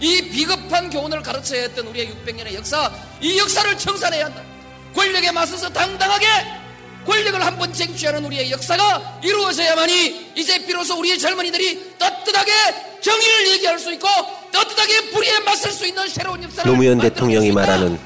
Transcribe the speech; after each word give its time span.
이 0.00 0.22
비겁한 0.30 0.90
교훈을 0.90 1.22
가르쳐야 1.22 1.62
했던 1.62 1.86
우리의 1.86 2.08
600년의 2.12 2.54
역사, 2.54 2.90
이 3.20 3.38
역사를 3.38 3.78
청산해야 3.78 4.26
한다. 4.26 4.42
권력에 4.94 5.30
맞서서 5.32 5.68
당당하게 5.70 6.26
권력을 7.06 7.44
한 7.44 7.58
번 7.58 7.72
쟁취하는 7.72 8.24
우리의 8.24 8.50
역사가 8.50 9.20
이루어져야만이 9.22 10.32
이제 10.36 10.64
비로소 10.64 10.98
우리의 10.98 11.18
젊은이들이 11.18 11.98
떳떳하게 11.98 12.52
정의를 13.02 13.48
얘기할 13.52 13.78
수 13.78 13.92
있고 13.92 14.08
떳떳하게 14.52 15.10
불의에 15.10 15.38
맞설 15.40 15.70
수 15.72 15.86
있는 15.86 16.08
새로운 16.08 16.42
역사를 16.42 16.70
노무현 16.70 16.98
대통령이. 16.98 17.52
말하는 17.52 17.98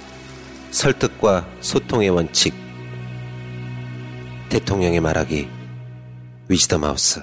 설득과 0.72 1.46
소통의 1.60 2.10
원칙. 2.10 2.54
대통령의 4.48 5.00
말하기 5.00 5.48
위즈덤 6.48 6.84
하우스. 6.84 7.22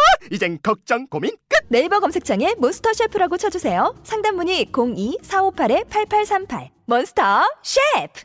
이젠 0.29 0.59
걱정 0.61 1.07
고민 1.07 1.31
끝. 1.49 1.57
네이버 1.69 1.99
검색창에 1.99 2.53
몬스터 2.57 2.93
셰프라고 2.93 3.37
쳐주세요. 3.37 3.95
상담 4.03 4.35
문의 4.35 4.65
02-458-8838 4.65 6.69
몬스터 6.85 7.43
셰프 7.63 8.21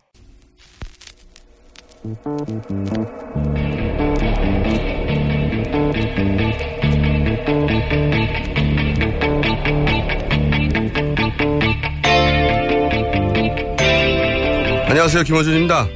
안녕하세요. 14.89 15.25
김호준입니다. 15.25 15.87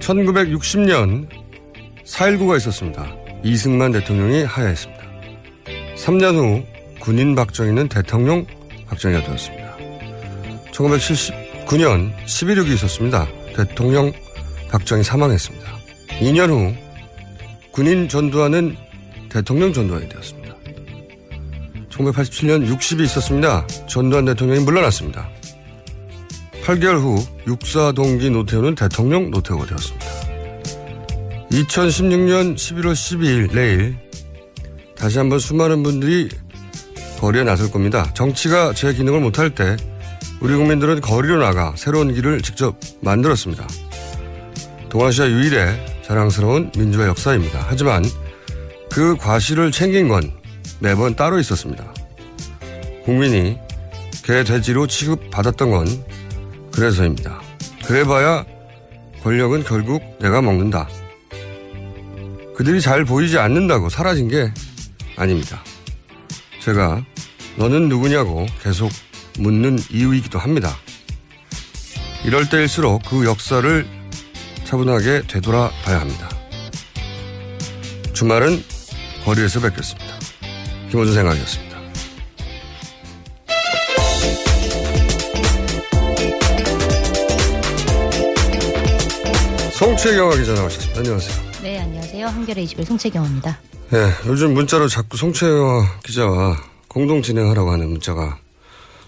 1960년 0.00 1.28
4.19가 2.04 2.56
있었습니다. 2.58 3.06
이승만 3.42 3.92
대통령이 3.92 4.44
하야했습니다. 4.44 5.03
3년 5.96 6.36
후 6.36 6.64
군인 7.00 7.34
박정희는 7.34 7.88
대통령 7.88 8.46
박정희가 8.86 9.24
되었습니다. 9.24 9.76
1979년 10.72 12.14
11.6이 12.26 12.74
있었습니다. 12.74 13.28
대통령 13.54 14.12
박정희 14.70 15.04
사망했습니다. 15.04 15.66
2년 16.20 16.48
후 16.50 16.74
군인 17.70 18.08
전두환은 18.08 18.76
대통령 19.28 19.72
전두환이 19.72 20.08
되었습니다. 20.08 20.54
1987년 21.90 22.68
60이 22.68 23.04
있었습니다. 23.04 23.66
전두환 23.88 24.24
대통령이 24.24 24.64
물러났습니다. 24.64 25.28
8개월 26.64 27.00
후 27.00 27.24
육사 27.46 27.92
동기 27.92 28.30
노태우는 28.30 28.74
대통령 28.74 29.30
노태우가 29.30 29.66
되었습니다. 29.66 30.06
2016년 31.50 32.56
11월 32.56 32.92
12일 32.92 33.54
내일 33.54 34.03
다시 34.96 35.18
한번 35.18 35.38
수많은 35.38 35.82
분들이 35.82 36.28
거리에 37.20 37.44
나설 37.44 37.70
겁니다. 37.70 38.10
정치가 38.14 38.72
제 38.72 38.92
기능을 38.92 39.20
못할 39.20 39.50
때 39.50 39.76
우리 40.40 40.54
국민들은 40.56 41.00
거리로 41.00 41.38
나가 41.38 41.74
새로운 41.76 42.12
길을 42.12 42.42
직접 42.42 42.78
만들었습니다. 43.00 43.66
동아시아 44.88 45.26
유일의 45.26 46.02
자랑스러운 46.02 46.70
민주화 46.76 47.06
역사입니다. 47.08 47.64
하지만 47.66 48.04
그 48.90 49.16
과실을 49.16 49.72
챙긴 49.72 50.08
건 50.08 50.30
매번 50.80 51.16
따로 51.16 51.38
있었습니다. 51.38 51.92
국민이 53.04 53.58
개 54.22 54.44
돼지로 54.44 54.86
취급받았던 54.86 55.70
건 55.70 55.86
그래서입니다. 56.72 57.40
그래봐야 57.86 58.44
권력은 59.22 59.64
결국 59.64 60.02
내가 60.20 60.42
먹는다. 60.42 60.88
그들이 62.54 62.80
잘 62.80 63.04
보이지 63.04 63.38
않는다고 63.38 63.88
사라진 63.88 64.28
게 64.28 64.52
아닙니다. 65.16 65.62
제가 66.60 67.04
너는 67.56 67.88
누구냐고 67.88 68.46
계속 68.62 68.90
묻는 69.38 69.78
이유이기도 69.90 70.38
합니다. 70.38 70.76
이럴 72.24 72.48
때일수록 72.48 73.02
그 73.08 73.26
역사를 73.26 73.86
차분하게 74.64 75.22
되돌아 75.26 75.70
봐야 75.84 76.00
합니다. 76.00 76.28
주말은 78.14 78.62
거리에서 79.24 79.60
뵙겠습니다. 79.60 80.06
김호준 80.90 81.14
생각이었습니다. 81.14 81.74
송채경화 89.72 90.36
기자 90.36 90.54
나오셨습니다. 90.54 91.00
안녕하세요. 91.00 91.44
네, 91.62 91.80
안녕하세요. 91.80 92.26
한겨레 92.26 92.62
21 92.62 92.84
송채경입니다. 92.86 93.58
네, 93.94 94.10
요즘 94.26 94.54
문자로 94.54 94.88
자꾸 94.88 95.16
송채경화 95.16 96.00
기자와 96.00 96.60
공동 96.88 97.22
진행하라고 97.22 97.70
하는 97.70 97.90
문자가 97.90 98.40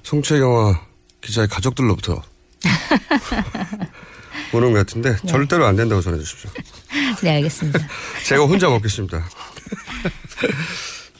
송채경화 0.04 0.80
기자의 1.20 1.48
가족들로부터 1.48 2.22
오는 4.54 4.72
것 4.72 4.78
같은데 4.78 5.16
절대로 5.26 5.66
안 5.66 5.75
된다고 5.75 6.00
전해주십시오. 6.00 6.50
네, 7.20 7.30
알겠습니다. 7.30 7.80
제가 8.26 8.44
혼자 8.44 8.69
먹겠습니다. 8.69 9.28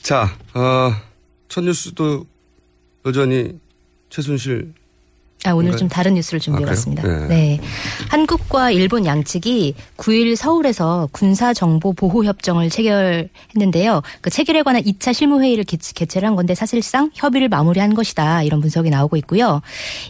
자, 0.01 0.39
어, 0.55 0.95
첫 1.49 1.65
뉴스도 1.65 2.25
여전히 3.05 3.59
최순실 4.11 4.75
아, 5.51 5.55
오늘 5.55 5.67
뭔가요? 5.71 5.79
좀 5.79 5.89
다른 5.89 6.15
뉴스를 6.15 6.41
준비해봤습니다. 6.41 7.03
아, 7.03 7.07
그래요? 7.07 7.27
네. 7.29 7.61
한국과 8.09 8.71
일본 8.71 9.07
양측이 9.07 9.75
9일 9.97 10.37
서울에서 10.37 11.09
군사정보보호협정을 11.13 12.71
체결했는데요. 12.71 14.03
그 14.21 14.31
체결에 14.31 14.63
관한 14.63 14.83
2차 14.83 15.13
실무회의를 15.13 15.65
개최- 15.65 15.93
개최를 15.95 16.27
한 16.29 16.37
건데 16.37 16.55
사실상 16.55 17.11
협의를 17.15 17.49
마무리한 17.49 17.95
것이다. 17.95 18.43
이런 18.43 18.61
분석이 18.61 18.91
나오고 18.91 19.17
있고요. 19.19 19.61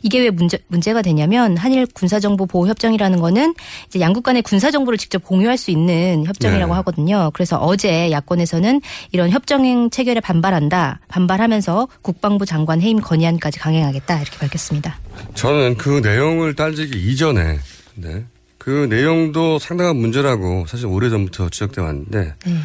이게 0.03 0.21
왜 0.21 0.31
문제, 0.31 0.59
문제가 0.69 1.03
되냐면 1.03 1.57
한일 1.57 1.87
군사정보보호협정이라는 1.95 3.21
거는 3.21 3.55
이제 3.89 4.01
양국 4.01 4.23
간의 4.23 4.43
군사정보를 4.43 4.99
직접 4.99 5.25
공유할 5.25 5.57
수 5.57 5.71
있는 5.71 6.25
협정이라고 6.27 6.73
네. 6.73 6.77
하거든요. 6.77 7.31
그래서 7.35 7.59
어제 7.59 8.11
야권에서는 8.11 8.81
이런 9.13 9.31
협정 9.31 9.91
체결에 9.91 10.21
반발한다. 10.21 11.01
반발하면서 11.09 11.89
국방부 12.03 12.47
장관 12.47 12.81
해임 12.81 13.01
건의안까지 13.01 13.59
강행하겠다. 13.59 14.21
이렇게 14.21 14.39
밝혔습니다. 14.39 14.99
저는 15.35 15.77
그 15.77 16.01
내용을 16.03 16.55
따지기 16.55 17.11
이전에 17.11 17.59
네, 17.95 18.25
그 18.59 18.87
내용도 18.91 19.59
상당한 19.59 19.97
문제라고 19.97 20.67
사실 20.67 20.87
오래전부터 20.87 21.51
지적돼 21.51 21.81
왔는데 21.81 22.35
네. 22.45 22.59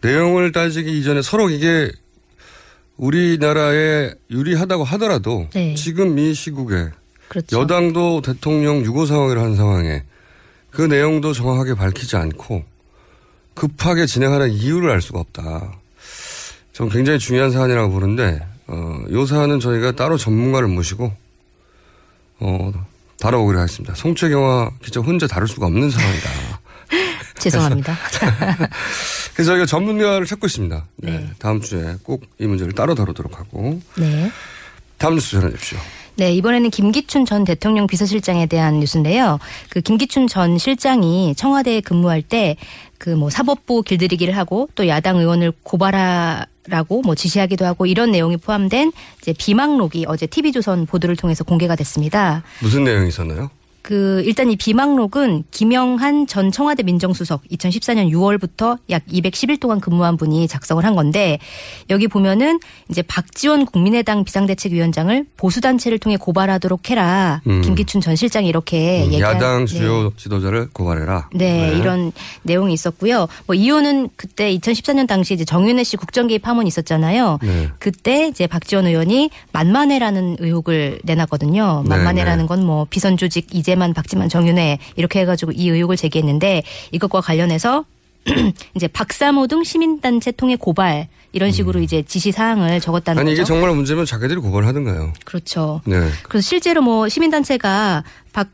내용을 0.00 0.52
따지기 0.52 0.98
이전에 0.98 1.22
서로 1.22 1.50
이게 1.50 1.90
우리나라에 2.96 4.12
유리하다고 4.30 4.84
하더라도 4.84 5.48
네. 5.54 5.74
지금 5.74 6.18
이 6.18 6.34
시국에 6.34 6.90
그렇죠. 7.28 7.60
여당도 7.60 8.22
대통령 8.22 8.84
유고 8.84 9.06
상황을 9.06 9.38
하는 9.38 9.56
상황에 9.56 10.04
그 10.70 10.82
내용도 10.82 11.32
정확하게 11.32 11.74
밝히지 11.74 12.16
않고 12.16 12.64
급하게 13.54 14.06
진행하는 14.06 14.50
이유를 14.50 14.90
알 14.90 15.00
수가 15.00 15.20
없다. 15.20 15.78
전 16.72 16.88
굉장히 16.88 17.18
중요한 17.18 17.50
사안이라고 17.52 17.92
보는데 17.92 18.44
어, 18.66 19.04
이 19.08 19.26
사안은 19.26 19.60
저희가 19.60 19.92
따로 19.92 20.16
전문가를 20.16 20.68
모시고 20.68 21.12
어, 22.40 22.72
다뤄보기로 23.20 23.58
하겠습니다. 23.60 23.94
송채경화 23.94 24.70
기자 24.82 25.00
혼자 25.00 25.26
다룰 25.26 25.48
수가 25.48 25.66
없는 25.66 25.90
상황이다. 25.90 26.30
죄송합니다. 27.38 27.96
그래서 29.34 29.50
저희가 29.52 29.66
전문가를 29.66 30.26
찾고 30.26 30.46
있습니다. 30.46 30.84
네, 30.96 31.10
네. 31.10 31.30
다음 31.38 31.60
주에 31.60 31.96
꼭 32.02 32.22
이 32.38 32.46
문제를 32.46 32.72
따로 32.72 32.94
다루도록 32.94 33.38
하고 33.38 33.80
네. 33.96 34.30
다음 34.98 35.14
뉴스 35.14 35.32
전해 35.40 35.50
주십시오. 35.52 35.78
네, 36.16 36.32
이번에는 36.34 36.70
김기춘 36.70 37.24
전 37.26 37.44
대통령 37.44 37.86
비서실장에 37.86 38.46
대한 38.46 38.78
뉴스인데요. 38.80 39.38
그 39.70 39.80
김기춘 39.80 40.28
전 40.28 40.58
실장이 40.58 41.34
청와대에 41.36 41.80
근무할 41.80 42.22
때 42.22 42.56
그 42.98 43.10
뭐 43.10 43.28
사법부 43.28 43.82
길들이기를 43.82 44.34
하고 44.36 44.68
또 44.74 44.88
야당 44.88 45.18
의원을 45.18 45.52
고발하 45.62 46.46
라고 46.68 47.02
뭐 47.02 47.14
지시하기도 47.14 47.66
하고 47.66 47.84
이런 47.84 48.10
내용이 48.10 48.38
포함된 48.38 48.92
이제 49.20 49.34
비망록이 49.36 50.06
어제 50.08 50.26
TV조선 50.26 50.86
보도를 50.86 51.14
통해서 51.14 51.44
공개가 51.44 51.76
됐습니다. 51.76 52.42
무슨 52.60 52.84
내용이 52.84 53.08
있었나요? 53.08 53.50
그 53.84 54.22
일단 54.24 54.50
이 54.50 54.56
비망록은 54.56 55.44
김영한 55.50 56.26
전 56.26 56.50
청와대 56.50 56.82
민정수석 56.82 57.42
2014년 57.50 58.10
6월부터 58.10 58.78
약 58.90 59.04
210일 59.06 59.60
동안 59.60 59.78
근무한 59.78 60.16
분이 60.16 60.48
작성을 60.48 60.82
한 60.84 60.96
건데 60.96 61.38
여기 61.90 62.08
보면은 62.08 62.58
이제 62.88 63.02
박지원 63.02 63.66
국민의당 63.66 64.24
비상대책위원장을 64.24 65.26
보수단체를 65.36 65.98
통해 65.98 66.16
고발하도록 66.16 66.90
해라. 66.90 67.42
음. 67.46 67.60
김기춘 67.62 68.00
전 68.00 68.16
실장이 68.16 68.48
이렇게 68.48 69.04
음, 69.04 69.20
야당 69.20 69.66
네. 69.66 69.66
주요 69.66 70.12
지도자를 70.16 70.70
고발해라. 70.72 71.28
네, 71.34 71.76
이런 71.76 72.12
내용이 72.42 72.72
있었고요. 72.72 73.28
뭐 73.46 73.54
이유는 73.54 74.08
그때 74.16 74.54
2014년 74.56 75.06
당시 75.06 75.34
이제 75.34 75.44
정윤회 75.44 75.84
씨 75.84 75.96
국정 75.96 76.26
개입 76.26 76.42
파문이 76.42 76.66
있었잖아요. 76.68 77.38
네. 77.42 77.68
그때 77.78 78.28
이제 78.28 78.46
박지원 78.46 78.86
의원이 78.86 79.30
만만해라는 79.52 80.38
의혹을 80.40 81.00
내놨거든요. 81.04 81.82
네, 81.84 81.88
만만해라는 81.88 82.46
건 82.46 82.64
뭐 82.64 82.86
비선 82.88 83.16
조직 83.16 83.54
이 83.54 83.62
재만, 83.74 83.92
박지만, 83.92 84.28
정윤회 84.28 84.78
이렇게 84.94 85.20
해가지고 85.20 85.50
이 85.52 85.68
의혹을 85.68 85.96
제기했는데 85.96 86.62
이것과 86.92 87.20
관련해서 87.20 87.84
이제 88.76 88.86
박사모 88.86 89.48
등 89.48 89.64
시민단체 89.64 90.30
통해 90.30 90.56
고발 90.56 91.08
이런 91.32 91.50
식으로 91.50 91.80
이제 91.80 92.02
지시 92.02 92.30
사항을 92.30 92.80
적었다는 92.80 93.18
음. 93.18 93.20
아니 93.20 93.30
거죠. 93.32 93.42
이게 93.42 93.44
정말 93.44 93.74
문제면 93.74 94.06
자기들이 94.06 94.38
고발하든가요. 94.40 95.12
그렇죠. 95.24 95.80
네. 95.84 96.08
그래서 96.22 96.48
실제로 96.48 96.80
뭐 96.82 97.08
시민단체가 97.08 98.04
박, 98.32 98.48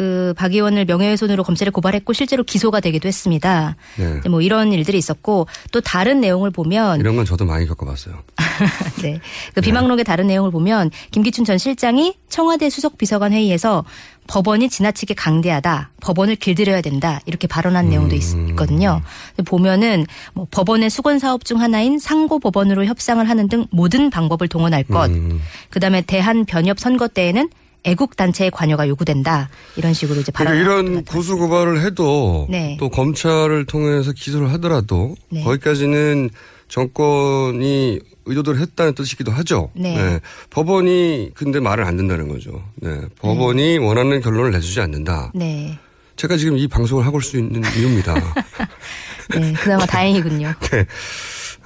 그, 0.00 0.32
박 0.34 0.54
의원을 0.54 0.86
명예훼손으로 0.86 1.44
검찰에 1.44 1.70
고발했고 1.70 2.14
실제로 2.14 2.42
기소가 2.42 2.80
되기도 2.80 3.06
했습니다. 3.06 3.76
네. 3.98 4.26
뭐 4.30 4.40
이런 4.40 4.72
일들이 4.72 4.96
있었고 4.96 5.46
또 5.72 5.82
다른 5.82 6.22
내용을 6.22 6.50
보면 6.50 7.00
이런 7.00 7.16
건 7.16 7.26
저도 7.26 7.44
많이 7.44 7.66
겪어봤어요. 7.66 8.14
네. 9.02 9.20
그 9.54 9.60
비망록의 9.60 10.06
다른 10.06 10.26
내용을 10.26 10.50
보면 10.52 10.90
김기춘 11.10 11.44
전 11.44 11.58
실장이 11.58 12.14
청와대 12.30 12.70
수석 12.70 12.96
비서관 12.96 13.34
회의에서 13.34 13.84
법원이 14.26 14.70
지나치게 14.70 15.12
강대하다. 15.12 15.90
법원을 16.00 16.36
길들여야 16.36 16.80
된다. 16.80 17.20
이렇게 17.26 17.46
발언한 17.46 17.90
내용도 17.90 18.16
있, 18.16 18.56
거든요 18.56 19.02
보면은 19.44 20.06
뭐 20.32 20.46
법원의 20.50 20.88
수건 20.88 21.18
사업 21.18 21.44
중 21.44 21.60
하나인 21.60 21.98
상고 21.98 22.38
법원으로 22.38 22.86
협상을 22.86 23.28
하는 23.28 23.48
등 23.48 23.66
모든 23.70 24.08
방법을 24.08 24.48
동원할 24.48 24.84
것. 24.84 25.10
음. 25.10 25.42
그다음에 25.68 26.00
대한 26.00 26.46
변협 26.46 26.78
선거 26.78 27.06
때에는 27.06 27.50
애국 27.84 28.16
단체의 28.16 28.50
관여가 28.50 28.88
요구된다. 28.88 29.48
이런 29.76 29.92
식으로 29.94 30.20
이제 30.20 30.32
그러니까 30.32 30.54
발언을 30.64 30.84
이런 30.92 31.04
고소 31.04 31.38
고발을 31.38 31.80
해도 31.84 32.46
네. 32.50 32.76
또 32.78 32.88
검찰을 32.90 33.64
통해서 33.66 34.12
기소를 34.12 34.52
하더라도 34.54 35.14
네. 35.30 35.42
거기까지는 35.44 36.30
정권이 36.68 38.00
의도대로 38.26 38.58
했다는 38.58 38.94
뜻이기도 38.94 39.32
하죠. 39.32 39.70
네. 39.74 40.20
법원이 40.50 41.30
근데 41.34 41.58
말을 41.58 41.84
안 41.84 41.96
듣는다는 41.96 42.28
거죠. 42.28 42.62
네. 42.76 43.00
법원이 43.20 43.78
원하는 43.78 44.20
결론을 44.20 44.52
내주지 44.52 44.80
않는다. 44.80 45.32
네. 45.34 45.78
제가 46.16 46.36
지금 46.36 46.58
이 46.58 46.68
방송을 46.68 47.06
하고 47.06 47.16
올 47.16 47.22
수 47.22 47.38
있는 47.38 47.62
이유입니다. 47.76 48.14
네. 49.34 49.52
그나마 49.54 49.86
다행이군요. 49.86 50.52
네. 50.70 50.86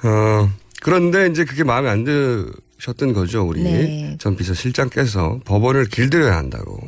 어, 0.07 0.49
그런데 0.81 1.27
이제 1.27 1.43
그게 1.45 1.63
마음에 1.63 1.89
안 1.89 2.03
드 2.05 2.51
셨던 2.79 3.13
거죠. 3.13 3.43
우리 3.43 3.63
네. 3.63 4.15
전 4.19 4.35
비서실장께서 4.35 5.39
법원을 5.45 5.85
길들여야 5.85 6.35
한다고 6.35 6.79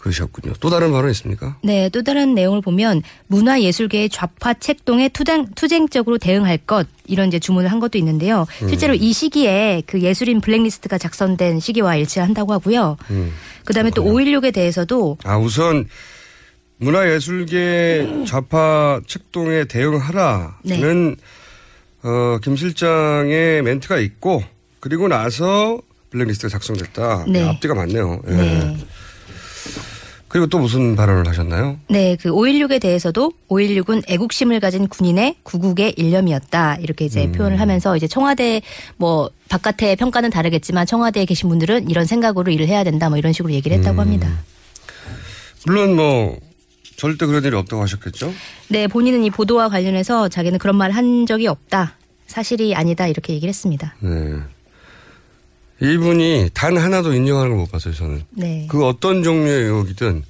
그러셨군요. 0.00 0.54
또 0.60 0.70
다른 0.70 0.92
발언 0.92 1.10
있습니까? 1.10 1.58
네, 1.62 1.90
또 1.90 2.02
다른 2.02 2.34
내용을 2.34 2.62
보면 2.62 3.02
문화예술계의 3.26 4.08
좌파 4.08 4.54
책동에 4.54 5.10
투쟁, 5.10 5.46
투쟁적으로 5.54 6.16
대응할 6.16 6.56
것 6.56 6.86
이런 7.06 7.28
이제 7.28 7.38
주문을 7.38 7.70
한 7.70 7.80
것도 7.80 7.98
있는데요. 7.98 8.46
실제로 8.60 8.94
이 8.94 9.12
시기에 9.12 9.82
그 9.86 10.00
예술인 10.00 10.40
블랙리스트가 10.40 10.96
작성된 10.96 11.60
시기와 11.60 11.96
일치한다고 11.96 12.52
하고요. 12.54 12.96
음. 13.10 13.32
그다음에 13.64 13.90
또 13.90 14.02
5.16에 14.04 14.54
대해서도 14.54 15.18
아, 15.24 15.36
우선 15.36 15.86
문화예술계 16.78 18.24
좌파 18.26 19.00
책동에 19.06 19.64
대응하라는 19.64 21.16
어, 22.02 22.38
김 22.42 22.56
실장의 22.56 23.62
멘트가 23.62 23.98
있고 23.98 24.42
그리고 24.80 25.08
나서 25.08 25.80
블랙리스트가 26.10 26.48
작성됐다. 26.48 27.26
네. 27.28 27.48
앞뒤가 27.48 27.74
맞네요. 27.74 28.20
예. 28.28 28.32
네. 28.32 28.76
그리고 30.30 30.46
또 30.46 30.60
무슨 30.60 30.94
발언을 30.94 31.26
하셨나요? 31.26 31.76
네, 31.88 32.16
그 32.20 32.30
5.16에 32.30 32.80
대해서도 32.80 33.32
5.16은 33.48 34.04
애국심을 34.08 34.60
가진 34.60 34.86
군인의 34.86 35.36
구국의 35.42 35.94
일념이었다. 35.96 36.76
이렇게 36.76 37.04
이제 37.04 37.24
음. 37.24 37.32
표현을 37.32 37.58
하면서 37.58 37.96
이제 37.96 38.06
청와대 38.06 38.62
뭐 38.96 39.28
바깥의 39.48 39.96
평가는 39.96 40.30
다르겠지만 40.30 40.86
청와대에 40.86 41.24
계신 41.24 41.48
분들은 41.48 41.90
이런 41.90 42.06
생각으로 42.06 42.52
일을 42.52 42.68
해야 42.68 42.84
된다. 42.84 43.08
뭐 43.08 43.18
이런 43.18 43.32
식으로 43.32 43.52
얘기를 43.52 43.76
음. 43.76 43.80
했다고 43.80 44.00
합니다. 44.00 44.28
물론 45.66 45.96
뭐 45.96 46.38
절대 47.00 47.24
그런 47.24 47.42
일이 47.42 47.56
없다고 47.56 47.82
하셨겠죠? 47.82 48.30
네, 48.68 48.86
본인은 48.86 49.24
이 49.24 49.30
보도와 49.30 49.70
관련해서 49.70 50.28
자기는 50.28 50.58
그런 50.58 50.76
말 50.76 50.90
한 50.90 51.24
적이 51.24 51.46
없다. 51.46 51.96
사실이 52.26 52.74
아니다. 52.74 53.06
이렇게 53.06 53.32
얘기를 53.32 53.48
했습니다. 53.48 53.94
네. 54.00 54.34
이분이 55.80 56.50
단 56.52 56.76
하나도 56.76 57.14
인정하는 57.14 57.52
걸 57.52 57.58
못 57.60 57.72
봤어요, 57.72 57.94
저는. 57.94 58.22
네. 58.32 58.66
그 58.70 58.84
어떤 58.84 59.22
종류의 59.22 59.62
의혹이든 59.64 60.22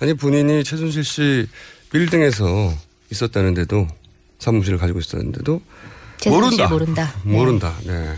아니 0.00 0.14
본인이 0.14 0.64
최순실 0.64 1.04
씨 1.04 1.46
빌딩에서 1.92 2.72
있었다는데도 3.12 3.86
사무실을 4.40 4.78
가지고 4.78 4.98
있었는데도 4.98 5.60
모른다. 6.26 6.66
모른다. 6.68 7.14
네. 7.24 7.32
모른다. 7.32 7.72
네. 7.84 8.16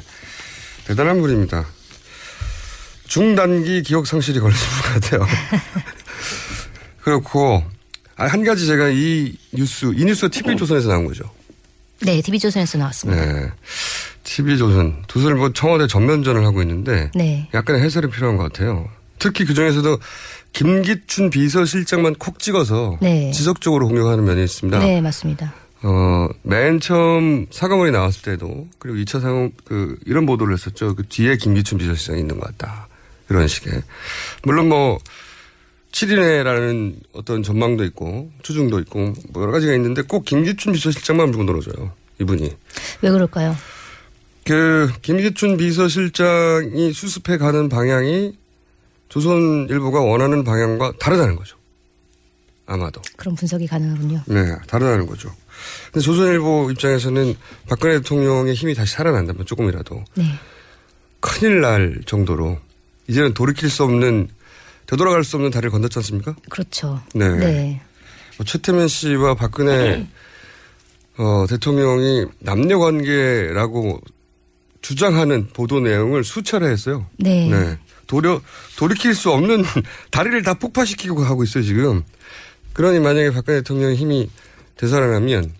대단한 0.86 1.20
분입니다. 1.20 1.66
중단기 3.06 3.82
기억 3.82 4.06
상실이 4.06 4.40
걸리신 4.40 4.66
것 4.66 4.94
같아요. 4.94 5.26
그렇고 7.04 7.62
아, 8.18 8.26
한 8.26 8.44
가지 8.44 8.66
제가 8.66 8.88
이 8.88 9.32
뉴스 9.52 9.86
이 9.96 10.04
뉴스 10.04 10.28
TV 10.28 10.56
조선에서 10.56 10.88
나온 10.88 11.06
거죠. 11.06 11.24
네, 12.00 12.20
TV조선에서 12.20 12.78
나왔습니다. 12.78 13.24
네. 13.24 13.50
TV조선. 14.24 15.04
조선일보 15.08 15.52
청와대 15.52 15.86
전면전을 15.86 16.44
하고 16.44 16.62
있는데 16.62 17.10
네. 17.14 17.48
약간의 17.54 17.82
해설이 17.82 18.08
필요한 18.10 18.36
것 18.36 18.44
같아요. 18.44 18.88
특히 19.18 19.44
그 19.44 19.54
중에서도 19.54 19.98
김기춘 20.52 21.30
비서실장만 21.30 22.14
콕 22.16 22.38
찍어서 22.38 22.98
네. 23.00 23.30
지속적으로 23.32 23.88
공격하는 23.88 24.24
면이 24.24 24.44
있습니다. 24.44 24.78
네, 24.78 25.00
맞습니다. 25.00 25.52
어, 25.82 26.28
맨 26.42 26.80
처음 26.80 27.46
사과문이 27.50 27.90
나왔을 27.92 28.22
때도 28.22 28.68
그리고 28.78 28.98
2차 28.98 29.20
상업 29.20 29.52
그 29.64 29.96
이런 30.06 30.26
보도를 30.26 30.54
했었죠. 30.54 30.94
그 30.94 31.04
뒤에 31.08 31.36
김기춘 31.36 31.78
비서실장이 31.78 32.20
있는 32.20 32.38
것 32.38 32.46
같다. 32.46 32.88
이런 33.28 33.46
식의. 33.48 33.82
물론 34.42 34.68
뭐 34.68 34.98
7인회라는 35.92 36.96
어떤 37.12 37.42
전망도 37.42 37.84
있고 37.84 38.30
추중도 38.42 38.78
있고 38.80 39.14
뭐 39.30 39.42
여러 39.42 39.52
가지가 39.52 39.74
있는데 39.74 40.02
꼭 40.02 40.24
김기춘 40.24 40.72
비서실장만 40.72 41.30
물고 41.30 41.44
늘어져요. 41.44 41.92
이분이. 42.20 42.56
왜 43.02 43.10
그럴까요? 43.10 43.56
그 44.44 44.90
김기춘 45.02 45.56
비서실장이 45.56 46.92
수습해 46.92 47.38
가는 47.38 47.68
방향이 47.68 48.36
조선일보가 49.08 50.00
원하는 50.00 50.44
방향과 50.44 50.94
다르다는 50.98 51.36
거죠. 51.36 51.56
아마도. 52.66 53.00
그런 53.16 53.34
분석이 53.34 53.66
가능하군요. 53.66 54.22
네, 54.26 54.54
다르다는 54.66 55.06
거죠. 55.06 55.34
근데 55.86 56.00
조선일보 56.04 56.70
입장에서는 56.72 57.34
박근혜 57.68 57.94
대통령의 57.98 58.54
힘이 58.54 58.74
다시 58.74 58.94
살아난다면 58.94 59.46
조금이라도 59.46 60.04
네. 60.14 60.24
큰일 61.20 61.60
날 61.60 62.00
정도로 62.04 62.58
이제는 63.08 63.34
돌이킬 63.34 63.70
수 63.70 63.84
없는 63.84 64.28
되돌아갈 64.88 65.22
수 65.22 65.36
없는 65.36 65.50
다리를 65.50 65.70
건넜지 65.70 65.98
않습니까? 65.98 66.34
그렇죠. 66.48 67.00
네. 67.14 67.28
네. 67.36 67.82
뭐 68.38 68.46
최태민 68.46 68.88
씨와 68.88 69.34
박근혜 69.34 70.06
어, 71.18 71.46
대통령이 71.48 72.26
남녀 72.38 72.78
관계라고 72.78 74.00
주장하는 74.80 75.48
보도 75.48 75.80
내용을 75.80 76.24
수차례 76.24 76.68
했어요. 76.68 77.06
네. 77.18 77.48
네. 77.50 77.78
도려, 78.06 78.40
돌이킬 78.78 79.14
수 79.14 79.30
없는 79.30 79.64
다리를 80.10 80.42
다 80.42 80.54
폭파시키고 80.54 81.22
하고 81.22 81.44
있어요, 81.44 81.62
지금. 81.64 82.02
그러니 82.72 83.00
만약에 83.00 83.30
박근혜 83.32 83.58
대통령의 83.58 83.96
힘이 83.96 84.30
되살아나면, 84.76 85.52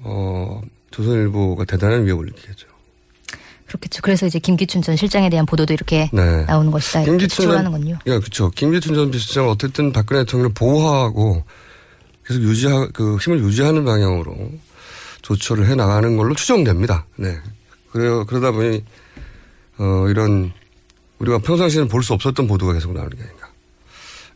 어, 0.00 0.62
조선일보가 0.92 1.66
대단한 1.66 2.06
위협을 2.06 2.26
느끼겠죠. 2.26 2.68
그렇겠죠. 3.74 4.02
그래서 4.02 4.26
이제 4.26 4.38
김기춘 4.38 4.82
전 4.82 4.96
실장에 4.96 5.28
대한 5.28 5.46
보도도 5.46 5.72
이렇게 5.72 6.08
네. 6.12 6.44
나오는 6.44 6.70
것이다. 6.70 7.02
김기춘 7.02 7.50
하는군요. 7.50 7.98
예, 8.06 8.18
그렇죠. 8.18 8.50
김기춘 8.50 8.94
전 8.94 9.10
비서장은 9.10 9.50
어쨌든 9.50 9.92
박근혜 9.92 10.24
대통령을 10.24 10.54
보호하고 10.54 11.44
계속 12.26 12.42
유지하, 12.42 12.88
그 12.92 13.16
힘을 13.16 13.40
유지하는 13.40 13.84
방향으로 13.84 14.34
조처를 15.22 15.66
해 15.68 15.74
나가는 15.74 16.16
걸로 16.16 16.34
추정됩니다. 16.34 17.06
네. 17.16 17.36
그래요. 17.90 18.24
그러다 18.26 18.52
보니, 18.52 18.82
어, 19.78 20.06
이런 20.08 20.52
우리가 21.18 21.38
평상시에는 21.38 21.88
볼 21.88 22.02
수 22.02 22.12
없었던 22.12 22.46
보도가 22.46 22.72
계속 22.74 22.92
나오는 22.92 23.10
게 23.10 23.22
아닌가. 23.22 23.48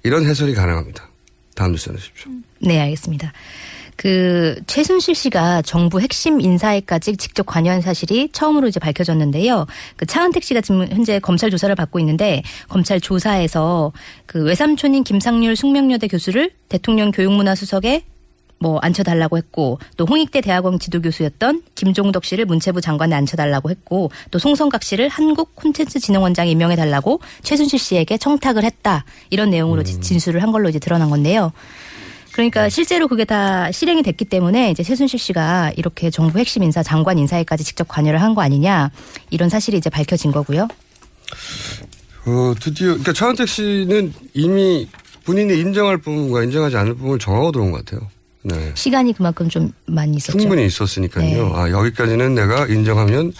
이런 0.04 0.24
해설이 0.26 0.54
가능합니다. 0.54 1.08
다음 1.54 1.72
뉴스 1.72 1.86
전해주십시오. 1.86 2.32
네, 2.60 2.80
알겠습니다. 2.80 3.32
그 3.98 4.54
최순실 4.68 5.16
씨가 5.16 5.62
정부 5.62 6.00
핵심 6.00 6.40
인사에까지 6.40 7.16
직접 7.16 7.44
관여한 7.46 7.80
사실이 7.80 8.28
처음으로 8.30 8.68
이제 8.68 8.78
밝혀졌는데요. 8.78 9.66
그 9.96 10.06
차은택 10.06 10.44
씨가 10.44 10.60
지금 10.60 10.86
현재 10.88 11.18
검찰 11.18 11.50
조사를 11.50 11.74
받고 11.74 11.98
있는데 11.98 12.42
검찰 12.68 13.00
조사에서 13.00 13.92
그 14.24 14.44
외삼촌인 14.44 15.02
김상률 15.02 15.56
숙명여대 15.56 16.06
교수를 16.06 16.52
대통령 16.68 17.10
교육문화수석에 17.10 18.04
뭐 18.60 18.78
앉혀달라고 18.78 19.36
했고 19.36 19.80
또 19.96 20.04
홍익대 20.04 20.42
대학원 20.42 20.78
지도교수였던 20.78 21.62
김종덕 21.74 22.24
씨를 22.24 22.44
문체부 22.44 22.80
장관에 22.80 23.16
앉혀달라고 23.16 23.68
했고 23.70 24.12
또 24.30 24.38
송성각 24.38 24.84
씨를 24.84 25.08
한국 25.08 25.56
콘텐츠 25.56 25.98
진흥원장에 25.98 26.52
임명해달라고 26.52 27.20
최순실 27.42 27.80
씨에게 27.80 28.16
청탁을 28.16 28.62
했다 28.62 29.04
이런 29.30 29.50
내용으로 29.50 29.82
진술을 29.82 30.40
한 30.42 30.52
걸로 30.52 30.68
이제 30.68 30.78
드러난 30.78 31.10
건데요. 31.10 31.52
그러니까 32.38 32.68
실제로 32.68 33.08
그게 33.08 33.24
다 33.24 33.72
실행이 33.72 34.04
됐기 34.04 34.24
때문에 34.26 34.70
이제 34.70 34.84
최순실 34.84 35.18
씨가 35.18 35.72
이렇게 35.76 36.08
정부 36.08 36.38
핵심 36.38 36.62
인사 36.62 36.84
장관 36.84 37.18
인사에까지 37.18 37.64
직접 37.64 37.88
관여를 37.88 38.22
한 38.22 38.28
거 38.36 38.42
아니냐 38.42 38.92
이런 39.30 39.48
사실이 39.48 39.76
이제 39.78 39.90
밝혀진 39.90 40.30
거고요. 40.30 40.68
어, 42.26 42.54
드디어, 42.60 42.88
그러니까 42.90 43.12
차은택 43.12 43.48
씨는 43.48 44.12
이미 44.34 44.88
본인이 45.24 45.58
인정할 45.58 45.96
부분과 45.98 46.44
인정하지 46.44 46.76
않을 46.76 46.94
부분을 46.94 47.18
정하고 47.18 47.50
들어온 47.50 47.72
것 47.72 47.84
같아요. 47.84 48.08
네. 48.42 48.70
시간이 48.74 49.14
그만큼 49.14 49.48
좀 49.48 49.72
많이 49.86 50.16
있었죠. 50.16 50.38
충분히 50.38 50.64
있었으니까요. 50.66 51.24
네. 51.48 51.52
아, 51.54 51.70
여기까지는 51.70 52.36
내가 52.36 52.66
인정하면 52.66 53.32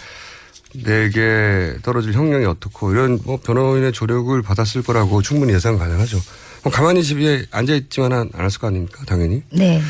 내게 0.73 1.77
떨어질 1.83 2.11
형량이 2.13 2.43
어떻고 2.45 2.91
이런 2.91 3.17
뭐 3.23 3.39
변호인의 3.39 3.93
조력을 3.93 4.41
받았을 4.41 4.81
거라고 4.83 5.21
충분히 5.21 5.53
예상 5.53 5.77
가능하죠. 5.77 6.19
뭐 6.63 6.71
가만히 6.71 7.03
집에 7.03 7.45
앉아있지만 7.51 8.31
않았을 8.33 8.59
거 8.59 8.67
아닙니까? 8.67 9.03
당연히. 9.05 9.43
네. 9.51 9.81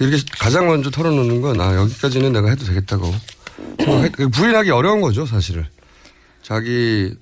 이렇게 0.00 0.22
가장 0.38 0.66
먼저 0.66 0.90
털어놓는 0.90 1.40
건, 1.40 1.60
아, 1.60 1.74
여기까지는 1.76 2.32
내가 2.32 2.50
해도 2.50 2.64
되겠다고. 2.64 3.14
부인하기 4.32 4.70
어려운 4.70 5.00
거죠, 5.00 5.26
사실을. 5.26 5.66
자기 6.42 7.14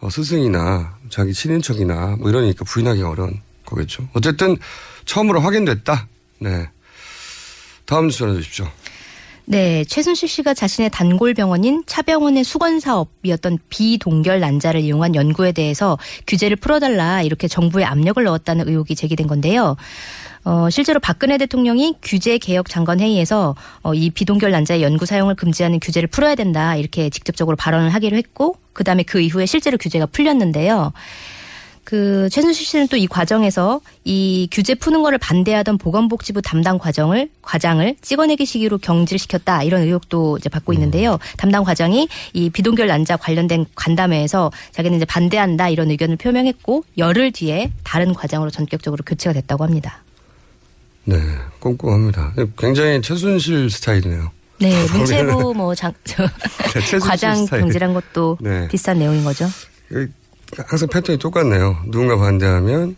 어, 0.00 0.10
스승이나 0.10 0.98
자기 1.10 1.32
친인척이나 1.32 2.16
뭐 2.18 2.30
이러니까 2.30 2.64
부인하기 2.64 3.02
어려운 3.02 3.40
거겠죠. 3.64 4.08
어쨌든 4.12 4.56
처음으로 5.04 5.40
확인됐다. 5.40 6.06
네. 6.38 6.68
다음 7.86 8.06
뉴스 8.06 8.18
전해 8.18 8.34
주십시오. 8.34 8.70
네, 9.48 9.84
최순실 9.84 10.28
씨가 10.28 10.54
자신의 10.54 10.90
단골 10.90 11.32
병원인 11.32 11.84
차병원의 11.86 12.42
수건 12.42 12.80
사업이었던 12.80 13.60
비동결 13.68 14.40
난자를 14.40 14.80
이용한 14.80 15.14
연구에 15.14 15.52
대해서 15.52 15.96
규제를 16.26 16.56
풀어달라 16.56 17.22
이렇게 17.22 17.46
정부에 17.46 17.84
압력을 17.84 18.22
넣었다는 18.22 18.68
의혹이 18.68 18.96
제기된 18.96 19.28
건데요. 19.28 19.76
어, 20.42 20.68
실제로 20.68 20.98
박근혜 20.98 21.38
대통령이 21.38 21.94
규제 22.02 22.38
개혁 22.38 22.68
장관 22.68 22.98
회의에서 22.98 23.54
어, 23.82 23.94
이 23.94 24.10
비동결 24.10 24.50
난자의 24.50 24.82
연구 24.82 25.06
사용을 25.06 25.36
금지하는 25.36 25.78
규제를 25.78 26.08
풀어야 26.08 26.34
된다 26.34 26.74
이렇게 26.74 27.08
직접적으로 27.08 27.56
발언을 27.56 27.90
하기로 27.94 28.16
했고 28.16 28.56
그다음에 28.72 29.04
그 29.04 29.20
이후에 29.20 29.46
실제로 29.46 29.78
규제가 29.78 30.06
풀렸는데요. 30.06 30.92
그 31.86 32.28
최순실 32.32 32.66
씨는 32.66 32.88
또 32.88 32.96
이 32.96 33.06
과정에서 33.06 33.80
이 34.04 34.48
규제 34.50 34.74
푸는 34.74 35.02
거를 35.02 35.18
반대하던 35.18 35.78
보건복지부 35.78 36.42
담당 36.42 36.78
과정을 36.78 37.30
과장을 37.42 37.94
찍어내기 38.02 38.44
시기로 38.44 38.78
경질시켰다 38.78 39.62
이런 39.62 39.82
의혹도 39.82 40.36
이제 40.38 40.48
받고 40.48 40.72
있는데요. 40.72 41.18
담당 41.36 41.62
과장이 41.62 42.08
이 42.32 42.50
비동결 42.50 42.88
난자 42.88 43.16
관련된 43.18 43.66
간담회에서 43.76 44.50
자기는 44.72 44.96
이제 44.96 45.04
반대한다 45.04 45.68
이런 45.68 45.90
의견을 45.90 46.16
표명했고 46.16 46.84
열흘 46.98 47.30
뒤에 47.30 47.70
다른 47.84 48.12
과장으로 48.14 48.50
전격적으로 48.50 49.04
교체가 49.06 49.32
됐다고 49.34 49.62
합니다. 49.62 50.02
네. 51.04 51.16
꼼꼼합니다. 51.60 52.32
굉장히 52.58 53.00
최순실 53.00 53.70
스타일이네요. 53.70 54.32
네, 54.58 54.72
문체부 54.92 55.54
뭐장 55.54 55.92
최순실 56.04 56.98
과장 56.98 57.44
스타일. 57.44 57.62
경질한 57.62 57.94
것도 57.94 58.38
네. 58.40 58.66
비슷한 58.68 58.98
내용인 58.98 59.22
거죠. 59.22 59.46
항상 60.66 60.88
패턴이 60.88 61.18
똑같네요. 61.18 61.82
누군가 61.86 62.16
반대하면 62.16 62.96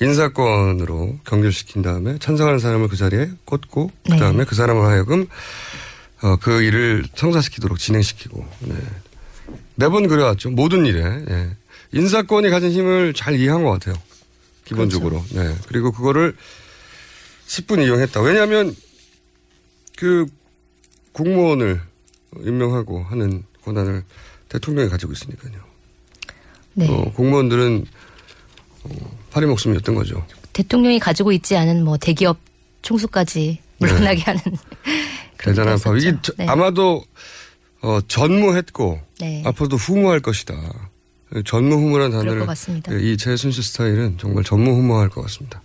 인사권으로 0.00 1.18
경질시킨 1.24 1.82
다음에 1.82 2.18
찬성하는 2.18 2.58
사람을 2.58 2.88
그 2.88 2.96
자리에 2.96 3.30
꽂고 3.44 3.90
그 4.04 4.12
네. 4.12 4.18
다음에 4.18 4.44
그 4.44 4.54
사람을 4.54 4.84
하여금 4.84 5.26
어, 6.22 6.36
그 6.36 6.62
일을 6.62 7.04
성사시키도록 7.14 7.78
진행시키고 7.78 8.46
네. 8.60 8.74
매번 9.74 10.08
그래왔죠. 10.08 10.50
모든 10.50 10.86
일에 10.86 11.02
예. 11.02 11.56
인사권이 11.92 12.50
가진 12.50 12.70
힘을 12.70 13.14
잘 13.14 13.34
이해한 13.36 13.62
것 13.62 13.70
같아요. 13.70 13.94
기본적으로. 14.64 15.24
네. 15.30 15.54
그리고 15.68 15.92
그거를 15.92 16.34
10분 17.46 17.84
이용했다. 17.84 18.20
왜냐하면 18.20 18.74
그 19.96 20.26
공무원을 21.12 21.80
임명하고 22.40 23.02
하는 23.04 23.44
권한을 23.64 24.02
대통령이 24.48 24.88
가지고 24.90 25.12
있으니까요. 25.12 25.65
네. 26.78 26.86
어, 26.88 27.10
공무원들은 27.14 27.86
어, 28.84 28.88
파리 29.30 29.46
목숨이었던 29.46 29.94
거죠. 29.94 30.26
대통령이 30.52 30.98
가지고 30.98 31.32
있지 31.32 31.56
않은 31.56 31.82
뭐 31.84 31.96
대기업 31.96 32.38
총수까지 32.82 33.58
물러나게 33.78 34.22
하는 34.22 34.40
네. 34.44 34.52
대단한 35.38 35.76
게 35.78 35.82
파. 35.84 35.96
이게. 35.96 36.14
저- 36.22 36.32
네. 36.36 36.46
아마도 36.46 37.04
어, 37.82 37.98
전무했고 38.08 39.00
네. 39.20 39.42
앞으로도 39.46 39.76
후무할 39.76 40.20
것이다. 40.20 40.54
전무후무란 41.44 42.10
단어를. 42.12 42.46
예, 42.92 43.00
이 43.00 43.16
최순실 43.16 43.62
스타일은 43.64 44.16
정말 44.18 44.44
전무후무할 44.44 45.08
것 45.08 45.22
같습니다. 45.22 45.60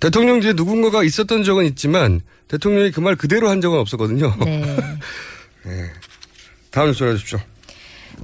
대통령 0.00 0.40
뒤에 0.40 0.52
누군가가 0.52 1.02
있었던 1.02 1.44
적은 1.44 1.64
있지만 1.66 2.20
대통령이 2.48 2.90
그 2.90 3.00
말 3.00 3.16
그대로 3.16 3.48
한 3.48 3.60
적은 3.60 3.78
없었거든요. 3.78 4.34
네. 4.44 4.76
다음 6.70 6.88
뉴스 6.88 6.98
전해주십시오. 6.98 7.38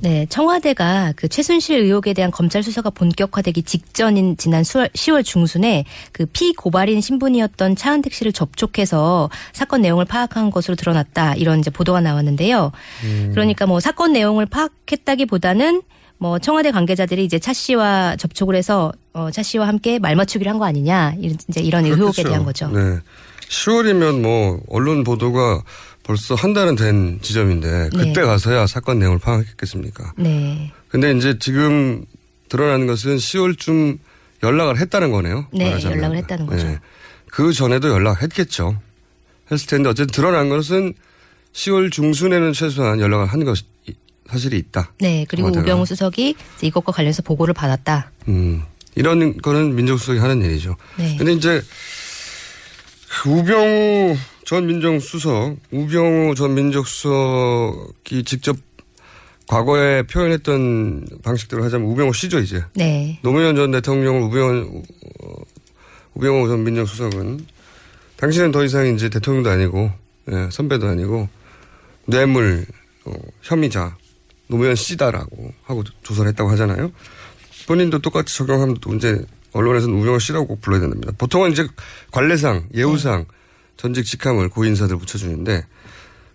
네, 0.03 0.25
청와대가 0.31 1.13
그 1.15 1.29
최순실 1.29 1.79
의혹에 1.81 2.15
대한 2.15 2.31
검찰 2.31 2.63
수사가 2.63 2.89
본격화되기 2.91 3.63
직전인 3.65 4.37
지난 4.39 4.63
10월, 4.63 4.91
10월 4.93 5.23
중순에 5.25 5.85
그 6.13 6.25
피고발인 6.27 7.03
신분이었던 7.03 7.77
차은택 7.77 8.15
씨를 8.15 8.33
접촉해서 8.33 9.29
사건 9.53 9.83
내용을 9.83 10.07
파악한 10.07 10.51
것으로 10.51 10.75
드러났다. 10.77 11.35
이런 11.35 11.59
이제 11.61 11.71
보도가 11.71 12.01
나왔는데요. 12.01 12.73
그러니까 13.33 13.67
뭐 13.67 13.79
사건 13.81 14.13
내용을 14.15 14.47
파악했다기보다는 14.47 15.83
뭐 16.17 16.39
청와대 16.39 16.71
관계자들이 16.71 17.25
이제 17.25 17.39
차 17.39 17.53
씨와 17.53 18.17
접촉을 18.17 18.55
해서 18.55 18.93
어, 19.13 19.31
차 19.31 19.43
씨와 19.43 19.67
함께 19.69 19.99
말 19.99 20.17
맞추기를 20.17 20.51
한 20.51 20.59
거 20.59 20.65
아니냐. 20.67 21.15
이런 21.19 21.37
이제 21.49 21.61
이런 21.61 21.85
의혹에 21.85 22.01
그렇겠죠. 22.23 22.29
대한 22.29 22.45
거죠. 22.45 22.69
네. 22.69 22.99
10월이면 23.51 24.21
뭐 24.21 24.61
언론 24.69 25.03
보도가 25.03 25.63
벌써 26.11 26.35
한 26.35 26.53
달은 26.53 26.75
된 26.75 27.21
지점인데 27.23 27.91
그때 27.93 28.13
네. 28.13 28.23
가서야 28.23 28.67
사건 28.67 28.99
내용을 28.99 29.21
파악했겠습니까? 29.21 30.15
네. 30.17 30.73
근데 30.89 31.13
이제 31.13 31.39
지금 31.39 32.05
드러나는 32.49 32.89
것은 32.89 33.17
10월쯤 33.17 33.97
연락을 34.43 34.79
했다는 34.79 35.13
거네요. 35.13 35.47
네, 35.53 35.67
말하자면. 35.67 35.99
연락을 35.99 36.17
했다는 36.17 36.47
거죠. 36.47 36.79
그 37.31 37.53
전에도 37.53 37.91
연락했겠죠. 37.91 38.77
했을 39.53 39.69
텐데 39.69 39.89
어쨌든 39.89 40.13
드러난 40.13 40.49
것은 40.49 40.95
10월 41.53 41.93
중순에는 41.93 42.55
최소한 42.55 42.99
연락을 42.99 43.27
한 43.27 43.45
것이 43.45 43.63
사실이 44.29 44.59
있다. 44.59 44.91
네. 44.99 45.25
그리고 45.29 45.53
청와대가. 45.53 45.63
우병우 45.63 45.87
수석이 45.87 46.35
이것과 46.61 46.91
관련해서 46.91 47.23
보고를 47.23 47.55
받았다. 47.55 48.11
음, 48.27 48.65
이런 48.97 49.37
거는 49.37 49.77
민정수석이 49.77 50.19
하는 50.19 50.43
일이죠. 50.43 50.75
네. 50.97 51.17
근데 51.17 51.35
이제 51.35 51.63
우병우 53.25 54.17
전 54.45 54.67
민정수석, 54.67 55.57
우병우 55.71 56.35
전 56.35 56.55
민정수석이 56.55 58.25
직접 58.25 58.57
과거에 59.47 60.05
표현했던 60.05 61.07
방식대로 61.23 61.65
하자면 61.65 61.89
우병우 61.89 62.13
씨죠, 62.13 62.39
이제. 62.39 62.63
네. 62.75 63.19
노무현 63.23 63.57
전 63.57 63.71
대통령을 63.73 64.23
우병우, 64.23 64.83
어, 65.23 65.35
우병우 66.15 66.49
전 66.49 66.65
민정수석은 66.65 67.47
당신은 68.17 68.53
더 68.53 68.65
이상 68.65 68.87
이제 68.95 69.09
대통령도 69.09 69.51
아니고, 69.51 69.91
예, 70.31 70.49
선배도 70.53 70.87
아니고, 70.87 71.29
뇌물, 72.07 72.67
어, 73.05 73.13
혐의자, 73.43 73.97
노무현 74.47 74.75
씨다라고 74.75 75.53
하고 75.65 75.85
조사를 76.03 76.29
했다고 76.31 76.51
하잖아요. 76.51 76.93
본인도 77.67 78.01
똑같이 78.01 78.37
적용하면 78.37 78.79
또 78.81 78.95
이제 78.95 79.25
언론에서는 79.53 79.97
우병우 79.97 80.19
씨라고 80.21 80.47
꼭 80.47 80.61
불러야 80.61 80.81
된답니다. 80.81 81.13
보통은 81.19 81.53
이제 81.53 81.67
관례상, 82.11 82.69
예우상, 82.75 83.27
전직 83.81 84.05
직함을 84.05 84.51
고인사들 84.51 84.99
붙여주는데, 84.99 85.65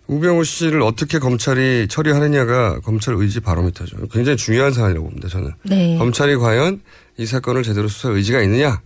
우병우 0.08 0.44
씨를 0.44 0.82
어떻게 0.82 1.20
검찰이 1.20 1.88
처리하느냐가 1.90 2.80
검찰 2.80 3.14
의지 3.16 3.40
바로미터죠. 3.40 4.08
굉장히 4.12 4.38
중요한 4.38 4.72
사안이라고 4.74 5.06
봅니다, 5.06 5.28
저는. 5.28 5.52
네. 5.64 5.96
검찰이 5.98 6.36
과연 6.38 6.82
이 7.18 7.26
사건을 7.26 7.62
제대로 7.64 7.88
수사할 7.88 8.18
의지가 8.18 8.42
있느냐? 8.42 8.82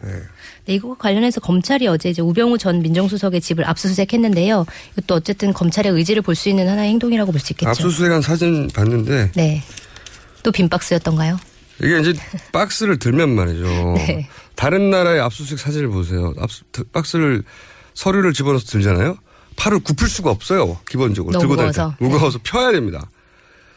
네, 0.00 0.74
이거와 0.74 0.94
관련해서 0.96 1.40
검찰이 1.40 1.88
어제 1.88 2.10
이제 2.10 2.22
우병우 2.22 2.58
전 2.58 2.80
민정수석의 2.82 3.40
집을 3.40 3.68
압수수색했는데요. 3.68 4.64
이것도 4.92 5.14
어쨌든 5.16 5.52
검찰의 5.52 5.90
의지를 5.90 6.22
볼 6.22 6.36
수 6.36 6.48
있는 6.48 6.68
하나의 6.68 6.90
행동이라고 6.90 7.32
볼 7.32 7.40
수 7.40 7.52
있겠죠. 7.54 7.70
압수수색한 7.70 8.22
사진 8.22 8.68
봤는데 8.68 9.32
네. 9.34 9.62
또 10.44 10.52
빈 10.52 10.68
박스였던가요? 10.68 11.36
이게 11.82 11.98
이제 12.00 12.14
박스를 12.52 12.98
들면 13.00 13.30
말이죠. 13.30 13.64
네. 13.98 14.28
다른 14.58 14.90
나라의 14.90 15.20
압수수색 15.20 15.60
사진을 15.60 15.88
보세요. 15.88 16.34
압수, 16.36 16.64
박스를 16.92 17.44
서류를 17.94 18.32
집어넣어서 18.32 18.66
들잖아요. 18.66 19.16
팔을 19.54 19.78
굽힐 19.78 20.08
수가 20.08 20.32
없어요. 20.32 20.80
기본적으로 20.90 21.38
들고 21.38 21.54
다닐 21.54 21.72
때 21.72 21.80
무거워서. 21.80 21.96
무거워서 22.00 22.38
펴야 22.42 22.72
됩니다. 22.72 23.08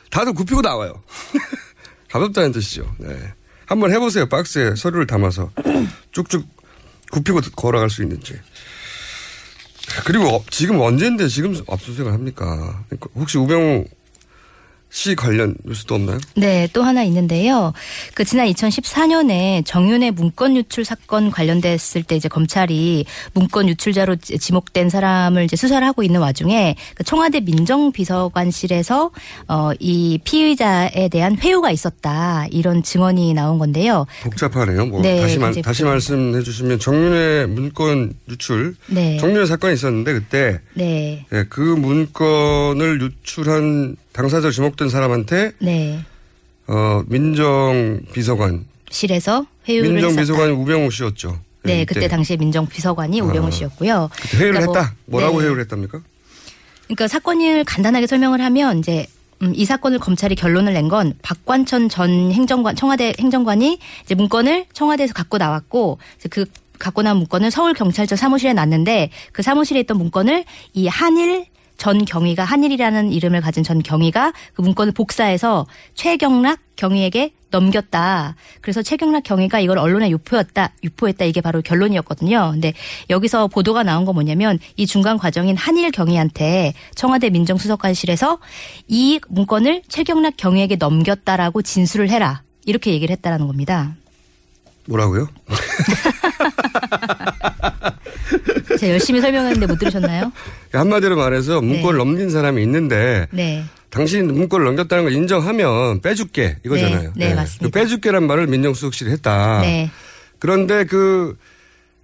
다들 0.10 0.34
굽히고 0.34 0.62
나와요. 0.62 1.04
가볍다는 2.10 2.52
뜻이죠. 2.52 2.96
네. 2.98 3.16
한번 3.68 3.94
해보세요. 3.94 4.26
박스에 4.28 4.74
서류를 4.76 5.06
담아서 5.06 5.52
쭉쭉 6.14 6.48
굽히고 7.12 7.42
걸어갈 7.56 7.92
수 7.92 8.02
있는지. 8.02 8.34
그리고 10.04 10.36
어, 10.36 10.44
지금 10.50 10.82
언제인데 10.82 11.28
지금 11.28 11.56
압수수색을 11.70 12.12
합니까? 12.12 12.84
그러니까 12.90 13.08
혹시 13.14 13.38
우병우 13.38 13.86
씨 14.93 15.15
관련 15.15 15.55
뉴스도 15.63 15.95
없나요? 15.95 16.19
네, 16.36 16.67
또 16.74 16.83
하나 16.83 17.01
있는데요. 17.03 17.71
그 18.13 18.25
지난 18.25 18.48
2014년에 18.48 19.65
정윤의 19.65 20.12
문건 20.12 20.57
유출 20.57 20.83
사건 20.83 21.31
관련됐을 21.31 22.03
때 22.03 22.17
이제 22.17 22.27
검찰이 22.27 23.05
문건 23.33 23.69
유출자로 23.69 24.17
지- 24.17 24.38
지목된 24.38 24.89
사람을 24.89 25.45
이제 25.45 25.55
수사를 25.55 25.86
하고 25.88 26.03
있는 26.03 26.19
와중에 26.19 26.75
그 26.95 27.05
청와대 27.05 27.39
민정비서관실에서 27.39 29.12
어, 29.48 29.71
이 29.79 30.19
피의자에 30.25 31.07
대한 31.10 31.38
회유가 31.38 31.71
있었다 31.71 32.48
이런 32.51 32.83
증언이 32.83 33.33
나온 33.33 33.60
건데요. 33.60 34.05
복잡하네요. 34.24 34.88
뭐 34.88 35.01
네, 35.01 35.21
다시 35.21 35.39
말 35.39 35.53
다시. 35.62 35.83
말씀해 35.86 36.43
주시면 36.43 36.79
정윤의 36.79 37.48
문건 37.48 38.13
유출 38.29 38.75
네. 38.88 39.17
정윤의 39.19 39.48
사건이 39.48 39.74
있었는데 39.74 40.13
그때 40.13 40.60
네, 40.74 41.25
예, 41.31 41.45
그 41.50 41.62
문건을 41.62 43.01
유출한 43.01 43.95
당사자 44.13 44.51
지목된 44.51 44.89
사람한테 44.89 45.53
네. 45.60 46.00
어 46.68 47.03
민정 47.08 48.00
비서관 48.13 48.65
실에서 48.89 49.46
회유를 49.68 49.89
했었다. 49.98 50.08
민정 50.08 50.22
비서관이 50.22 50.51
우병우 50.53 50.91
씨였죠. 50.91 51.39
네, 51.63 51.80
예, 51.80 51.86
그때 51.86 52.01
이때. 52.01 52.08
당시에 52.10 52.38
민정 52.38 52.65
비서관이 52.68 53.22
우병우 53.22 53.51
씨였고요. 53.51 54.10
그때 54.13 54.38
회유를 54.38 54.53
그러니까 54.60 54.72
뭐- 54.74 54.82
했다. 54.82 54.96
뭐라고 55.06 55.39
네. 55.39 55.46
회유를 55.46 55.63
했답니까? 55.63 56.01
그러니까 56.86 57.08
사건을 57.08 57.63
간단하게 57.63 58.08
설명을 58.08 58.41
하면 58.41 58.80
이제 58.80 59.06
음, 59.41 59.53
이 59.56 59.63
사건을 59.65 60.00
검찰이 60.00 60.36
결론을 60.36 60.74
낸 60.74 60.89
건 60.89 61.13
박관천 61.22 61.88
전 61.89 62.32
행정관 62.32 62.75
청와대 62.75 63.13
행정관이 63.20 63.80
이제 64.03 64.13
문건을 64.15 64.65
청와대에서 64.74 65.13
갖고 65.13 65.38
나왔고 65.38 66.00
그 66.30 66.46
갖고 66.80 67.01
나온 67.03 67.18
문건을 67.18 67.51
서울 67.51 67.74
경찰청 67.74 68.18
사무실에 68.18 68.53
놨는데 68.53 69.12
그 69.32 69.41
사무실에 69.44 69.80
있던 69.82 69.98
문건을 69.98 70.44
이 70.74 70.88
한일 70.88 71.46
전 71.82 72.06
경위가 72.06 72.44
한일이라는 72.44 73.12
이름을 73.12 73.42
가진 73.42 73.64
전 73.64 73.82
경위가 73.82 74.34
그 74.54 74.62
문건을 74.62 74.94
복사해서 74.94 75.66
최경락 75.96 76.60
경위에게 76.76 77.34
넘겼다. 77.50 78.36
그래서 78.62 78.84
최경락 78.84 79.24
경위가 79.24 79.60
이걸 79.60 79.80
언론에 79.80 80.12
유포했다, 80.12 80.74
유포했다. 80.84 81.26
이게 81.26 81.42
바로 81.42 81.64
결론이었거든요. 81.64 82.52
근데 82.52 82.74
여기서 83.10 83.48
보도가 83.48 83.82
나온 83.82 84.06
건 84.06 84.14
뭐냐면 84.14 84.60
이 84.76 84.86
중간 84.86 85.18
과정인 85.18 85.58
한일 85.58 85.90
경위한테 85.90 86.76
청와대 86.94 87.32
민정수석관실에서 87.32 88.38
이 88.88 89.20
문건을 89.28 89.82
최경락 89.88 90.38
경위에게 90.38 90.76
넘겼다라고 90.76 91.64
진술을 91.64 92.12
해라. 92.12 92.44
이렇게 92.64 92.92
얘기를 92.92 93.12
했다라는 93.12 93.48
겁니다. 93.48 93.96
뭐라고요? 94.86 95.30
제가 98.82 98.94
열심히 98.94 99.22
설명했는데 99.22 99.68
못 99.68 99.78
들으셨나요? 99.78 100.32
한마디로 100.74 101.16
말해서 101.16 101.62
문건을 101.62 101.98
넘긴 102.00 102.32
사람이 102.32 102.64
있는데 102.64 103.28
네. 103.30 103.64
당신 103.92 104.34
문건을 104.34 104.66
넘겼다는 104.66 105.04
걸 105.04 105.14
인정하면 105.14 106.02
빼줄게 106.02 106.58
이거잖아요. 106.66 107.14
네, 107.16 107.30
네, 107.30 107.36
맞습니다. 107.36 107.66
그 107.66 107.70
빼줄게란 107.70 108.26
말을 108.26 108.48
민정수석실이 108.48 109.12
했다. 109.12 109.62
네. 109.62 109.92
그런데 110.40 110.86
그 110.86 111.38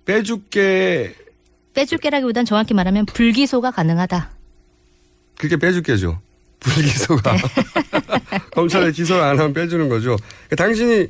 빼줄게 0.06 1.16
빼줄게라기보단 1.74 2.46
정확히 2.46 2.76
말하면 2.76 3.08
불기소가 3.08 3.72
가능하다. 3.72 4.30
그게 5.40 5.58
빼줄게죠. 5.58 6.20
불기소가 6.60 7.34
네. 7.34 7.42
검찰에 8.54 8.92
기소를 8.92 9.24
안 9.24 9.40
하면 9.40 9.54
빼주는 9.54 9.90
거죠. 9.90 10.16
그러니까 10.48 10.56
당신이 10.58 11.08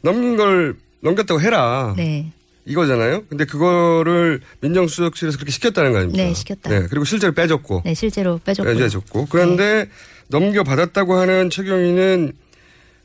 넘긴 0.00 0.36
걸 0.36 0.76
넘겼다고 1.00 1.40
해라. 1.42 1.92
네. 1.98 2.32
이거잖아요. 2.64 3.24
근데 3.28 3.44
그거를 3.44 4.40
민정수석실에서 4.60 5.36
그렇게 5.36 5.50
시켰다는 5.50 5.92
거 5.92 5.98
아닙니까? 5.98 6.22
네, 6.22 6.34
시켰다. 6.34 6.70
네, 6.70 6.86
그리고 6.88 7.04
실제로 7.04 7.32
빼줬고. 7.32 7.82
네, 7.84 7.94
실제로 7.94 8.38
빼줬고요. 8.44 8.76
빼줬고. 8.76 9.26
그런데 9.30 9.88
넘겨받았다고 10.28 11.14
하는 11.14 11.50
최경희는 11.50 12.32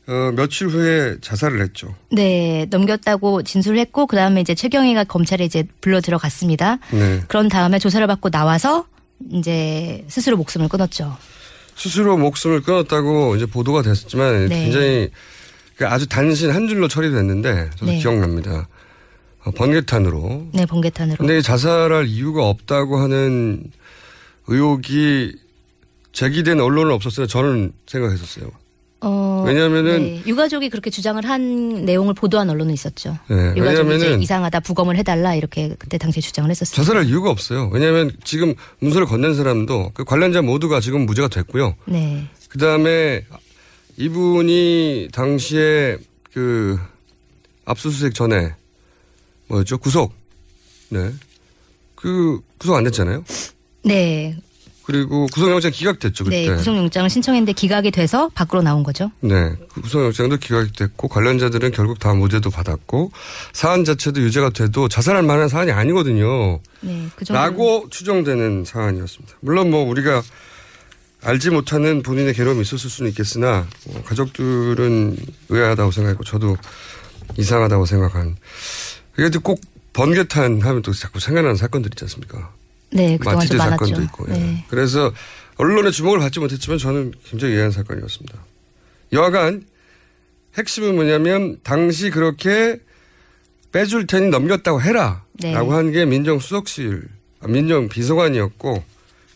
어, 0.06 0.32
며칠 0.34 0.68
후에 0.68 1.16
자살을 1.20 1.60
했죠. 1.60 1.94
네, 2.10 2.66
넘겼다고 2.70 3.42
진술을 3.42 3.78
했고 3.78 4.06
그 4.06 4.16
다음에 4.16 4.40
이제 4.40 4.54
최경희가 4.54 5.04
검찰에 5.04 5.44
이제 5.44 5.64
불러 5.82 6.00
들어갔습니다. 6.00 6.78
네. 6.92 7.20
그런 7.28 7.48
다음에 7.48 7.78
조사를 7.78 8.06
받고 8.06 8.30
나와서 8.30 8.86
이제 9.30 10.04
스스로 10.08 10.38
목숨을 10.38 10.68
끊었죠. 10.68 11.14
스스로 11.76 12.16
목숨을 12.16 12.62
끊었다고 12.62 13.36
이제 13.36 13.44
보도가 13.44 13.82
됐었지만 13.82 14.46
네. 14.46 14.64
굉장히 14.64 15.10
그 15.76 15.86
아주 15.86 16.08
단신 16.08 16.50
한 16.52 16.68
줄로 16.68 16.88
처리됐는데 16.88 17.70
저도 17.76 17.92
네. 17.92 17.98
기억납니다. 17.98 18.66
어, 19.44 19.50
번개탄으로. 19.50 20.48
네, 20.52 20.66
번개탄으로. 20.66 21.16
근데 21.18 21.40
자살할 21.40 22.06
이유가 22.06 22.48
없다고 22.48 22.98
하는 22.98 23.70
의혹이 24.46 25.36
제기된 26.12 26.60
언론은 26.60 26.92
없었어요. 26.92 27.26
저는 27.26 27.72
생각했었어요. 27.86 28.50
어, 29.00 29.44
왜냐하면은 29.46 29.98
네, 30.02 30.22
유가족이 30.26 30.70
그렇게 30.70 30.90
주장을 30.90 31.24
한 31.24 31.84
내용을 31.84 32.14
보도한 32.14 32.50
언론은 32.50 32.74
있었죠. 32.74 33.16
네, 33.28 33.54
유가족이 33.56 34.20
이상하다 34.20 34.58
부검을 34.60 34.96
해달라 34.96 35.36
이렇게 35.36 35.76
그때 35.78 35.98
당시에 35.98 36.20
주장을 36.20 36.50
했었어요. 36.50 36.74
자살할 36.74 37.06
이유가 37.06 37.30
없어요. 37.30 37.70
왜냐하면 37.72 38.10
지금 38.24 38.54
문서를 38.80 39.06
건넨 39.06 39.34
사람도 39.34 39.92
그 39.94 40.04
관련자 40.04 40.42
모두가 40.42 40.80
지금 40.80 41.06
무죄가 41.06 41.28
됐고요. 41.28 41.76
네, 41.84 42.26
그 42.48 42.58
다음에 42.58 43.24
이분이 43.98 45.10
당시에 45.12 45.98
그 46.32 46.76
압수수색 47.66 48.14
전에 48.14 48.54
뭐였죠? 49.48 49.78
구속. 49.78 50.12
네. 50.90 51.12
그 51.94 52.40
구속 52.58 52.76
안 52.76 52.84
됐잖아요. 52.84 53.24
네, 53.84 54.36
그리고 54.84 55.26
구속영장 55.26 55.70
기각됐죠 55.70 56.24
그때. 56.24 56.48
네, 56.48 56.56
구속영장을 56.56 57.10
신청했는데 57.10 57.52
기각이 57.52 57.90
돼서 57.90 58.30
밖으로 58.34 58.62
나온 58.62 58.82
거죠. 58.82 59.10
네. 59.20 59.52
그 59.72 59.82
구속영장도 59.82 60.38
기각됐고 60.38 61.08
관련자들은 61.08 61.72
결국 61.72 61.98
다 61.98 62.14
무죄도 62.14 62.50
받았고 62.50 63.10
사안 63.52 63.84
자체도 63.84 64.20
유죄가 64.22 64.50
돼도 64.50 64.88
자살할 64.88 65.24
만한 65.24 65.48
사안이 65.48 65.72
아니거든요. 65.72 66.60
네, 66.80 67.08
그 67.16 67.24
정도. 67.24 67.38
라고 67.38 67.88
추정되는 67.90 68.64
사안이었습니다. 68.64 69.36
물론 69.40 69.70
뭐 69.70 69.84
우리가 69.84 70.22
알지 71.22 71.50
못하는 71.50 72.02
본인의 72.02 72.32
괴로움이 72.32 72.62
있었을 72.62 72.88
수는 72.88 73.10
있겠으나 73.10 73.66
뭐 73.88 74.02
가족들은 74.04 75.16
의아하다고 75.48 75.90
생각했고 75.90 76.24
저도 76.24 76.56
이상하다고 77.36 77.84
생각한 77.86 78.36
그래도 79.18 79.40
꼭 79.40 79.60
번개탄 79.94 80.60
하면 80.60 80.80
또 80.82 80.92
자꾸 80.92 81.18
생각나는 81.18 81.56
사건들 81.56 81.90
있지 81.92 82.04
않습니까? 82.04 82.52
네, 82.92 83.16
그동안 83.18 83.44
좀 83.48 83.56
많았죠. 83.58 83.86
사건도 83.86 84.02
있고. 84.04 84.26
예. 84.28 84.32
네. 84.38 84.64
그래서 84.68 85.12
언론의 85.56 85.90
주목을 85.90 86.20
받지 86.20 86.38
못했지만 86.38 86.78
저는 86.78 87.12
굉장히 87.28 87.54
예한 87.54 87.72
사건이었습니다. 87.72 88.38
여하간 89.12 89.64
핵심은 90.56 90.94
뭐냐면 90.94 91.58
당시 91.64 92.10
그렇게 92.10 92.78
빼줄 93.72 94.06
테니 94.06 94.28
넘겼다고 94.28 94.80
해라. 94.82 95.24
네. 95.32 95.52
라고 95.52 95.72
한 95.72 95.90
게 95.90 96.04
민정수석실, 96.06 97.08
아, 97.40 97.48
민정비서관이었고. 97.48 98.84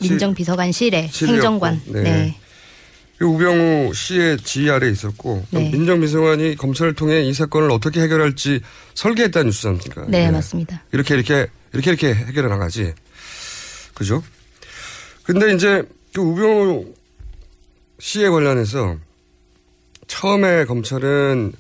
민정비서관실의. 0.01 1.09
행정관. 1.09 1.83
네. 1.87 2.03
네. 2.03 2.39
그 3.19 3.25
우병우 3.25 3.95
씨의 3.95 4.39
지휘 4.39 4.71
아래 4.71 4.91
있었고 4.91 5.45
네. 5.51 5.71
민정비서관이 5.71 6.57
검찰을 6.57 6.95
통해 6.95 7.23
이 7.23 7.33
사건을 7.33 7.71
어떻게 7.71 8.01
해결할지 8.01 8.61
설계했다는 8.95 9.47
뉴스 9.47 9.67
아닙니까? 9.67 10.05
네, 10.09 10.27
예. 10.27 10.31
맞습니다. 10.31 10.83
이렇게 10.93 11.15
이렇게 11.15 11.47
이렇게 11.73 11.91
이렇게 11.91 12.15
해결해 12.15 12.49
나가지. 12.49 12.93
그죠? 13.95 14.23
근데 15.23 15.53
이제 15.55 15.83
그 16.13 16.21
우병우 16.21 16.87
씨에 18.01 18.29
관련해서 18.29 18.97
처음에 20.09 20.65
검찰은 20.65 21.53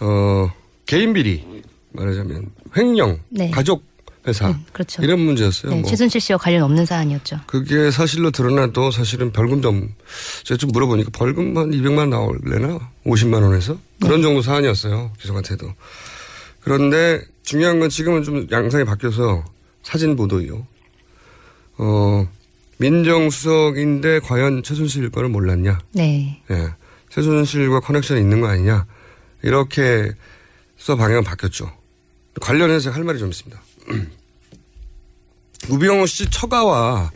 어 0.00 0.52
개인 0.86 1.12
비리 1.12 1.62
말하자면 1.92 2.50
횡령, 2.76 3.20
네. 3.28 3.50
가족 3.50 3.84
회사 4.26 4.48
음, 4.50 4.64
그렇죠. 4.72 5.02
이런 5.02 5.18
문제였어요. 5.20 5.72
네, 5.72 5.80
뭐. 5.80 5.90
최순실 5.90 6.20
씨와 6.20 6.38
관련 6.38 6.62
없는 6.62 6.86
사안이었죠. 6.86 7.40
그게 7.46 7.90
사실로 7.90 8.30
드러나도 8.30 8.90
사실은 8.90 9.32
벌금 9.32 9.60
좀 9.62 9.92
제가 10.44 10.58
좀 10.58 10.70
물어보니까 10.70 11.10
벌금 11.12 11.56
한 11.56 11.70
200만 11.70 11.98
원 11.98 12.10
나올래나 12.10 12.90
50만 13.04 13.42
원에서 13.42 13.76
그런 14.00 14.20
네. 14.20 14.22
정도 14.22 14.42
사안이었어요 14.42 15.12
기소한테도 15.20 15.74
그런데 16.60 17.20
중요한 17.42 17.80
건 17.80 17.88
지금은 17.88 18.22
좀 18.22 18.46
양상이 18.52 18.84
바뀌어서 18.84 19.44
사진 19.82 20.14
보도요. 20.14 20.64
어 21.78 22.28
민정수석인데 22.78 24.20
과연 24.20 24.62
최순실 24.62 25.10
거를 25.10 25.28
몰랐냐? 25.28 25.80
네. 25.92 26.42
예. 26.50 26.68
최순실과 27.10 27.80
커넥션이 27.80 28.20
있는 28.20 28.40
거 28.40 28.48
아니냐. 28.48 28.86
이렇게 29.42 30.12
수사 30.76 30.96
방향은 30.96 31.24
바뀌었죠. 31.24 31.70
관련해서 32.40 32.90
할 32.90 33.04
말이 33.04 33.18
좀 33.18 33.28
있습니다. 33.28 33.60
우병우 35.70 36.06
씨 36.06 36.28
처가와 36.30 37.10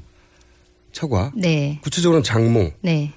처가 0.92 1.32
네. 1.34 1.78
구체적으로는 1.82 2.22
장모 2.22 2.72
네. 2.80 3.12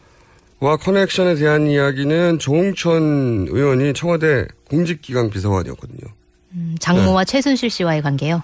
와 0.59 0.75
커넥션에 0.75 1.35
대한 1.35 1.67
이야기는 1.67 2.39
조홍천 2.39 3.47
의원이 3.49 3.93
청와대 3.93 4.45
공직기강 4.65 5.29
비서관이었거든요. 5.29 6.11
음, 6.51 6.75
장모와 6.79 7.25
최순실 7.25 7.69
씨와의 7.69 8.01
관계요. 8.01 8.43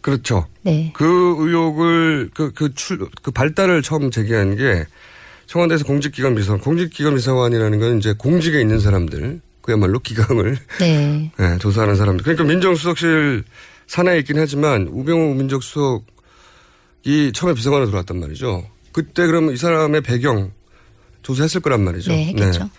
그렇죠. 0.00 0.46
네. 0.62 0.90
그 0.94 1.04
의혹을 1.38 2.30
그그출그 2.34 3.30
발달을 3.30 3.82
처음 3.82 4.10
제기한 4.10 4.56
게 4.56 4.84
청와대에서 5.46 5.84
공직기관 5.84 6.34
비서관, 6.34 6.60
공직기관 6.60 7.14
비서관이라는 7.14 7.78
건 7.78 7.98
이제 7.98 8.14
공직에 8.18 8.60
있는 8.60 8.80
사람들 8.80 9.40
그야말로 9.60 9.98
기강을 10.00 10.58
네. 10.80 11.30
예, 11.40 11.58
조사하는 11.58 11.96
사람들. 11.96 12.24
그러니까 12.24 12.44
민정수석실 12.44 13.44
산하에 13.86 14.18
있긴 14.20 14.38
하지만 14.38 14.88
우병우 14.90 15.34
민정수석이 15.34 17.32
처음에 17.34 17.54
비서관으로 17.54 17.86
들어왔단 17.86 18.18
말이죠. 18.18 18.66
그때 18.92 19.26
그러면 19.26 19.54
이 19.54 19.56
사람의 19.56 20.02
배경 20.02 20.52
조사했을 21.22 21.60
거란 21.60 21.82
말이죠. 21.82 22.12
네, 22.12 22.26
했겠죠. 22.26 22.70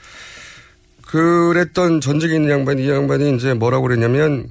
그랬던 1.06 2.02
전직에 2.02 2.36
있는 2.36 2.50
양반이 2.50 2.84
이 2.84 2.90
양반이 2.90 3.36
이제 3.36 3.54
뭐라고 3.54 3.84
그랬냐면 3.88 4.50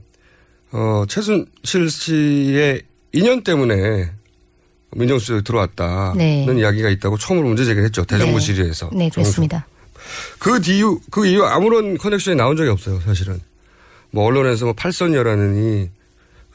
어 0.71 1.05
최순실 1.09 1.91
씨의 1.91 2.83
인연 3.13 3.43
때문에 3.43 4.11
민정수석에 4.97 5.43
들어왔다는 5.43 6.19
네. 6.19 6.47
이야기가 6.61 6.89
있다고 6.91 7.19
처음으로 7.19 7.49
문제 7.49 7.65
제기를 7.65 7.85
했죠. 7.85 8.05
대정부 8.05 8.39
네. 8.39 8.45
질의에서. 8.45 8.91
네, 8.93 9.11
그렇습니다. 9.11 9.67
그 10.39 10.61
이후, 10.67 11.01
그 11.11 11.27
이후 11.27 11.45
아무런 11.45 11.97
커넥션이 11.99 12.37
나온 12.37 12.57
적이 12.57 12.71
없어요, 12.71 13.01
사실은. 13.01 13.41
뭐, 14.11 14.25
언론에서 14.25 14.67
뭐, 14.67 14.75
팔선 14.75 15.15
여라느니, 15.15 15.91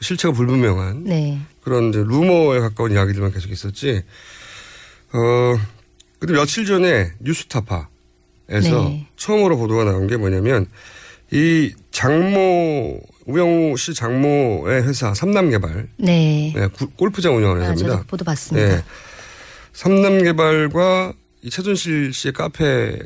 실체가 0.00 0.32
불분명한 0.34 1.04
네. 1.04 1.38
그런 1.62 1.90
이제 1.90 1.98
루머에 1.98 2.60
가까운 2.60 2.92
이야기들만 2.92 3.32
계속 3.32 3.50
있었지. 3.50 4.02
어, 5.12 5.58
근데 6.18 6.34
며칠 6.34 6.64
전에 6.66 7.12
뉴스타파에서 7.20 7.88
네. 8.48 9.06
처음으로 9.16 9.56
보도가 9.58 9.84
나온 9.84 10.06
게 10.06 10.16
뭐냐면, 10.16 10.66
이 11.32 11.72
장모, 11.90 13.00
우영우 13.26 13.76
씨 13.76 13.94
장모의 13.94 14.82
회사, 14.86 15.12
삼남개발, 15.14 15.88
네. 15.98 16.52
네, 16.56 16.66
구- 16.68 16.90
골프장 16.90 17.36
운영하는 17.36 17.62
아, 17.62 17.64
회사입니다. 17.70 17.96
저도 17.98 18.06
보도 18.06 18.24
봤습니다. 18.24 18.76
네. 18.76 18.82
삼남개발과 19.72 21.12
이 21.42 21.50
최준실 21.50 22.12
씨의 22.12 22.32
카페 22.32 22.98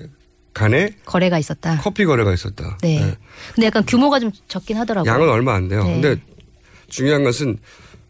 간에 0.52 0.90
거래가 1.04 1.38
있었다. 1.38 1.78
커피 1.78 2.04
거래가 2.04 2.32
있었다. 2.32 2.78
네. 2.82 3.00
네. 3.00 3.16
근데 3.54 3.66
약간 3.66 3.84
규모가 3.84 4.20
좀 4.20 4.30
적긴 4.48 4.76
하더라고요. 4.78 5.12
양은 5.12 5.28
얼마 5.28 5.54
안 5.54 5.68
돼요. 5.68 5.82
네. 5.84 6.00
근데 6.00 6.22
중요한 6.94 7.24
것은 7.24 7.58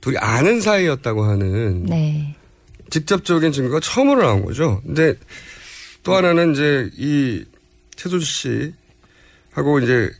둘이 0.02 0.18
아는 0.18 0.60
사이였다고 0.60 1.24
하는 1.24 1.84
네. 1.84 2.36
직접적인 2.90 3.50
증거가 3.50 3.80
처음으로 3.80 4.22
나온 4.22 4.44
거죠. 4.44 4.82
근데 4.84 5.14
또 6.02 6.14
하나는 6.14 6.52
이제 6.52 6.90
이 6.98 7.42
최준실 7.96 8.74
씨하고 9.54 9.80
이제 9.80 10.10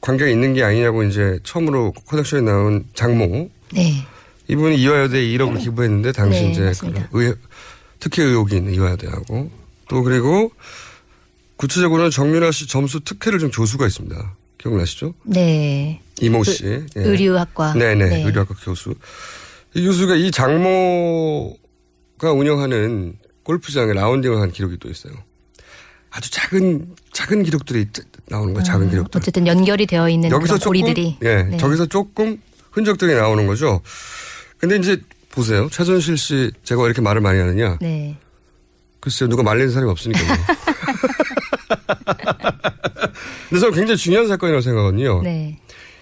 관계가 0.00 0.28
있는 0.28 0.52
게 0.52 0.64
아니냐고 0.64 1.04
이제 1.04 1.38
처음으로 1.44 1.92
커넥션에 1.92 2.40
나온 2.40 2.84
장모 2.94 3.50
네. 3.72 4.04
이분이 4.48 4.80
이화여대에 4.82 5.22
1억을 5.36 5.60
기부했는데 5.60 6.10
당시 6.10 6.42
네, 6.42 6.50
이제 6.50 6.62
맞습니다. 6.62 7.08
그 7.10 7.22
의, 7.22 7.34
특혜 8.00 8.24
의혹이 8.24 8.56
있는 8.56 8.74
이화여대하고 8.74 9.50
또 9.88 10.02
그리고 10.02 10.50
구체적으로는 11.56 12.10
정윤아 12.10 12.50
씨 12.50 12.66
점수 12.66 12.98
특혜를 13.00 13.38
준 13.38 13.52
교수가 13.52 13.86
있습니다. 13.86 14.36
기억나시죠? 14.58 15.14
네. 15.22 16.00
이모 16.20 16.40
그 16.40 16.50
씨. 16.50 16.64
예. 16.66 16.84
의류학과. 16.96 17.74
네네. 17.74 18.08
네. 18.08 18.22
의류학과 18.24 18.54
교수. 18.62 18.94
이 19.74 19.84
교수가 19.84 20.14
이 20.16 20.30
장모가 20.30 21.56
운영하는 22.34 23.14
골프장에 23.42 23.92
라운딩을 23.92 24.40
한 24.40 24.50
기록이 24.50 24.78
또 24.78 24.88
있어요. 24.88 25.12
아주 26.10 26.30
작은 26.30 26.94
작은 27.12 27.42
기록들이 27.42 27.86
나오는 28.28 28.54
거예요. 28.54 28.64
작은 28.64 28.90
기록들. 28.90 29.20
어쨌든 29.20 29.46
연결이 29.46 29.86
되어 29.86 30.08
있는 30.08 30.30
여기서 30.30 30.58
조금 30.58 30.80
고리들이. 30.80 31.18
예, 31.22 31.42
네. 31.42 31.56
저기서 31.58 31.86
조금 31.86 32.40
흔적들이 32.70 33.14
나오는 33.14 33.46
거죠. 33.46 33.80
근데 34.58 34.76
이제 34.76 35.00
보세요. 35.30 35.68
최준실 35.70 36.16
씨 36.16 36.50
제가 36.64 36.80
왜 36.82 36.86
이렇게 36.86 37.00
말을 37.02 37.20
많이 37.20 37.38
하느냐? 37.38 37.78
네. 37.80 38.16
글쎄요, 39.00 39.28
누가 39.28 39.42
말리는 39.42 39.70
사람이 39.70 39.90
없으니까요. 39.90 40.26
근데 43.48 43.60
저는 43.60 43.74
굉장히 43.74 43.96
중요한 43.96 44.28
사건이라고 44.28 44.60
생각하거든요. 44.60 45.22
네. 45.22 45.58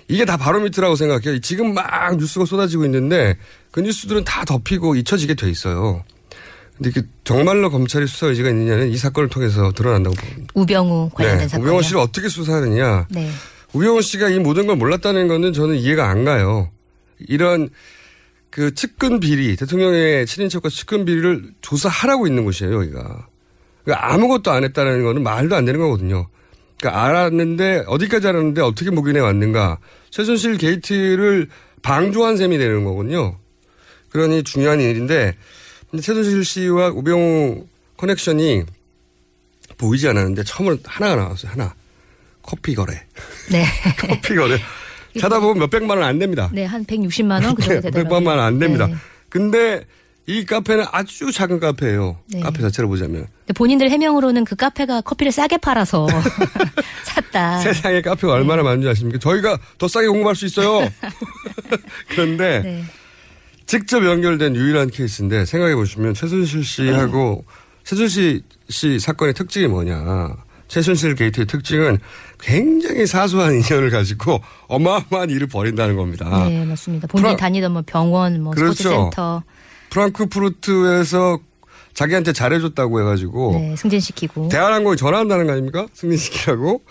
이게 0.09 0.25
다 0.25 0.37
바로미터라고 0.37 0.97
생각해요. 0.97 1.40
지금 1.40 1.75
막 1.75 2.16
뉴스가 2.16 2.45
쏟아지고 2.45 2.85
있는데 2.85 3.37
그 3.71 3.81
뉴스들은 3.81 4.25
다 4.25 4.45
덮이고 4.45 4.95
잊혀지게 4.95 5.35
돼 5.35 5.51
있어요. 5.51 6.05
근데 6.77 6.90
이게 6.90 7.03
정말로 7.25 7.71
검찰이 7.71 8.07
수사 8.07 8.27
의지가 8.27 8.51
있느냐는 8.51 8.90
이 8.90 8.97
사건을 8.97 9.29
통해서 9.29 9.73
드러난다고 9.73 10.14
봅니다. 10.14 10.53
우병우 10.55 11.11
관련된 11.14 11.49
사건. 11.49 11.66
우병호 11.66 11.83
씨를 11.83 12.01
어떻게 12.01 12.29
수사하느냐. 12.29 13.07
네. 13.11 13.31
우병우 13.72 14.00
씨가 14.01 14.29
이 14.29 14.38
모든 14.38 14.66
걸 14.66 14.77
몰랐다는 14.77 15.27
거는 15.29 15.53
저는 15.53 15.77
이해가 15.77 16.09
안 16.09 16.25
가요. 16.25 16.71
이런 17.19 17.71
그 18.51 18.75
측근 18.75 19.21
비리, 19.21 19.57
대통령의 19.57 20.27
친인척과 20.27 20.69
측근 20.69 21.05
비리를 21.05 21.53
조사하라고 21.62 22.27
있는 22.27 22.45
곳이에요, 22.45 22.75
여기가. 22.75 23.27
그러니까 23.85 24.12
아무것도 24.12 24.51
안 24.51 24.64
했다는 24.64 25.03
거는 25.05 25.23
말도 25.23 25.57
안 25.57 25.64
되는 25.64 25.81
거거든요. 25.81 26.29
그러니까 26.78 27.04
알았는데, 27.04 27.84
어디까지 27.86 28.26
알았는데 28.28 28.60
어떻게 28.62 28.90
묵인해 28.90 29.20
왔는가. 29.20 29.78
최순실 30.10 30.58
게이트를 30.58 31.48
방조한 31.82 32.36
셈이 32.36 32.58
되는 32.58 32.84
거거든요. 32.84 33.38
그러니 34.10 34.42
중요한 34.44 34.80
일인데, 34.80 35.34
최순실 36.00 36.44
씨와 36.44 36.88
우병우 36.88 37.66
커넥션이 37.96 38.64
보이지 39.78 40.08
않았는데 40.08 40.42
처음으로 40.44 40.78
하나가 40.84 41.16
나왔어요, 41.16 41.52
하나. 41.52 41.74
커피 42.42 42.74
거래. 42.74 42.94
네. 43.50 43.64
커피 43.98 44.34
거래. 44.34 44.58
찾아보면 45.18 45.58
몇백만 45.60 45.96
원 45.98 46.06
안 46.06 46.18
됩니다. 46.18 46.50
네, 46.52 46.64
한 46.64 46.84
160만 46.84 47.42
원 47.44 47.54
그 47.54 47.62
정도 47.62 47.80
되더라고요. 47.88 48.04
몇백만 48.04 48.36
원 48.38 48.46
안 48.46 48.58
됩니다. 48.58 48.86
네. 48.86 48.94
근데 49.28 49.84
이 50.28 50.44
카페는 50.44 50.84
아주 50.90 51.30
작은 51.30 51.60
카페예요. 51.60 52.16
네. 52.32 52.40
카페 52.40 52.60
자체를 52.60 52.88
보자면. 52.88 53.26
본인들 53.54 53.90
해명으로는 53.90 54.44
그 54.44 54.56
카페가 54.56 55.02
커피를 55.02 55.30
싸게 55.30 55.58
팔아서 55.58 56.08
샀다. 57.04 57.60
세상에 57.60 58.00
카페가 58.02 58.32
얼마나 58.32 58.62
많은지 58.64 58.88
아십니까? 58.88 59.18
저희가 59.20 59.56
더 59.78 59.86
싸게 59.86 60.08
공부할 60.08 60.34
수 60.34 60.46
있어요. 60.46 60.88
그런데 62.08 62.60
네. 62.62 62.84
직접 63.66 64.04
연결된 64.04 64.56
유일한 64.56 64.90
케이스인데 64.90 65.44
생각해 65.44 65.76
보시면 65.76 66.14
최순실 66.14 66.64
씨하고 66.64 67.44
최순실 67.84 68.42
씨 68.68 68.98
사건의 68.98 69.34
특징이 69.34 69.68
뭐냐. 69.68 70.34
최순실 70.68 71.14
게이트의 71.14 71.46
특징은 71.46 71.98
굉장히 72.40 73.06
사소한 73.06 73.54
인연을 73.54 73.90
가지고 73.90 74.40
어마어마한 74.66 75.30
일을 75.30 75.46
벌인다는 75.46 75.94
겁니다. 75.94 76.44
네, 76.48 76.64
맞습니다. 76.64 77.06
본인이 77.06 77.34
프라- 77.34 77.36
다니던 77.36 77.72
뭐 77.72 77.82
병원, 77.86 78.42
뭐 78.42 78.52
그렇죠. 78.52 78.74
스포츠센터, 78.74 79.44
프랑크푸르트에서 79.96 81.38
자기한테 81.94 82.32
잘해줬다고 82.32 83.00
해가지고 83.00 83.52
네, 83.59 83.74
승진시키고. 83.76 84.48
대한항공이 84.50 84.96
전화한다는 84.98 85.46
거 85.46 85.52
아닙니까? 85.52 85.87
승진시키라고. 85.94 86.82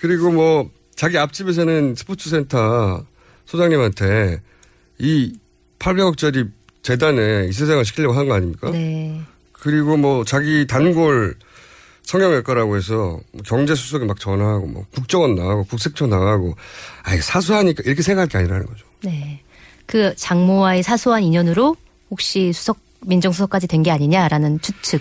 그리고 0.00 0.30
뭐 0.32 0.70
자기 0.96 1.18
앞집에서는 1.18 1.94
스포츠센터 1.94 3.04
소장님한테 3.46 4.40
이 4.98 5.32
800억짜리 5.78 6.50
재단에 6.82 7.46
이 7.48 7.52
세상을 7.52 7.84
시키려고 7.84 8.14
한 8.14 8.26
거 8.26 8.34
아닙니까? 8.34 8.70
네. 8.70 9.20
그리고 9.52 9.96
뭐 9.96 10.24
자기 10.24 10.66
단골 10.66 11.36
성형외과라고 12.02 12.76
해서 12.76 13.20
뭐 13.32 13.42
경제수석에 13.44 14.04
막 14.04 14.18
전화하고 14.18 14.66
뭐 14.66 14.84
국정원 14.92 15.36
나가고 15.36 15.64
국세청 15.64 16.10
나가고 16.10 16.56
아 17.04 17.16
사소하니까 17.16 17.82
이렇게 17.86 18.02
생각할 18.02 18.28
게 18.28 18.38
아니라는 18.38 18.66
거죠. 18.66 18.84
네. 19.04 19.42
그 19.86 20.14
장모와의 20.16 20.82
사소한 20.82 21.22
인연으로 21.22 21.76
혹시 22.10 22.52
수석 22.52 22.78
민정수석까지 23.06 23.66
된 23.66 23.82
게 23.82 23.90
아니냐라는 23.90 24.60
추측인 24.60 25.00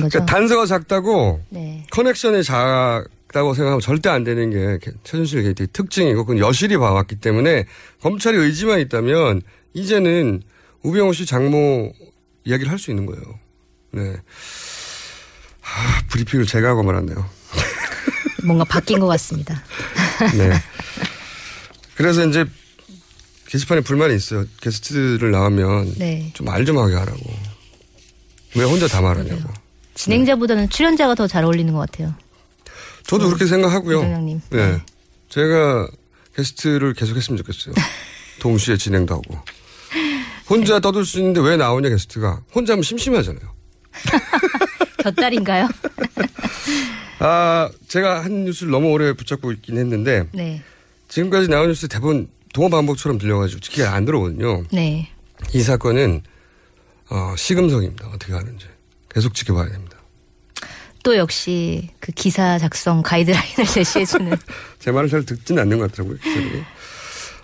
거죠. 0.00 0.08
그러니까 0.10 0.26
단서가 0.26 0.66
작다고 0.66 1.42
네. 1.50 1.84
커넥션이 1.90 2.42
작다고 2.44 3.52
생각하면 3.54 3.80
절대 3.80 4.08
안 4.08 4.24
되는 4.24 4.50
게 4.50 4.78
최순실 5.04 5.42
게이트의 5.42 5.68
특징이고 5.72 6.24
그건 6.24 6.38
여실히 6.38 6.76
봐왔기 6.78 7.16
때문에 7.16 7.66
검찰이 8.00 8.36
의지만 8.38 8.80
있다면 8.80 9.42
이제는 9.74 10.42
우병우 10.82 11.12
씨 11.12 11.26
장모 11.26 11.92
이야기를 12.44 12.70
할 12.72 12.78
수 12.78 12.90
있는 12.90 13.04
거예요. 13.06 13.22
네. 13.92 14.16
하, 15.60 16.00
브리핑을 16.08 16.46
제가 16.46 16.68
하고 16.70 16.82
말았네요. 16.82 17.28
뭔가 18.44 18.64
바뀐 18.64 19.00
것 19.00 19.06
같습니다. 19.08 19.60
네. 20.38 20.52
그래서 21.96 22.24
이제 22.24 22.44
게시판에 23.48 23.80
불만이 23.82 24.14
있어요. 24.16 24.44
게스트를 24.60 25.30
나오면 25.30 25.94
네. 25.98 26.30
좀 26.34 26.46
말 26.46 26.64
좀 26.64 26.78
하게 26.78 26.94
하라고. 26.94 27.20
왜 28.56 28.64
혼자 28.64 28.86
다 28.88 29.00
말하냐고. 29.00 29.42
진행자보다는 29.94 30.68
출연자가 30.70 31.14
더 31.14 31.26
잘 31.26 31.44
어울리는 31.44 31.72
것 31.72 31.78
같아요. 31.90 32.14
저도 33.06 33.26
그렇게 33.28 33.46
생각하고요. 33.46 34.00
부장님. 34.02 34.40
네. 34.50 34.80
제가 35.28 35.88
게스트를 36.34 36.94
계속 36.94 37.16
했으면 37.16 37.38
좋겠어요. 37.38 37.74
동시에 38.40 38.76
진행도 38.76 39.14
하고. 39.14 39.38
혼자 40.48 40.78
떠들 40.80 41.04
수 41.04 41.18
있는데 41.18 41.40
왜 41.40 41.56
나오냐 41.56 41.88
게스트가. 41.88 42.42
혼자 42.54 42.72
하면 42.74 42.82
심심하잖아요. 42.82 43.54
곁다리인가요? 44.98 45.68
아, 47.20 47.70
제가 47.88 48.24
한 48.24 48.44
뉴스를 48.44 48.70
너무 48.72 48.88
오래 48.90 49.12
붙잡고 49.12 49.52
있긴 49.52 49.78
했는데 49.78 50.26
네. 50.32 50.62
지금까지 51.08 51.48
나온 51.48 51.68
뉴스 51.68 51.88
대부분 51.88 52.28
동호 52.56 52.70
반복처럼 52.70 53.18
들려가지고 53.18 53.60
지키가 53.60 53.92
안 53.92 54.06
들어오거든요. 54.06 54.64
네. 54.72 55.10
이 55.52 55.60
사건은 55.60 56.22
어, 57.10 57.34
시금석입니다. 57.36 58.08
어떻게 58.08 58.32
하는지 58.32 58.66
계속 59.10 59.34
지켜봐야 59.34 59.68
됩니다. 59.68 59.98
또 61.02 61.18
역시 61.18 61.90
그 62.00 62.12
기사 62.12 62.58
작성 62.58 63.02
가이드라인을 63.02 63.66
제시해주는. 63.70 64.34
제 64.80 64.90
말을 64.90 65.10
잘 65.10 65.26
듣지는 65.26 65.60
않는 65.64 65.78
것 65.78 65.90
같더라고요. 65.90 66.16
기자들이. 66.16 66.62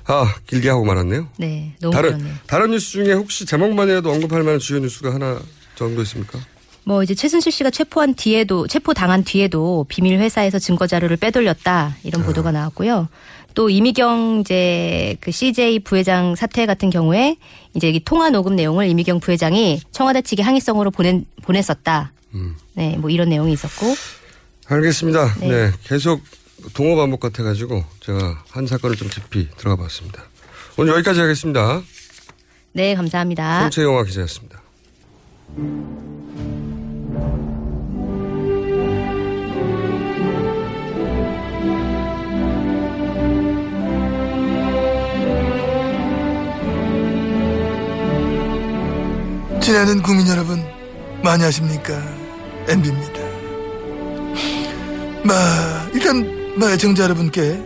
아 0.06 0.34
길게 0.46 0.70
하고 0.70 0.86
말았네요. 0.86 1.28
네. 1.36 1.76
너무 1.82 1.92
다른 1.92 2.12
그렇네요. 2.12 2.34
다른 2.46 2.70
뉴스 2.70 2.92
중에 2.92 3.12
혹시 3.12 3.44
제목만이라도 3.44 4.10
언급할 4.10 4.42
만한 4.42 4.60
주요 4.60 4.78
뉴스가 4.78 5.12
하나 5.12 5.38
정도 5.74 6.00
있습니까? 6.02 6.38
뭐 6.84 7.02
이제 7.02 7.14
최순실 7.14 7.52
씨가 7.52 7.70
체포한 7.70 8.14
뒤에도 8.14 8.66
체포 8.66 8.94
당한 8.94 9.22
뒤에도 9.22 9.84
비밀 9.88 10.18
회사에서 10.18 10.58
증거 10.58 10.86
자료를 10.86 11.18
빼돌렸다 11.18 11.96
이런 12.02 12.24
보도가 12.24 12.50
나왔고요. 12.50 13.08
또 13.54 13.70
이미경 13.70 14.40
이제 14.40 15.16
그 15.20 15.30
CJ 15.30 15.80
부회장 15.80 16.34
사태 16.34 16.66
같은 16.66 16.90
경우에 16.90 17.36
이제 17.74 17.88
이 17.88 18.00
통화 18.04 18.30
녹음 18.30 18.56
내용을 18.56 18.88
이미경 18.88 19.20
부회장이 19.20 19.80
청와대 19.90 20.22
측에 20.22 20.42
항의성으로 20.42 20.90
보낸 20.90 21.24
보냈었다. 21.42 22.12
네, 22.74 22.96
뭐 22.96 23.10
이런 23.10 23.28
내용이 23.28 23.52
있었고 23.52 23.94
알겠습니다. 24.66 25.34
네. 25.40 25.48
네. 25.48 25.70
계속 25.84 26.22
동호 26.74 26.96
반복 26.96 27.20
같아가지고 27.20 27.84
제가 28.00 28.44
한 28.50 28.66
사건을 28.66 28.96
좀 28.96 29.08
깊이 29.08 29.48
들어가 29.56 29.82
봤습니다. 29.82 30.24
오늘 30.76 30.94
여기까지 30.94 31.20
하겠습니다. 31.20 31.82
네 32.72 32.94
감사합니다. 32.94 33.60
송채영화 33.62 34.04
기자였습니다. 34.04 34.62
친애하는 49.62 50.02
국민 50.02 50.26
여러분 50.28 50.64
많이 51.22 51.42
하십니까? 51.44 51.94
MB입니다. 52.68 53.20
마 55.24 55.34
일단 55.94 56.58
마 56.58 56.70
애청자 56.72 57.04
여러분께 57.04 57.62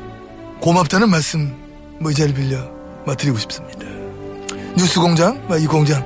고맙다는 0.60 1.08
말씀 1.10 1.54
뭐 2.00 2.10
이 2.10 2.14
자리를 2.14 2.38
빌려 2.38 2.70
마 3.06 3.14
드리고 3.14 3.38
싶습니다. 3.38 3.86
뉴스공장 4.76 5.46
마 5.48 5.56
이 5.56 5.66
공장 5.66 6.04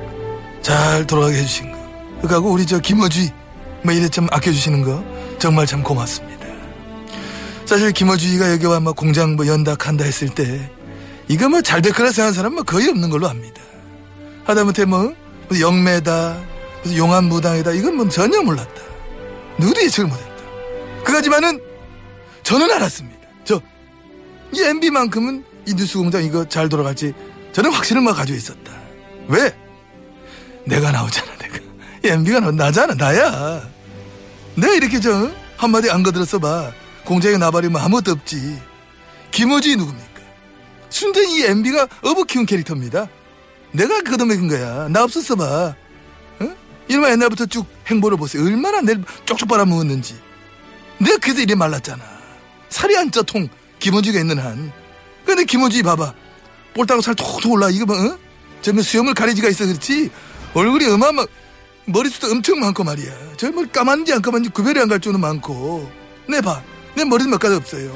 잘 0.63 1.07
돌아가게 1.07 1.39
해주신 1.39 1.73
거. 1.73 1.79
그하고 2.29 2.51
우리 2.51 2.67
저 2.67 2.79
김어주의 2.79 3.33
뭐 3.83 3.93
이래 3.93 4.09
좀 4.09 4.29
아껴주시는 4.31 4.83
거 4.83 5.03
정말 5.39 5.67
참 5.67 5.83
고맙습니다. 5.83 6.47
사실 7.67 7.93
김어주의가 7.93 8.51
여기 8.53 8.67
와막 8.67 8.95
공장 8.97 9.35
뭐 9.37 9.47
연다 9.47 9.75
간다 9.75 10.05
했을 10.05 10.29
때 10.29 10.71
이거 11.29 11.49
뭐 11.49 11.63
잘 11.63 11.83
될 11.83 11.93
거라 11.93 12.11
생각하는 12.11 12.33
사람 12.35 12.55
뭐 12.55 12.63
거의 12.63 12.89
없는 12.89 13.11
걸로 13.11 13.29
압니다. 13.29 13.61
하다못해 14.45 14.85
뭐 14.85 15.15
무슨 15.51 15.61
영매다 15.63 16.41
무슨 16.83 16.97
용안무당이다. 16.97 17.73
이건 17.73 17.97
뭐 17.97 18.09
전혀 18.09 18.41
몰랐다. 18.41 18.81
누구도 19.59 19.83
예측을 19.83 20.09
못했다. 20.09 20.31
그가지만은 21.05 21.61
저는 22.43 22.71
알았습니다. 22.71 23.21
저 23.45 23.61
이 24.53 24.63
MB만큼은 24.63 25.45
이 25.67 25.75
뉴스 25.75 25.99
공장 25.99 26.25
이거 26.25 26.49
잘 26.49 26.69
돌아갈지 26.69 27.13
저는 27.53 27.71
확신을 27.73 28.03
막 28.03 28.15
가지고 28.17 28.37
있었다. 28.39 28.73
왜? 29.29 29.55
내가 30.65 30.91
나오잖아 30.91 31.37
내가. 31.39 31.59
이 32.05 32.09
MB가 32.09 32.41
나, 32.41 32.51
나잖아 32.51 32.95
나야. 32.95 33.69
내가 34.57 34.75
이렇게 34.75 34.99
저 35.01 35.31
한마디 35.57 35.91
안 35.91 36.03
거들었어 36.03 36.39
봐. 36.39 36.73
공장에 37.05 37.37
나발이면 37.37 37.81
아무것도 37.81 38.13
없지. 38.13 38.61
김어지 39.31 39.77
누굽니까? 39.77 40.21
순전히 40.89 41.39
이 41.41 41.45
MB가 41.45 41.87
어부 42.03 42.25
키운 42.25 42.47
캐릭터입니다 42.47 43.09
내가 43.73 44.01
걷어먹은 44.03 44.49
거야. 44.49 44.89
나 44.89 45.05
없었어 45.05 45.37
봐. 45.37 45.75
어? 46.41 46.57
이놈아 46.89 47.11
옛날부터 47.13 47.47
쭉 47.47 47.67
행보를 47.87 48.17
보세요. 48.19 48.45
얼마나 48.45 48.81
내를 48.81 49.05
쪽쪽 49.25 49.49
빨아먹었는지. 49.49 50.17
내가 50.99 51.19
그래서 51.19 51.41
이래 51.41 51.55
말랐잖아. 51.55 52.03
살이 52.69 52.97
안 52.97 53.11
쪄 53.11 53.23
통. 53.23 53.49
김원주가 53.79 54.19
있는 54.21 54.39
한. 54.39 54.73
근데 55.25 55.45
김원주 55.45 55.83
봐봐. 55.83 56.13
볼따고 56.75 57.01
살 57.01 57.15
톡톡 57.15 57.53
올라. 57.53 57.71
이거 57.71 57.87
뭐, 57.87 57.97
어? 57.97 58.19
저뭐 58.63 58.83
수염을 58.83 59.15
가리지가 59.15 59.49
있어 59.49 59.67
그렇지. 59.67 60.11
얼굴이 60.55 60.87
어마어마, 60.87 61.25
머리숱도 61.87 62.31
엄청 62.31 62.61
많고 62.61 62.85
말이야. 62.85 63.13
저뭐 63.37 63.67
까만지 63.73 64.13
안 64.13 64.21
까만지 64.23 64.51
구별이 64.51 64.79
안 64.81 64.89
갈 64.89 65.01
줄은 65.01 65.21
많고. 65.21 65.91
내 66.29 66.41
봐. 66.41 66.63
내 66.97 67.05
머리도 67.05 67.31
몇 67.31 67.39
가지 67.39 67.55
없어요. 67.55 67.93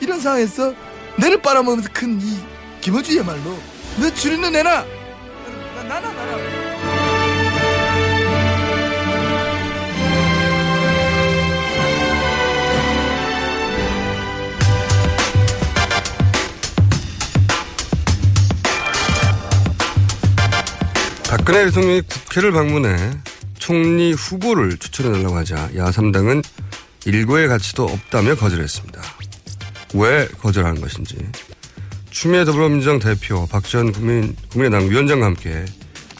이런 0.00 0.20
상황에서 0.20 0.72
내를 1.16 1.40
빨아먹으면서 1.42 1.88
큰 1.92 2.20
이 2.20 2.36
김원주야말로 2.80 3.58
너 3.98 4.14
줄이는 4.14 4.52
내나 4.52 4.84
나, 5.88 5.98
나나 6.00 6.12
나나 6.12 6.36
박근혜 21.30 21.64
대통령이 21.64 22.02
국회를 22.02 22.52
방문해 22.52 23.10
총리 23.58 24.12
후보를 24.12 24.76
추천해달라고 24.76 25.36
하자 25.36 25.70
야3당은 25.70 26.44
일고의 27.06 27.48
가치도 27.48 27.86
없다며 27.86 28.34
거절했습니다. 28.34 29.00
왜 29.94 30.28
거절하는 30.28 30.82
것인지 30.82 31.16
추미애 32.20 32.44
더불어민주당 32.44 32.98
대표 32.98 33.46
박지원 33.46 33.92
국민, 33.92 34.34
국민의당 34.50 34.90
위원장과 34.90 35.24
함께 35.24 35.64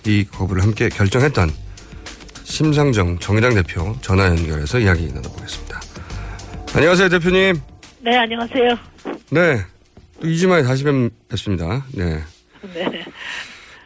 이 0.06 0.24
거부를 0.30 0.62
함께 0.62 0.88
결정했던 0.88 1.50
심상정 2.44 3.18
정의당 3.18 3.56
대표 3.56 3.96
전화 4.00 4.26
연결해서 4.26 4.78
이야기 4.78 5.08
나눠보겠습니다. 5.08 5.80
안녕하세요 6.72 7.08
대표님. 7.08 7.56
네, 8.02 8.16
안녕하세요. 8.16 8.78
네. 9.30 9.60
또 10.20 10.28
2주 10.28 10.46
만에 10.46 10.62
다시 10.62 10.84
뵙습니다. 11.28 11.84
네. 11.92 12.22
네. 12.74 13.04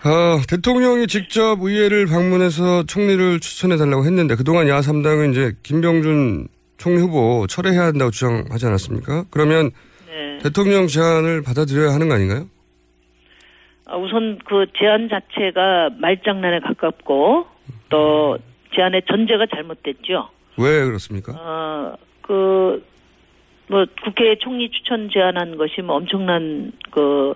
어, 0.04 0.42
대통령이 0.46 1.06
직접 1.06 1.62
의회를 1.62 2.08
방문해서 2.08 2.84
총리를 2.88 3.40
추천해달라고 3.40 4.04
했는데 4.04 4.34
그동안 4.34 4.66
야3당은 4.66 5.32
이제 5.32 5.56
김병준 5.62 6.48
총리 6.76 7.00
후보 7.00 7.46
철회해야 7.48 7.84
한다고 7.84 8.10
주장하지 8.10 8.66
않았습니까? 8.66 9.24
그러면 9.30 9.70
네. 9.70 9.91
대통령 10.42 10.86
제안을 10.86 11.42
받아들여야 11.42 11.92
하는 11.92 12.08
거 12.08 12.14
아닌가요? 12.14 12.46
아, 13.86 13.96
우선 13.96 14.38
그 14.44 14.66
제안 14.76 15.08
자체가 15.08 15.90
말장난에 15.98 16.60
가깝고 16.60 17.46
또 17.88 18.38
제안의 18.74 19.02
전제가 19.08 19.46
잘못됐죠. 19.46 20.28
왜 20.58 20.84
그렇습니까? 20.84 21.32
어, 21.32 21.96
그, 22.22 22.84
뭐, 23.68 23.84
국회 24.04 24.36
총리 24.38 24.70
추천 24.70 25.10
제안한 25.10 25.56
것이 25.56 25.82
뭐 25.82 25.96
엄청난 25.96 26.72
그, 26.90 27.34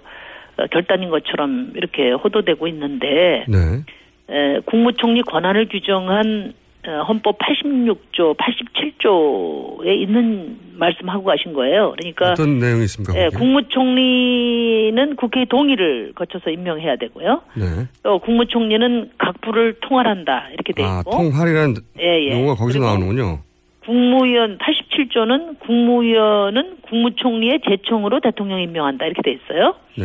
어, 0.57 0.67
결단인 0.71 1.11
것처럼 1.11 1.73
이렇게 1.75 2.13
호도되고 2.13 2.67
있는데, 2.69 3.45
네. 3.49 3.85
에, 4.29 4.61
국무총리 4.61 5.23
권한을 5.23 5.69
규정한 5.69 6.53
어, 6.53 6.66
헌법 6.93 7.39
86조, 7.39 8.37
87조에 8.37 10.01
있는 10.01 10.59
말씀하고 10.75 11.25
가신 11.25 11.53
거예요. 11.53 11.95
그러니까 11.97 12.33
어떤 12.33 12.59
내용이 12.59 12.85
있습니까? 12.85 13.19
예? 13.19 13.29
국무총리는 13.29 15.17
국회 15.17 15.45
동의를 15.45 16.13
거쳐서 16.15 16.51
임명해야 16.51 16.97
되고요. 16.97 17.43
네. 17.55 17.65
또 18.03 18.19
국무총리는 18.19 19.11
각 19.19 19.41
부를 19.41 19.75
통할한다 19.81 20.49
이렇게 20.53 20.73
돼 20.73 20.85
아, 20.85 21.01
있고. 21.01 21.11
통할이라는 21.11 21.75
예, 22.01 22.31
예. 22.31 22.33
용어가 22.33 22.55
거기서 22.55 22.81
나오는군요. 22.81 23.41
국무위원 23.85 24.59
87조는 24.59 25.61
국무위원은 25.61 26.79
국무총리의 26.83 27.61
제청으로 27.69 28.21
대통령 28.21 28.61
임명한다 28.61 29.07
이렇게 29.07 29.23
돼 29.23 29.33
있어요. 29.33 29.77
네. 29.97 30.05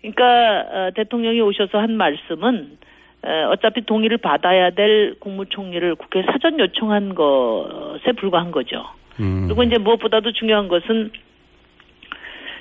그러니까 0.00 0.66
어, 0.70 0.90
대통령이 0.94 1.40
오셔서 1.40 1.78
한 1.78 1.96
말씀은 1.96 2.76
어, 3.24 3.50
어차피 3.52 3.80
동의를 3.82 4.18
받아야 4.18 4.70
될 4.70 5.14
국무총리를 5.18 5.94
국회 5.94 6.22
사전 6.24 6.58
요청한 6.60 7.14
것에 7.14 8.12
불과한 8.16 8.50
거죠. 8.50 8.84
음. 9.20 9.44
그리고 9.46 9.62
이제 9.62 9.78
무엇보다도 9.78 10.32
중요한 10.32 10.68
것은 10.68 11.10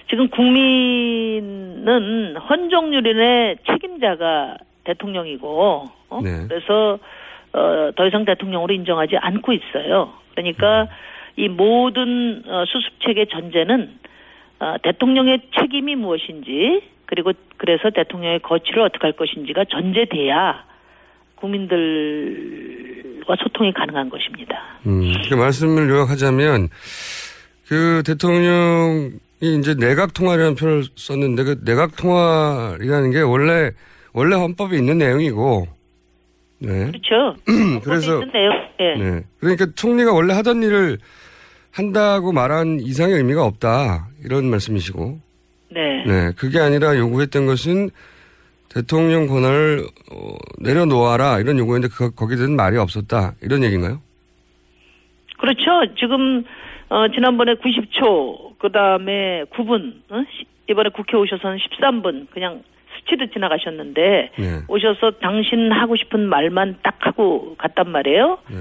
지금 0.10 0.30
국민은 0.30 1.58
헌정유린의 2.38 3.58
책임자가 3.66 4.58
대통령이고 4.84 5.90
어? 6.10 6.22
네. 6.22 6.48
그래서 6.48 7.00
어, 7.54 7.92
더 7.96 8.08
이상 8.08 8.26
대통령으로 8.26 8.74
인정하지 8.74 9.18
않고 9.18 9.54
있어요. 9.54 10.14
그러니까 10.32 10.88
이 11.36 11.50
모든 11.50 12.44
어, 12.48 12.64
수습책의 12.66 13.28
전제는 13.28 14.00
어, 14.60 14.76
대통령의 14.82 15.42
책임이 15.60 15.96
무엇인지 15.96 16.82
그리고 17.06 17.32
그래서 17.58 17.90
대통령의 17.90 18.40
거취를 18.40 18.82
어떻게 18.82 19.08
할 19.08 19.14
것인지가 19.14 19.66
전제돼야 19.66 20.64
국민들과 21.36 21.76
소통이 23.42 23.74
가능한 23.74 24.10
것입니다. 24.10 24.80
음, 24.86 25.14
그 25.30 25.36
말씀을 25.36 25.90
요약하자면 25.90 26.70
그 27.68 28.04
대통령이 28.06 29.20
이제 29.42 29.76
내각 29.76 30.14
통화라는 30.14 30.56
표현을 30.56 30.84
썼는데 30.96 31.44
그 31.44 31.60
내각 31.66 31.96
통화라는 31.96 33.12
게 33.12 33.22
원래 33.22 33.72
원래 34.14 34.36
헌법에 34.36 34.78
있는 34.78 34.98
내용이고 35.00 35.68
네. 36.60 36.86
그렇죠. 36.86 37.36
그래서 37.84 38.22
예. 38.80 38.96
네. 38.96 39.24
그러니까 39.40 39.68
총리가 39.76 40.14
원래 40.14 40.34
하던 40.34 40.64
일을 40.64 40.98
한다고 41.72 42.32
말한 42.32 42.80
이상의 42.82 43.18
의미가 43.18 43.44
없다 43.44 44.08
이런 44.24 44.46
말씀이시고 44.46 45.20
네. 45.74 46.04
네, 46.06 46.32
그게 46.38 46.60
아니라 46.60 46.98
요구했던 46.98 47.46
것은 47.46 47.90
대통령 48.74 49.28
권한을 49.28 49.82
어, 50.12 50.36
내려놓아라 50.60 51.40
이런 51.40 51.58
요구였는데 51.60 51.94
그, 51.96 52.14
거기에 52.16 52.38
대한 52.38 52.56
말이 52.56 52.78
없었다 52.78 53.34
이런 53.42 53.64
얘기인가요? 53.64 54.02
그렇죠. 55.38 55.94
지금 56.00 56.44
어, 56.90 57.08
지난번에 57.14 57.56
90초, 57.56 58.58
그 58.60 58.72
다음에 58.72 59.44
9분, 59.52 59.94
어? 60.10 60.24
시- 60.32 60.46
이번에 60.70 60.90
국회 60.90 61.18
오셔서는 61.18 61.58
13분 61.58 62.28
그냥 62.32 62.64
스치듯 63.00 63.34
지나가셨는데 63.34 64.32
네. 64.38 64.60
오셔서 64.68 65.12
당신 65.22 65.72
하고 65.72 65.96
싶은 65.96 66.28
말만 66.30 66.78
딱 66.84 66.96
하고 67.02 67.56
갔단 67.58 67.90
말이에요. 67.90 68.38
네. 68.50 68.58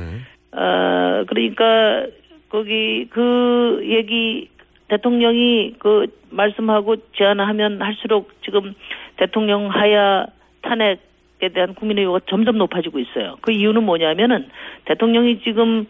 어, 0.58 1.24
그러니까 1.28 2.06
거기 2.48 3.06
그 3.10 3.80
얘기 3.84 4.48
대통령이 4.92 5.76
그 5.78 6.06
말씀하고 6.28 6.96
제안하면 7.16 7.80
할수록 7.80 8.30
지금 8.44 8.74
대통령 9.16 9.68
하야 9.68 10.26
탄핵에 10.60 11.48
대한 11.54 11.74
국민의 11.74 12.04
요구가 12.04 12.20
점점 12.28 12.58
높아지고 12.58 12.98
있어요. 12.98 13.38
그 13.40 13.52
이유는 13.52 13.84
뭐냐면은 13.84 14.48
대통령이 14.84 15.40
지금 15.40 15.86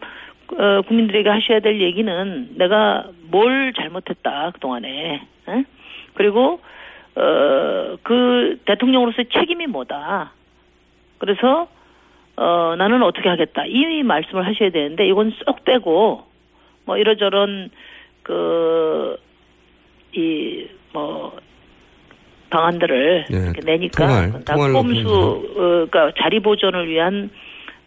어, 0.57 0.81
국민들에게 0.87 1.27
하셔야 1.29 1.59
될 1.59 1.81
얘기는 1.81 2.49
내가 2.55 3.09
뭘 3.29 3.73
잘못했다 3.73 4.51
그동안에 4.51 5.21
에? 5.49 5.63
그리고 6.13 6.61
어, 7.15 7.97
그 8.03 8.57
대통령으로서의 8.65 9.25
책임이 9.33 9.67
뭐다. 9.67 10.31
그래서 11.17 11.67
어, 12.37 12.75
나는 12.77 13.03
어떻게 13.03 13.27
하겠다. 13.27 13.65
이 13.65 14.01
말씀을 14.03 14.45
하셔야 14.47 14.69
되는데 14.69 15.05
이건 15.07 15.33
쏙 15.45 15.65
빼고 15.65 16.23
뭐 16.85 16.97
이러저런 16.97 17.69
그 18.23 19.17
이 20.15 20.67
뭐 20.93 21.35
방안들을 22.49 23.25
네, 23.31 23.37
이렇게 23.37 23.61
내니까 23.65 24.05
통할, 24.07 24.31
다 24.45 24.53
통할로 24.53 24.73
꼼수 24.73 25.09
어, 25.09 25.87
그러니까 25.89 26.11
자리 26.21 26.39
보존을 26.39 26.87
위한 26.87 27.31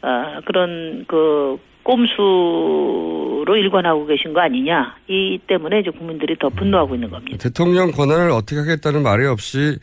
어, 0.02 0.40
그런 0.44 1.04
그 1.06 1.56
꼼수로 1.84 3.56
일관하고 3.56 4.06
계신 4.06 4.32
거 4.32 4.40
아니냐. 4.40 4.96
이 5.06 5.38
때문에 5.46 5.80
이제 5.80 5.90
국민들이 5.90 6.36
더 6.36 6.48
분노하고 6.48 6.96
있는 6.96 7.10
겁니다. 7.10 7.36
대통령 7.38 7.92
권한을 7.92 8.30
어떻게 8.32 8.56
하겠다는 8.56 9.04
말이 9.04 9.24
없이 9.24 9.78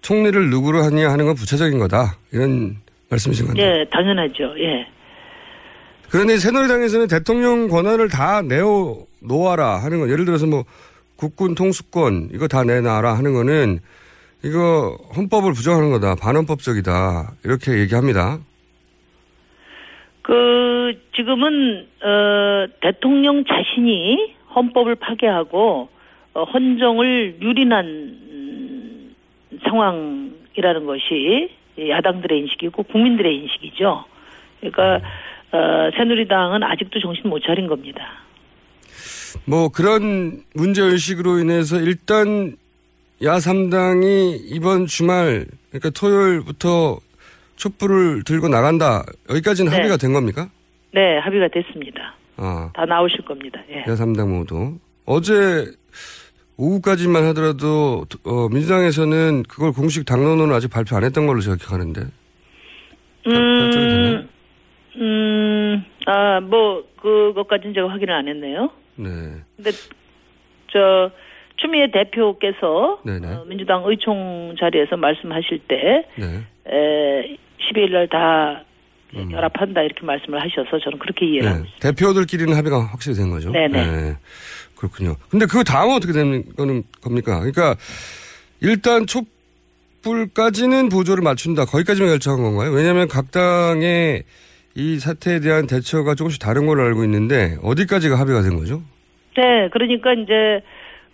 총리를 0.00 0.48
누구로 0.48 0.82
하냐 0.84 1.10
하는 1.10 1.26
건 1.26 1.34
부차적인 1.34 1.78
거다 1.78 2.16
이런 2.32 2.76
말씀이신 3.10 3.46
건데 3.48 3.62
예, 3.62 3.84
당연하죠. 3.90 4.54
예. 4.58 4.86
그런데 6.08 6.38
새누리당에서는 6.38 7.08
대통령 7.08 7.68
권한을 7.68 8.08
다 8.08 8.40
내어 8.40 8.96
놓아라 9.24 9.78
하는 9.78 10.00
건 10.00 10.10
예를 10.10 10.24
들어서 10.24 10.46
뭐 10.46 10.64
국군 11.16 11.54
통수권 11.54 12.30
이거 12.32 12.48
다 12.48 12.64
내놔라 12.64 13.16
하는 13.16 13.32
거는 13.32 13.78
이거 14.44 14.96
헌법을 15.16 15.52
부정하는 15.52 15.90
거다 15.90 16.16
반헌법적이다 16.16 17.32
이렇게 17.44 17.78
얘기합니다. 17.80 18.38
그 20.22 20.92
지금은 21.14 21.86
어 22.02 22.66
대통령 22.80 23.44
자신이 23.44 24.34
헌법을 24.54 24.96
파괴하고 24.96 25.88
어, 26.34 26.42
헌정을 26.42 27.36
유린한 27.40 27.86
음, 27.86 29.14
상황이라는 29.64 30.86
것이 30.86 31.50
야당들의 31.78 32.38
인식이고 32.40 32.82
국민들의 32.84 33.36
인식이죠. 33.36 34.04
그러니까 34.60 35.00
어, 35.52 35.90
새누리당은 35.96 36.62
아직도 36.64 37.00
정신 37.00 37.30
못 37.30 37.40
차린 37.44 37.68
겁니다. 37.68 38.23
뭐 39.44 39.68
그런 39.68 40.42
문제 40.54 40.82
의식으로 40.82 41.38
인해서 41.38 41.80
일단 41.80 42.56
야 43.22 43.36
3당이 43.36 44.40
이번 44.44 44.86
주말 44.86 45.46
그러니까 45.70 45.90
토요일부터 45.90 46.98
촛불을 47.56 48.24
들고 48.24 48.48
나간다 48.48 49.04
여기까지는 49.30 49.70
네. 49.70 49.76
합의가 49.76 49.96
된 49.96 50.12
겁니까? 50.12 50.48
네, 50.92 51.18
합의가 51.18 51.48
됐습니다. 51.48 52.16
아, 52.36 52.70
다 52.74 52.84
나오실 52.84 53.24
겁니다. 53.24 53.60
예. 53.70 53.80
야 53.80 53.94
3당 53.94 54.28
모두 54.28 54.78
어제 55.06 55.66
오후까지만 56.56 57.24
하더라도 57.28 58.04
어, 58.24 58.48
민주당에서는 58.48 59.44
그걸 59.48 59.72
공식 59.72 60.04
당론으로 60.04 60.54
아직 60.54 60.68
발표 60.68 60.96
안 60.96 61.04
했던 61.04 61.26
걸로 61.26 61.40
제가 61.40 61.56
기억하는데? 61.56 62.00
음, 63.26 64.28
음, 64.96 65.84
아, 66.06 66.40
뭐, 66.40 66.84
그것까지는 67.00 67.74
제가 67.74 67.88
확인을 67.88 68.14
안 68.14 68.28
했네요. 68.28 68.70
네. 68.96 69.10
근데, 69.56 69.70
저, 70.70 71.10
추미애 71.56 71.90
대표께서 71.90 73.00
네네. 73.04 73.26
어, 73.28 73.44
민주당 73.46 73.84
의총 73.86 74.54
자리에서 74.58 74.96
말씀하실 74.96 75.60
때, 75.68 76.08
네. 76.16 76.42
에, 76.66 77.36
12일 77.60 77.92
날다 77.92 78.64
결합한다 79.30 79.82
이렇게 79.82 80.04
말씀을 80.04 80.40
하셔서 80.40 80.78
저는 80.82 80.98
그렇게 80.98 81.26
이해를 81.26 81.48
하고 81.48 81.62
네. 81.62 81.68
대표들끼리는 81.80 82.54
합의가 82.56 82.86
확실히 82.86 83.16
된 83.16 83.30
거죠. 83.30 83.52
네네. 83.52 84.16
그렇군요. 84.76 85.14
근데 85.28 85.46
그 85.46 85.62
다음은 85.64 85.94
어떻게 85.96 86.12
되는 86.12 86.44
거는 86.56 86.82
겁니까? 87.00 87.38
그러니까 87.38 87.76
일단 88.60 89.06
촛불까지는 90.02 90.88
보조를 90.88 91.22
맞춘다. 91.22 91.64
거기까지만 91.64 92.10
결정한 92.10 92.42
건가요? 92.42 92.72
왜냐하면 92.72 93.08
각 93.08 93.30
당의 93.30 94.24
이 94.76 94.98
사태에 94.98 95.40
대한 95.40 95.66
대처가 95.66 96.14
조금씩 96.14 96.40
다른 96.40 96.66
걸로 96.66 96.82
알고 96.82 97.04
있는데 97.04 97.56
어디까지가 97.62 98.18
합의가 98.18 98.42
된 98.42 98.56
거죠? 98.56 98.82
네, 99.36 99.68
그러니까 99.70 100.12
이제 100.12 100.62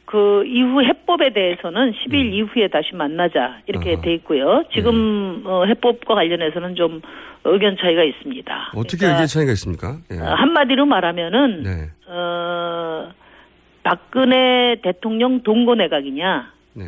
그 0.07 0.45
이후 0.47 0.83
해법에 0.83 1.33
대해서는 1.33 1.93
10일 1.93 2.33
이후에 2.33 2.69
다시 2.69 2.95
만나자 2.95 3.61
이렇게 3.67 3.91
음. 3.91 3.95
아하. 3.95 4.01
네. 4.03 4.09
돼 4.09 4.15
있고요. 4.15 4.65
지금 4.75 5.43
어, 5.45 5.65
해법과 5.67 6.15
관련해서는 6.15 6.75
좀 6.75 7.01
의견 7.45 7.77
차이가 7.77 8.03
있습니다. 8.03 8.73
어떻게 8.75 8.99
그러니까, 8.99 9.19
의견 9.23 9.27
차이가 9.27 9.53
있습니까? 9.53 9.99
예. 10.11 10.19
어, 10.19 10.35
한마디로 10.35 10.87
말하면은 10.87 11.63
네. 11.63 11.91
어, 12.09 13.11
박근혜 13.83 14.81
대통령 14.83 15.43
동고 15.43 15.77
내각이냐 15.77 16.53
네. 16.75 16.85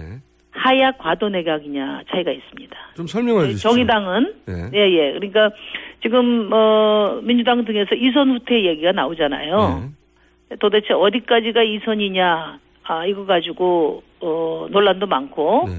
하야 0.51 0.93
과도 0.93 1.29
내각이냐 1.29 2.03
차이가 2.11 2.31
있습니다. 2.33 2.77
좀 2.97 3.07
설명해 3.07 3.47
주시죠. 3.51 3.69
정의당은 3.69 4.35
네. 4.47 4.71
예, 4.75 4.91
예. 4.91 5.13
그러니까 5.13 5.51
지금 6.03 6.51
어 6.53 7.21
민주당 7.23 7.65
등에서 7.65 7.95
이선 7.95 8.31
후퇴 8.31 8.65
얘기가 8.65 8.93
나오잖아요. 8.93 9.91
네. 10.51 10.57
도대체 10.57 10.93
어디까지가 10.93 11.63
이선이냐? 11.63 12.59
아, 12.85 13.07
이거 13.07 13.25
가지고 13.25 14.03
어 14.21 14.67
논란도 14.71 15.07
많고 15.07 15.65
네. 15.69 15.73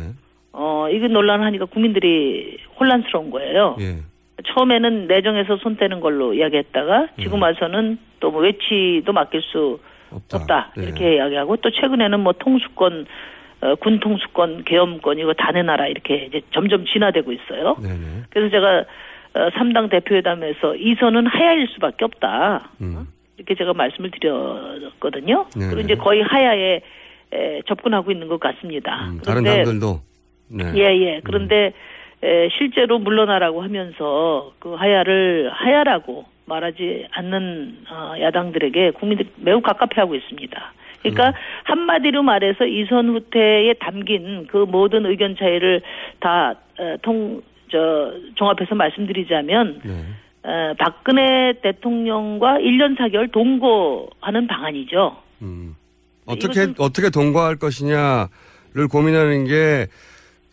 어 0.54 0.88
이거 0.90 1.08
논란하니까 1.08 1.66
국민들이 1.66 2.58
혼란스러운 2.80 3.30
거예요. 3.32 3.76
예. 3.82 3.98
처음에는 4.46 5.08
내정에서 5.08 5.58
손 5.58 5.78
떼는 5.78 6.00
걸로 6.00 6.34
이야기했다가 6.34 7.10
지금 7.22 7.42
와서는 7.42 7.98
또 8.20 8.32
뭐 8.32 8.42
외치도 8.42 9.12
맡길 9.14 9.42
수 9.42 9.80
없다. 10.10 10.38
없다 10.38 10.72
네. 10.78 10.84
이렇게 10.84 11.16
이야기하고 11.16 11.58
또 11.58 11.70
최근에는 11.70 12.20
뭐 12.22 12.34
통수권 12.34 13.06
어, 13.62 13.76
군 13.76 14.00
통수권 14.00 14.64
계엄권 14.66 15.20
이거 15.20 15.34
다 15.34 15.52
내놔라 15.52 15.88
이렇게 15.88 16.26
이제 16.28 16.42
점점 16.52 16.86
진화되고 16.86 17.32
있어요. 17.32 17.76
네네. 17.82 18.24
그래서 18.30 18.50
제가 18.50 18.80
어, 18.80 18.86
3당 19.34 19.90
대표회담에서 19.90 20.76
이선은 20.76 21.28
하야일 21.28 21.68
수밖에 21.70 22.06
없다. 22.06 22.70
음. 22.82 23.08
이렇게 23.38 23.56
제가 23.56 23.74
말씀을 23.74 24.12
드렸거든요. 24.12 25.48
네네. 25.56 25.74
그리고 25.74 25.82
이제 25.82 25.96
거의 25.96 26.22
하야에 26.22 26.82
에, 27.34 27.62
접근하고 27.68 28.12
있는 28.12 28.28
것 28.28 28.40
같습니다. 28.40 29.08
음, 29.08 29.20
다른 29.26 29.44
그런데 29.44 29.64
당들도. 29.64 30.00
네. 30.50 30.72
예, 30.76 30.82
예. 31.02 31.22
그런데 31.24 31.74
에, 32.22 32.50
실제로 32.58 33.00
물러나라고 33.00 33.64
하면서 33.64 34.54
그 34.60 34.76
하야를 34.76 35.50
하야라고 35.52 36.26
말하지 36.46 37.08
않는 37.12 37.86
어, 37.90 38.14
야당들에게 38.20 38.92
국민들이 38.92 39.30
매우 39.38 39.62
갑갑해하고 39.62 40.14
있습니다. 40.14 40.74
그러니까 41.02 41.30
음. 41.30 41.34
한마디로 41.64 42.24
말해서 42.24 42.66
이선 42.66 43.10
후퇴에 43.10 43.74
담긴 43.80 44.48
그 44.48 44.58
모든 44.58 45.06
의견 45.06 45.36
차이를 45.36 45.82
다 46.20 46.56
통, 47.02 47.42
저, 47.74 48.14
종합해서 48.36 48.76
말씀드리자면 48.76 49.82
네. 49.84 50.06
어, 50.44 50.74
박근혜 50.78 51.54
대통령과 51.62 52.60
1년 52.60 52.96
4개월 52.98 53.32
동거하는 53.32 54.46
방안이죠. 54.48 55.18
음. 55.42 55.76
어떻게 56.26 56.68
어떻게 56.78 57.10
동거할 57.10 57.58
것이냐를 57.58 58.88
고민하는 58.90 59.46
게 59.46 59.88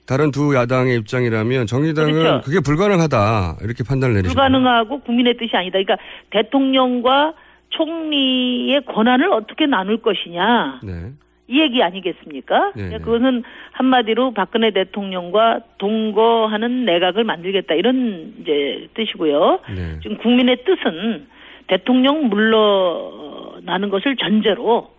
다른 0.07 0.31
두 0.33 0.57
야당의 0.57 0.97
입장이라면 0.99 1.67
정의당은 1.67 2.13
그렇죠. 2.13 2.45
그게 2.45 2.59
불가능하다 2.61 3.59
이렇게 3.63 3.85
판단을 3.85 4.15
내리죠. 4.15 4.31
불가능하고 4.31 5.01
국민의 5.01 5.37
뜻이 5.37 5.55
아니다. 5.55 5.79
그러니까 5.79 5.97
대통령과 6.31 7.35
총리의 7.69 8.85
권한을 8.87 9.33
어떻게 9.33 9.67
나눌 9.67 9.99
것이냐. 9.99 10.81
네. 10.83 11.13
이 11.51 11.61
얘기 11.61 11.83
아니겠습니까? 11.83 12.73
네, 12.77 12.89
네. 12.91 12.99
그것은 12.99 13.43
한마디로 13.73 14.33
박근혜 14.35 14.71
대통령과 14.71 15.61
동거하는 15.79 16.85
내각을 16.85 17.25
만들겠다 17.25 17.75
이런 17.75 18.35
이제 18.41 18.89
뜻이고요. 18.95 19.59
네. 19.75 19.99
지금 20.01 20.17
국민의 20.19 20.59
뜻은 20.65 21.27
대통령 21.67 22.29
물러나는 22.29 23.91
것을 23.91 24.15
전제로 24.17 24.91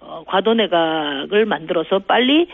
어, 0.00 0.22
과도 0.26 0.54
내각을 0.54 1.44
만들어서 1.44 1.98
빨리 1.98 2.46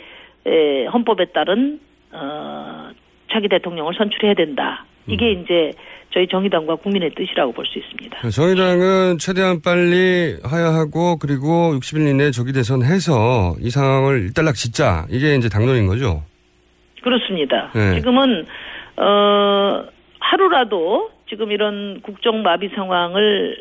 에, 0.47 0.87
헌법에 0.87 1.27
따른 1.27 1.79
어, 2.11 2.91
차기 3.31 3.49
대통령을 3.49 3.93
선출해야 3.95 4.33
된다. 4.33 4.87
이게 5.07 5.35
음. 5.35 5.43
이제 5.43 5.73
저희 6.13 6.27
정의당과 6.29 6.77
국민의 6.77 7.11
뜻이라고 7.15 7.53
볼 7.53 7.65
수 7.67 7.79
있습니다. 7.79 8.29
정의당은 8.31 9.19
최대한 9.19 9.61
빨리 9.63 10.37
하야하고 10.45 11.19
그리고 11.19 11.73
60일 11.79 12.11
이내에 12.11 12.31
조기 12.31 12.53
대선 12.53 12.83
해서 12.83 13.55
이 13.61 13.71
상황을 13.71 14.23
일단락 14.23 14.55
짓자 14.55 15.07
이게 15.11 15.35
이제 15.37 15.49
당론인 15.49 15.87
거죠. 15.87 16.23
그렇습니다. 17.03 17.71
네. 17.75 17.95
지금은 17.97 18.45
어 18.97 19.85
하루라도 20.21 21.11
지금 21.29 21.51
이런 21.51 22.01
국정 22.03 22.43
마비 22.43 22.69
상황을 22.69 23.57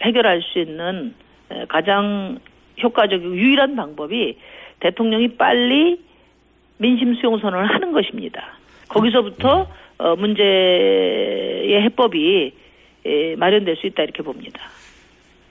어, 0.00 0.04
해결할 0.06 0.40
수 0.42 0.58
있는 0.58 1.14
에, 1.50 1.66
가장 1.68 2.38
효과적이고 2.82 3.36
유일한 3.36 3.76
방법이 3.76 4.36
대통령이 4.80 5.36
빨리 5.36 6.00
민심 6.78 7.14
수용 7.16 7.38
선언을 7.38 7.68
하는 7.74 7.92
것입니다. 7.92 8.42
거기서부터 8.88 9.68
어, 10.00 10.16
문제의 10.16 11.82
해법이 11.84 12.52
에, 13.04 13.36
마련될 13.36 13.76
수 13.76 13.86
있다 13.86 14.02
이렇게 14.02 14.22
봅니다. 14.22 14.60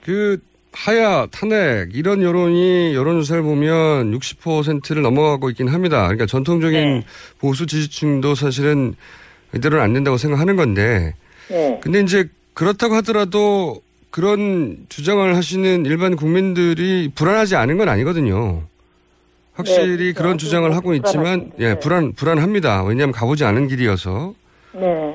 그 0.02 0.38
하야 0.72 1.26
탄핵 1.26 1.94
이런 1.94 2.22
여론이 2.22 2.94
여론조사를 2.94 3.42
보면 3.42 4.12
60%를 4.12 5.02
넘어가고 5.02 5.50
있긴 5.50 5.68
합니다. 5.68 6.02
그러니까 6.02 6.26
전통적인 6.26 7.00
네. 7.00 7.06
보수 7.38 7.66
지지층도 7.66 8.34
사실은 8.34 8.94
이대로는 9.54 9.84
안 9.84 9.92
된다고 9.92 10.16
생각하는 10.16 10.56
건데 10.56 11.14
네. 11.48 11.80
근데 11.82 12.00
이제 12.00 12.28
그렇다고 12.54 12.94
하더라도 12.96 13.82
그런 14.10 14.86
주장을 14.88 15.36
하시는 15.36 15.86
일반 15.86 16.16
국민들이 16.16 17.10
불안하지 17.14 17.54
않은 17.56 17.78
건 17.78 17.88
아니거든요. 17.88 18.62
확실히 19.54 20.06
네, 20.06 20.12
그런 20.12 20.30
그렇죠. 20.30 20.46
주장을 20.46 20.74
하고 20.74 20.94
있지만 20.94 21.50
불안하죠. 21.50 21.50
예 21.60 21.68
네. 21.74 21.80
불안 21.80 22.12
불안합니다. 22.14 22.84
왜냐하면 22.84 23.12
가보지 23.12 23.44
않은 23.44 23.68
길이어서 23.68 24.34
네. 24.72 25.14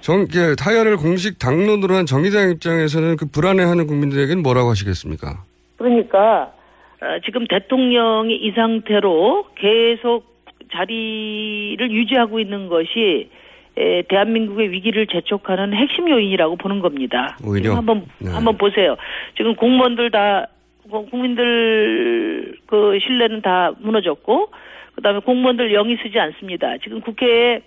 정 0.00 0.26
예, 0.34 0.54
타야를 0.58 0.96
공식 0.98 1.38
당론으로 1.38 1.94
한 1.94 2.04
정의당 2.06 2.50
입장에서는 2.50 3.16
그 3.16 3.26
불안해하는 3.30 3.86
국민들에게는 3.86 4.42
뭐라고 4.42 4.70
하시겠습니까? 4.70 5.42
그러니까 5.78 6.52
어, 7.00 7.18
지금 7.24 7.46
대통령이 7.46 8.34
이 8.36 8.50
상태로 8.52 9.46
계속 9.56 10.24
자리를 10.72 11.90
유지하고 11.90 12.38
있는 12.40 12.68
것이 12.68 13.30
에, 13.76 14.02
대한민국의 14.02 14.70
위기를 14.70 15.06
재촉하는 15.06 15.74
핵심 15.74 16.08
요인이라고 16.08 16.56
보는 16.56 16.80
겁니다. 16.80 17.36
오히려? 17.44 17.74
한번 17.74 18.06
네. 18.18 18.30
한번 18.30 18.56
보세요. 18.56 18.96
지금 19.36 19.56
공무원들 19.56 20.10
다 20.10 20.46
고- 20.90 21.06
국민들 21.06 22.56
그 22.66 22.98
신뢰는 23.02 23.40
다 23.42 23.72
무너졌고 23.80 24.50
그다음에 24.96 25.20
공무원들 25.20 25.72
영이 25.72 25.96
쓰지 26.02 26.18
않습니다. 26.18 26.76
지금 26.84 27.00
국회에 27.00 27.62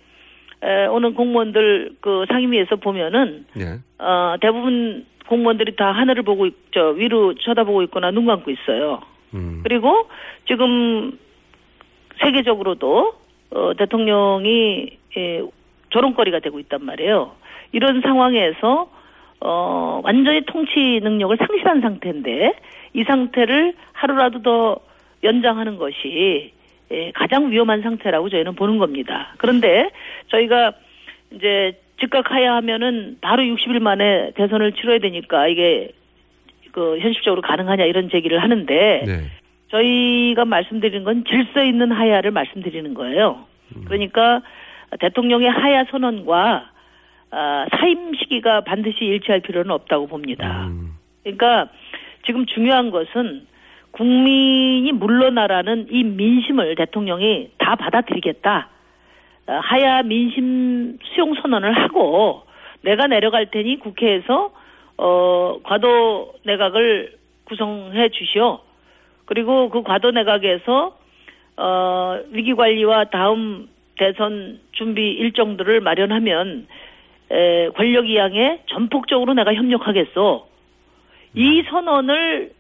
에, 0.64 0.88
오는 0.88 1.14
공무원들 1.14 1.98
그 2.00 2.26
상임위에서 2.30 2.78
보면은 2.78 3.46
예. 3.60 3.80
어, 4.00 4.36
대부분 4.42 5.06
공무원들이 5.28 5.76
다 5.76 5.92
하늘을 5.92 6.24
보고, 6.24 6.46
있, 6.46 6.54
저, 6.74 6.90
위로 6.90 7.36
쳐다보고 7.36 7.84
있거나 7.84 8.12
눈 8.12 8.26
감고 8.26 8.50
있어요. 8.50 9.02
음. 9.34 9.62
그리고 9.64 10.08
지금 10.48 11.18
세계적으로도, 12.20 13.14
어, 13.52 13.72
대통령이, 13.78 14.98
예, 15.18 15.42
조롱거리가 15.90 16.40
되고 16.40 16.60
있단 16.60 16.84
말이에요. 16.84 17.32
이런 17.72 18.02
상황에서, 18.02 18.90
어, 19.42 20.02
완전히 20.04 20.42
통치 20.46 21.00
능력을 21.04 21.38
상실한 21.38 21.82
상태인데, 21.82 22.54
이 22.94 23.04
상태를 23.04 23.74
하루라도 23.94 24.42
더 24.42 24.80
연장하는 25.24 25.78
것이, 25.78 26.54
예, 26.92 27.12
가장 27.12 27.52
위험한 27.52 27.82
상태라고 27.82 28.30
저희는 28.30 28.56
보는 28.56 28.78
겁니다. 28.78 29.34
그런데 29.38 29.90
저희가 30.28 30.74
이제 31.32 31.80
즉각 32.00 32.32
하야하면은 32.32 33.18
바로 33.22 33.44
60일 33.44 33.80
만에 33.80 34.32
대선을 34.36 34.74
치러야 34.74 35.00
되니까 35.00 35.48
이게 35.48 35.92
그 36.72 37.00
현실적으로 37.00 37.42
가능하냐 37.42 37.86
이런 37.86 38.10
제기를 38.10 38.42
하는데 38.42 39.04
네. 39.06 39.32
저희가 39.70 40.46
말씀드리는 40.46 41.04
건 41.04 41.26
질서 41.26 41.64
있는 41.64 41.92
하야를 41.92 42.32
말씀드리는 42.32 42.94
거예요. 42.94 43.46
그러니까 43.86 44.42
대통령의 45.00 45.50
하야 45.50 45.86
선언과 45.86 46.70
아, 47.32 47.66
사임 47.78 48.14
시기가 48.14 48.62
반드시 48.62 49.04
일치할 49.04 49.42
필요는 49.42 49.72
없다고 49.72 50.08
봅니다. 50.08 50.68
음. 50.68 50.92
그러니까 51.24 51.70
지금 52.26 52.46
중요한 52.46 52.92
것은 52.92 53.47
국민이 53.98 54.92
물러나라는 54.92 55.88
이 55.90 56.04
민심을 56.04 56.76
대통령이 56.76 57.50
다 57.58 57.76
받아들이겠다. 57.76 58.70
어, 59.48 59.54
하야 59.64 60.04
민심 60.04 61.00
수용 61.04 61.34
선언을 61.34 61.74
하고 61.74 62.44
내가 62.82 63.08
내려갈 63.08 63.48
테니 63.48 63.80
국회에서 63.80 64.52
어 65.00 65.60
과도 65.64 66.36
내각을 66.46 67.14
구성해 67.46 68.10
주시오. 68.10 68.60
그리고 69.26 69.70
그 69.70 69.82
과도 69.82 70.12
내각에서 70.12 70.96
어 71.58 72.20
위기 72.30 72.54
관리와 72.54 73.06
다음 73.06 73.68
대선 73.98 74.60
준비 74.74 75.12
일정들을 75.14 75.82
마련하면 75.82 76.68
에 77.32 77.70
권력 77.70 78.08
이양에 78.08 78.60
전폭적으로 78.68 79.34
내가 79.34 79.56
협력하겠소. 79.56 80.48
이 81.34 81.64
선언을 81.64 82.57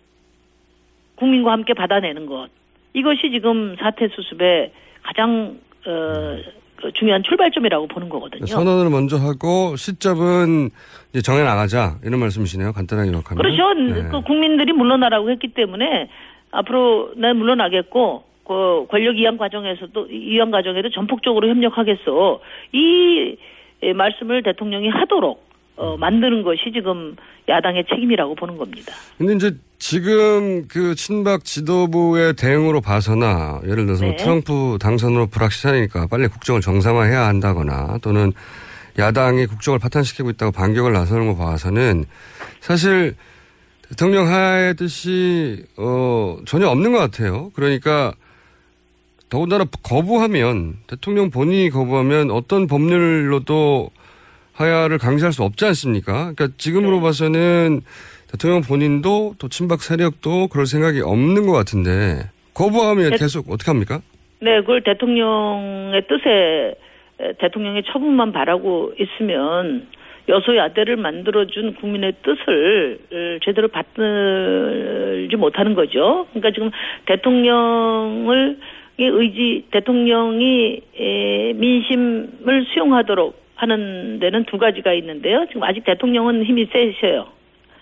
국민과 1.18 1.51
함께 1.51 1.74
받아내는 1.74 2.26
것. 2.26 2.47
이것이 2.93 3.30
지금 3.32 3.76
사태 3.80 4.07
수습의 4.07 4.72
가장 5.03 5.57
어, 5.86 6.38
그 6.78 6.91
중요한 6.93 7.24
출발점이라고 7.24 7.88
보는 7.88 8.09
거거든요. 8.09 8.45
선언을 8.45 8.89
먼저 8.89 9.18
하고 9.18 9.76
시점은 9.76 10.70
이제 11.09 11.22
정해 11.22 11.43
나가자 11.43 11.97
이런 12.03 12.20
말씀이시네요. 12.20 12.72
간단하게 12.72 13.11
요약하면. 13.11 13.41
그렇죠. 13.41 13.74
네. 13.74 14.09
그 14.09 14.22
국민들이 14.22 14.74
물러나라고 14.74 15.30
했기 15.32 15.47
때문에 15.49 16.09
앞으로 16.51 17.13
난 17.15 17.38
물러나겠고 17.38 18.24
그 18.45 18.86
권력 18.89 19.18
이양 19.18 19.38
과정에서도 19.38 20.07
이양 20.11 20.51
과정에도 20.51 20.89
전폭적으로 20.89 21.49
협력하겠어. 21.49 22.39
이 22.74 23.36
예, 23.84 23.93
말씀을 23.93 24.41
대통령이 24.43 24.89
하도록 24.89 25.45
어, 25.76 25.97
만드는 25.97 26.41
것이 26.43 26.72
지금 26.74 27.15
야당의 27.47 27.86
책임이라고 27.89 28.36
보는 28.36 28.57
겁니다. 28.57 28.93
근데 29.18 29.34
이제 29.34 29.51
지금 29.90 30.68
그 30.68 30.96
친박 30.96 31.46
지도부의 31.46 32.34
대응으로 32.34 32.82
봐서나 32.82 33.62
예를 33.64 33.86
들어서 33.86 34.04
뭐 34.04 34.12
네. 34.12 34.18
트럼프 34.18 34.78
당선으로 34.82 35.28
불확실하니까 35.28 36.08
빨리 36.08 36.28
국정을 36.28 36.60
정상화해야 36.60 37.26
한다거나 37.26 37.98
또는 38.02 38.34
야당이 39.00 39.46
국정을 39.46 39.80
파탄시키고 39.80 40.30
있다고 40.32 40.52
반격을 40.52 40.92
나서는 40.92 41.28
거 41.28 41.38
봐서는 41.38 42.04
사실 42.60 43.16
대통령 43.88 44.28
하야의 44.28 44.76
뜻이 44.76 45.64
어 45.78 46.38
전혀 46.46 46.68
없는 46.68 46.92
것 46.92 46.98
같아요. 46.98 47.50
그러니까 47.52 48.14
더군다나 49.30 49.64
거부하면 49.84 50.80
대통령 50.88 51.30
본인이 51.30 51.70
거부하면 51.70 52.32
어떤 52.32 52.68
법률로도 52.68 53.92
하야를 54.52 54.98
강제할 54.98 55.32
수 55.32 55.44
없지 55.44 55.64
않습니까? 55.64 56.34
그러니까 56.34 56.50
지금으로 56.58 57.00
봐서는 57.00 57.84
대통령 58.32 58.62
본인도 58.62 59.36
또 59.40 59.48
친박 59.48 59.82
세력도 59.82 60.48
그럴 60.48 60.66
생각이 60.66 61.02
없는 61.02 61.46
것 61.46 61.54
같은데 61.54 62.30
거부하면 62.54 63.12
네. 63.12 63.18
계속 63.18 63.50
어떻게 63.50 63.72
합니까? 63.72 64.02
네, 64.42 64.60
그걸 64.62 64.82
대통령의 64.84 66.08
뜻에 66.08 66.76
에, 67.20 67.34
대통령의 67.40 67.84
처분만 67.84 68.32
바라고 68.32 68.94
있으면 69.00 69.88
여소야대를 70.28 70.98
만들어준 70.98 71.76
국민의 71.76 72.14
뜻을 72.22 73.00
을 73.14 73.40
제대로 73.44 73.70
받들지 73.70 75.36
못하는 75.38 75.74
거죠. 75.74 76.28
그러니까 76.32 76.52
지금 76.52 76.70
대통령을 77.06 78.58
의지 79.00 79.66
대통령이 79.72 80.82
에, 81.00 81.54
민심을 81.54 82.66
수용하도록 82.74 83.48
하는 83.56 84.20
데는 84.20 84.44
두 84.46 84.58
가지가 84.58 84.94
있는데요. 84.94 85.46
지금 85.48 85.64
아직 85.64 85.86
대통령은 85.86 86.44
힘이 86.44 86.66
세셔요. 86.66 87.37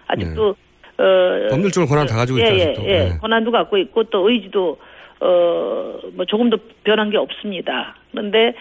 아직도 0.07 0.55
어, 0.97 1.03
법률적으로 1.49 1.87
권한 1.89 2.07
다 2.07 2.15
가지고 2.15 2.39
예, 2.39 2.43
있죠, 2.43 2.55
예, 2.55 2.63
아직도. 2.63 2.87
예. 2.87 2.99
네. 3.09 3.17
권한도 3.19 3.51
갖고 3.51 3.77
있고 3.77 4.03
또 4.05 4.29
의지도 4.29 4.77
어, 5.19 5.99
뭐 6.13 6.25
조금도 6.25 6.57
변한 6.83 7.09
게 7.09 7.17
없습니다. 7.17 7.95
그런데 8.11 8.53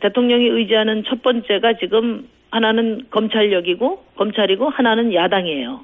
대통령이 0.00 0.46
의지하는 0.46 1.04
첫 1.08 1.22
번째가 1.22 1.74
지금 1.80 2.28
하나는 2.50 3.06
검찰력이고 3.10 4.04
검찰이고 4.16 4.68
하나는 4.68 5.12
야당이에요. 5.14 5.80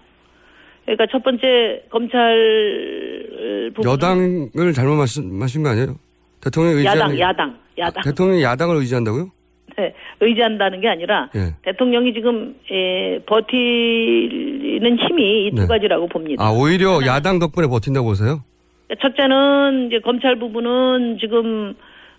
그러니까 0.85 1.07
첫 1.11 1.23
번째 1.23 1.85
검찰 1.91 3.71
부분은 3.75 3.93
여당을 3.93 4.73
잘못 4.75 4.97
말씀, 4.97 5.33
마신 5.33 5.63
거 5.63 5.71
아니에요? 5.71 5.95
대통령이 6.41 6.79
의지하는 6.79 7.19
야당 7.19 7.21
야당 7.21 7.59
야당 7.79 8.03
대통령이 8.03 8.43
야당을 8.43 8.77
의지한다고요? 8.77 9.31
네, 9.83 9.95
의지한다는 10.21 10.81
게 10.81 10.89
아니라 10.89 11.29
예. 11.35 11.55
대통령이 11.63 12.13
지금 12.15 12.55
에, 12.71 13.19
버티는 13.27 14.99
힘이 14.99 15.47
이두 15.47 15.63
네. 15.63 15.67
가지라고 15.67 16.09
봅니다. 16.09 16.45
아, 16.45 16.51
오히려 16.51 17.01
야당 17.07 17.39
덕분에 17.39 17.67
버틴다고 17.67 18.07
보세요? 18.09 18.41
첫째는 19.01 19.87
이제 19.89 20.01
검찰 20.01 20.37
부분은 20.37 21.19
지금 21.21 21.75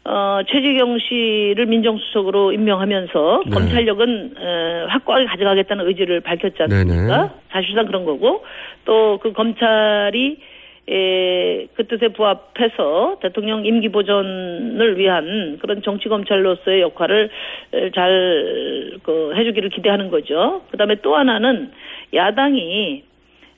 어, 0.05 0.39
최재경 0.51 0.97
씨를 0.99 1.65
민정수석으로 1.67 2.51
임명하면서 2.51 3.43
네. 3.45 3.51
검찰력은 3.51 4.33
에, 4.37 4.85
확고하게 4.89 5.25
가져가겠다는 5.27 5.87
의지를 5.87 6.19
밝혔지 6.21 6.57
않습니까? 6.63 7.17
네네. 7.17 7.29
사실상 7.51 7.85
그런 7.85 8.03
거고 8.03 8.43
또 8.85 9.17
그 9.21 9.31
검찰이 9.31 10.39
에, 10.89 11.67
그 11.75 11.87
뜻에 11.87 12.09
부합해서 12.09 13.19
대통령 13.21 13.65
임기 13.65 13.89
보존을 13.89 14.97
위한 14.97 15.57
그런 15.61 15.81
정치 15.81 16.09
검찰로서의 16.09 16.81
역할을 16.81 17.29
에, 17.73 17.91
잘 17.91 18.99
그, 19.03 19.33
해주기를 19.35 19.69
기대하는 19.69 20.09
거죠. 20.09 20.63
그 20.71 20.77
다음에 20.77 20.95
또 21.01 21.15
하나는 21.15 21.71
야당이 22.13 23.03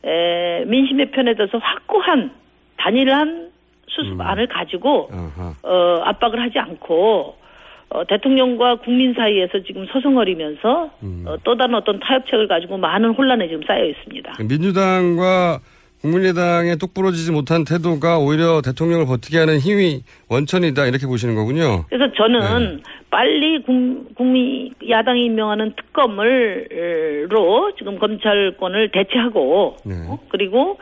에, 0.03 0.65
민심의 0.65 1.11
편에 1.11 1.33
대해서 1.33 1.57
확고한 1.57 2.31
단일한 2.77 3.49
수습안을 3.87 4.47
가지고 4.47 5.09
아하. 5.11 5.53
어, 5.63 6.01
압박을 6.03 6.41
하지 6.41 6.59
않고 6.59 7.35
어, 7.89 8.03
대통령과 8.05 8.75
국민 8.77 9.13
사이에서 9.13 9.63
지금 9.65 9.85
서성거리면서 9.87 10.91
어, 11.25 11.35
또 11.43 11.55
다른 11.55 11.75
어떤 11.75 11.99
타협책을 11.99 12.47
가지고 12.47 12.77
많은 12.77 13.11
혼란에 13.11 13.47
지금 13.47 13.63
쌓여 13.63 13.85
있습니다. 13.85 14.33
민주당과 14.47 15.59
국민의당의 16.09 16.77
똑부러지지 16.77 17.31
못한 17.31 17.65
태도가 17.65 18.19
오히려 18.19 18.61
대통령을 18.61 19.07
버티게 19.07 19.39
하는 19.39 19.57
힘이 19.59 20.03
원천이다 20.29 20.85
이렇게 20.85 21.07
보시는 21.07 21.33
거군요. 21.35 21.85
그래서 21.89 22.13
저는 22.15 22.81
빨리 23.09 23.63
국, 23.63 24.13
국민 24.15 24.71
야당이 24.87 25.25
임명하는 25.25 25.73
특검을로 25.75 27.71
지금 27.77 27.97
검찰권을 27.97 28.91
대체하고 28.91 29.77
네. 29.83 29.95
어? 30.07 30.19
그리고 30.29 30.77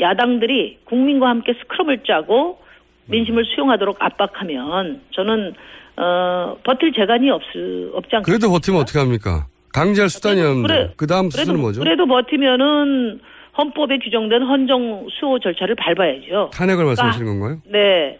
야당들이 0.00 0.78
국민과 0.84 1.28
함께 1.30 1.54
스크럼을 1.62 2.00
짜고 2.06 2.58
민심을 3.06 3.44
수용하도록 3.46 3.96
압박하면 4.00 5.00
저는 5.12 5.54
어, 5.96 6.56
버틸 6.62 6.92
재간이 6.92 7.30
없, 7.30 7.40
없지 7.42 8.16
않겠습니까? 8.16 8.22
그래도 8.22 8.50
버티면 8.50 8.80
어떻게 8.82 8.98
합니까? 8.98 9.46
강제할 9.72 10.08
수단이 10.10 10.40
없는데 10.42 10.66
그래- 10.68 10.92
그 10.96 11.06
다음 11.06 11.30
수순은 11.30 11.58
뭐죠? 11.60 11.80
그래도 11.80 12.06
버티면은 12.06 13.20
헌법에 13.62 13.98
규정된 13.98 14.42
헌정 14.42 15.06
수호 15.10 15.38
절차를 15.40 15.74
밟아야죠. 15.74 16.50
탄핵을 16.54 16.84
그러니까 16.84 17.02
말씀하시는 17.02 17.26
건가요? 17.40 17.58
네. 17.66 18.18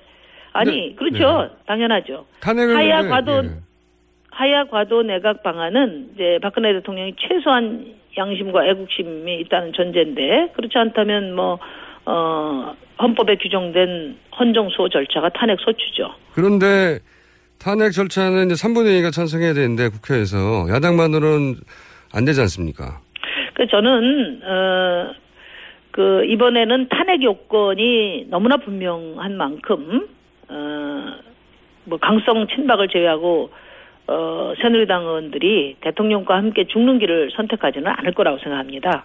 아니, 0.52 0.94
근데- 0.96 1.18
그렇죠. 1.18 1.42
네. 1.42 1.48
당연하죠. 1.66 2.26
탄핵을 2.40 2.74
하야 2.76 3.00
왜- 3.02 3.08
과도 3.08 3.32
예. 3.44 3.50
하야 4.30 4.64
과도 4.64 5.02
내각 5.02 5.42
방안은 5.42 6.10
이제 6.14 6.38
박근혜 6.42 6.72
대통령이 6.72 7.14
최소한 7.18 7.94
양심과 8.16 8.66
애국심이 8.66 9.40
있다는 9.40 9.72
전제인데 9.72 10.52
그렇지 10.54 10.76
않다면 10.76 11.34
뭐 11.34 11.58
어, 12.06 12.74
헌법에 13.00 13.36
규정된 13.36 14.16
헌정 14.38 14.70
수호 14.70 14.88
절차가 14.88 15.28
탄핵 15.30 15.58
소추죠. 15.60 16.14
그런데 16.32 16.98
탄핵 17.60 17.90
절차는 17.90 18.46
이제 18.46 18.54
3분의 18.54 19.02
2가 19.02 19.12
찬성해야 19.12 19.52
되는데 19.52 19.88
국회에서 19.88 20.66
야당만으로는 20.70 21.56
안 22.14 22.24
되지 22.24 22.40
않습니까? 22.40 23.00
그 23.54 23.66
저는 23.66 24.40
어, 24.42 25.12
그 25.98 26.24
이번에는 26.26 26.90
탄핵 26.90 27.24
요건이 27.24 28.26
너무나 28.30 28.56
분명한 28.56 29.36
만큼 29.36 30.06
어, 30.48 31.14
뭐 31.86 31.98
강성 31.98 32.46
친박을 32.46 32.86
제외하고 32.86 33.50
어, 34.06 34.52
새누리당 34.62 35.02
의원들이 35.02 35.78
대통령과 35.80 36.36
함께 36.36 36.68
죽는 36.68 37.00
길을 37.00 37.32
선택하지는 37.34 37.88
않을 37.88 38.12
거라고 38.12 38.38
생각합니다. 38.38 39.02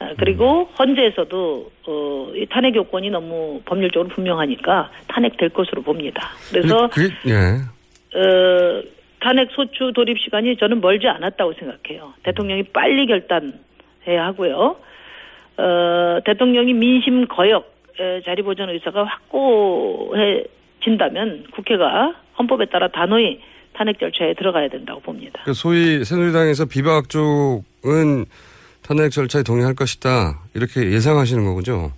어, 0.00 0.08
그리고 0.16 0.70
헌재에서도 0.78 1.70
어, 1.86 2.32
이 2.34 2.46
탄핵 2.46 2.76
요건이 2.76 3.10
너무 3.10 3.60
법률적으로 3.66 4.08
분명하니까 4.08 4.90
탄핵될 5.08 5.50
것으로 5.50 5.82
봅니다. 5.82 6.30
그래서 6.50 6.88
그게, 6.88 7.14
예. 7.28 8.18
어, 8.18 8.82
탄핵 9.20 9.50
소추 9.50 9.92
돌입 9.94 10.18
시간이 10.18 10.56
저는 10.56 10.80
멀지 10.80 11.08
않았다고 11.08 11.52
생각해요. 11.58 12.14
대통령이 12.22 12.62
빨리 12.72 13.04
결단해야 13.04 14.24
하고요. 14.28 14.76
어, 15.58 16.18
대통령이 16.24 16.72
민심 16.72 17.26
거역 17.26 17.70
에, 17.98 18.22
자리 18.22 18.42
보전 18.42 18.70
의사가 18.70 19.04
확고해진다면 19.04 21.46
국회가 21.54 22.14
헌법에 22.38 22.66
따라 22.66 22.88
단호히 22.88 23.40
탄핵 23.74 23.98
절차에 23.98 24.34
들어가야 24.34 24.68
된다고 24.68 25.00
봅니다. 25.00 25.40
그 25.44 25.54
소위 25.54 26.04
새누리당에서 26.04 26.66
비박 26.66 27.08
쪽은 27.08 28.26
탄핵 28.82 29.10
절차에 29.10 29.42
동의할 29.42 29.74
것이다 29.74 30.40
이렇게 30.54 30.92
예상하시는 30.92 31.44
거군요. 31.44 31.90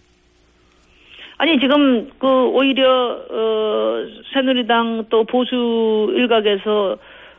아니 1.39 1.59
지금 1.59 2.11
그 2.19 2.27
오히려 2.27 3.19
어 3.31 4.07
새누리당 4.33 5.07
또 5.11 5.25
보수 5.25 6.13
일각에서 6.15 6.97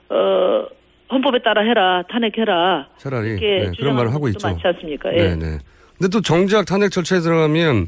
어 0.10 0.66
헌법에 1.12 1.40
따라 1.40 1.62
해라 1.62 2.04
탄핵해라 2.10 2.88
차라리 2.98 3.30
이렇게 3.32 3.60
네, 3.66 3.72
그런 3.78 3.96
말을 3.96 4.14
하고 4.14 4.28
있죠. 4.30 4.48
많지 4.48 4.66
않습니까? 4.68 5.14
예. 5.14 5.36
네네. 5.36 5.60
근데 5.98 6.10
또 6.10 6.22
정작 6.22 6.66
탄핵 6.66 6.92
절차에 6.92 7.22
들어가면 7.22 7.88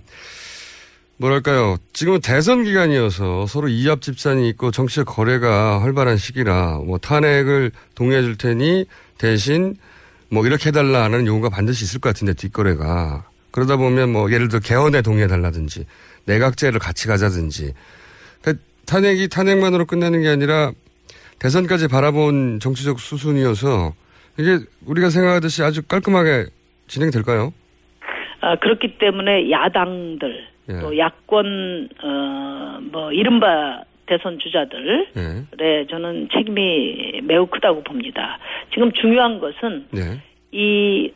뭐랄까요. 1.17 1.77
지금은 1.93 2.21
대선 2.21 2.63
기간이어서 2.63 3.47
서로 3.47 3.67
이합 3.67 4.01
집산이 4.01 4.47
있고 4.49 4.71
정치적 4.71 5.07
거래가 5.07 5.81
활발한 5.81 6.17
시기라 6.17 6.81
뭐 6.85 6.99
탄핵을 6.99 7.71
동의해 7.95 8.21
줄 8.21 8.37
테니 8.37 8.85
대신 9.17 9.75
뭐 10.29 10.45
이렇게 10.45 10.67
해달라는 10.69 11.25
요구가 11.25 11.49
반드시 11.49 11.85
있을 11.85 11.99
것 11.99 12.09
같은데 12.09 12.33
뒷거래가 12.33 13.25
그러다 13.51 13.77
보면 13.77 14.11
뭐 14.11 14.31
예를 14.31 14.47
들어 14.47 14.59
개헌에 14.59 15.01
동의해 15.01 15.27
달라든지 15.27 15.85
내각제를 16.25 16.79
같이 16.79 17.07
가자든지 17.07 17.73
그러니까 18.41 18.63
탄핵이 18.85 19.29
탄핵만으로 19.29 19.85
끝나는 19.85 20.21
게 20.21 20.29
아니라 20.29 20.71
대선까지 21.39 21.87
바라본 21.87 22.59
정치적 22.61 22.99
수순이어서 22.99 23.93
이게 24.37 24.59
우리가 24.85 25.09
생각하듯이 25.09 25.63
아주 25.63 25.81
깔끔하게 25.81 26.45
진행될까요? 26.87 27.53
아, 28.41 28.55
그렇기 28.55 28.97
때문에 28.97 29.49
야당들 29.49 30.47
예. 30.69 30.79
또 30.79 30.97
야권 30.97 31.89
어 32.03 32.57
뭐 32.91 33.11
이른바 33.11 33.81
대선 34.05 34.39
주자들 34.39 35.07
네. 35.13 35.21
네, 35.57 35.87
저는 35.87 36.29
책임이 36.31 37.21
매우 37.23 37.45
크다고 37.47 37.83
봅니다. 37.83 38.39
지금 38.73 38.91
중요한 38.93 39.39
것은 39.39 39.87
네. 39.91 40.01
이, 40.51 41.11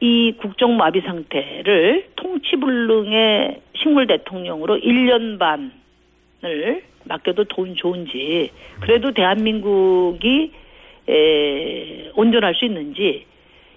이 0.00 0.32
국정 0.38 0.76
마비 0.76 1.00
상태를 1.00 2.08
통치불능의 2.16 3.60
식물 3.76 4.06
대통령으로 4.06 4.78
1년 4.78 5.38
반을 5.38 6.82
맡겨도 7.04 7.44
돈 7.44 7.74
좋은지, 7.74 8.50
그래도 8.80 9.12
대한민국이, 9.12 10.52
에, 11.08 12.10
온전할 12.14 12.54
수 12.54 12.64
있는지, 12.64 13.26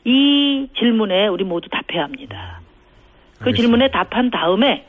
이 0.08 0.70
질문에 0.80 1.28
우리 1.28 1.44
모두 1.44 1.68
답해야 1.70 2.06
합니다. 2.06 2.62
그 3.40 3.50
알겠습니다. 3.50 3.62
질문에 3.62 3.92
답한 3.92 4.32
다음에, 4.32 4.86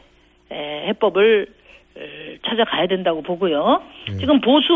에, 0.50 0.86
해법을 0.86 1.48
에, 1.96 2.38
찾아가야 2.46 2.86
된다고 2.86 3.20
보고요. 3.22 3.82
네. 4.08 4.18
지금 4.18 4.40
보수 4.40 4.72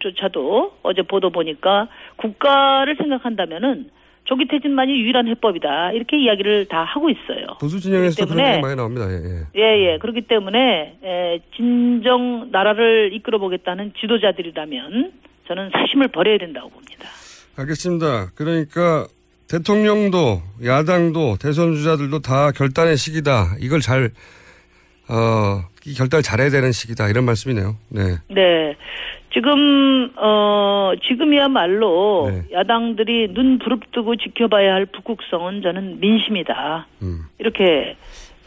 원로들조차도 0.00 0.78
어제 0.82 1.02
보도 1.02 1.30
보니까 1.30 1.86
국가를 2.16 2.96
생각한다면은 2.96 3.90
조기 4.24 4.48
퇴진만이 4.48 4.92
유일한 5.00 5.28
해법이다 5.28 5.92
이렇게 5.92 6.18
이야기를 6.18 6.66
다 6.66 6.82
하고 6.82 7.08
있어요. 7.08 7.46
보수 7.60 7.78
진영에서도 7.78 8.26
그렇기 8.26 8.42
그런 8.42 8.52
얘기 8.54 8.62
많이 8.62 8.74
나옵니다. 8.74 9.06
예, 9.08 9.14
예. 9.14 9.44
예, 9.54 9.92
예. 9.92 9.98
그렇기 9.98 10.22
때문에 10.22 10.96
에, 11.04 11.38
진정 11.54 12.50
나라를 12.50 13.10
이끌어 13.12 13.38
보겠다는 13.38 13.92
지도자들이라면 14.00 15.12
저는 15.46 15.70
사심을 15.70 16.08
버려야 16.08 16.38
된다고 16.38 16.68
봅니다. 16.70 17.06
알겠습니다. 17.56 18.30
그러니까 18.34 19.06
대통령도 19.48 20.42
야당도 20.64 21.36
대선 21.40 21.74
주자들도 21.74 22.20
다 22.20 22.50
결단의 22.52 22.96
시기다. 22.96 23.56
이걸 23.60 23.80
잘 23.80 24.10
어, 25.08 25.62
이 25.86 25.94
결단을 25.94 26.22
잘해야 26.22 26.50
되는 26.50 26.72
시기다 26.72 27.08
이런 27.08 27.24
말씀이네요. 27.24 27.76
네. 27.88 28.16
네. 28.28 28.76
지금 29.32 30.10
어 30.16 30.92
지금이야말로 31.06 32.30
네. 32.30 32.44
야당들이 32.52 33.34
눈 33.34 33.58
부릅뜨고 33.58 34.16
지켜봐야 34.16 34.72
할 34.72 34.86
북극성은 34.86 35.60
저는 35.62 36.00
민심이다. 36.00 36.86
음. 37.02 37.24
이렇게 37.38 37.96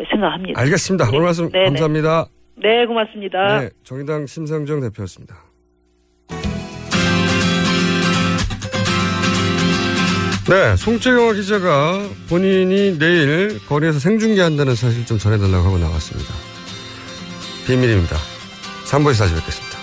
생각합니다. 0.10 0.60
알겠습니다. 0.60 1.10
오늘 1.10 1.22
말씀 1.22 1.50
네네. 1.52 1.66
감사합니다. 1.66 2.26
네, 2.56 2.86
고맙습니다. 2.88 3.60
네, 3.60 3.70
정의당 3.84 4.26
심상정 4.26 4.82
대표였습니다. 4.82 5.49
네, 10.50 10.76
송재경화 10.78 11.34
기자가 11.34 12.10
본인이 12.28 12.98
내일 12.98 13.64
거리에서 13.68 14.00
생중계한다는 14.00 14.74
사실 14.74 15.06
좀 15.06 15.20
전해달라고 15.20 15.64
하고 15.64 15.78
나왔습니다. 15.78 16.34
비밀입니다. 17.68 18.18
3부에서 18.86 19.20
다시 19.20 19.36
뵙겠습니다. 19.36 19.78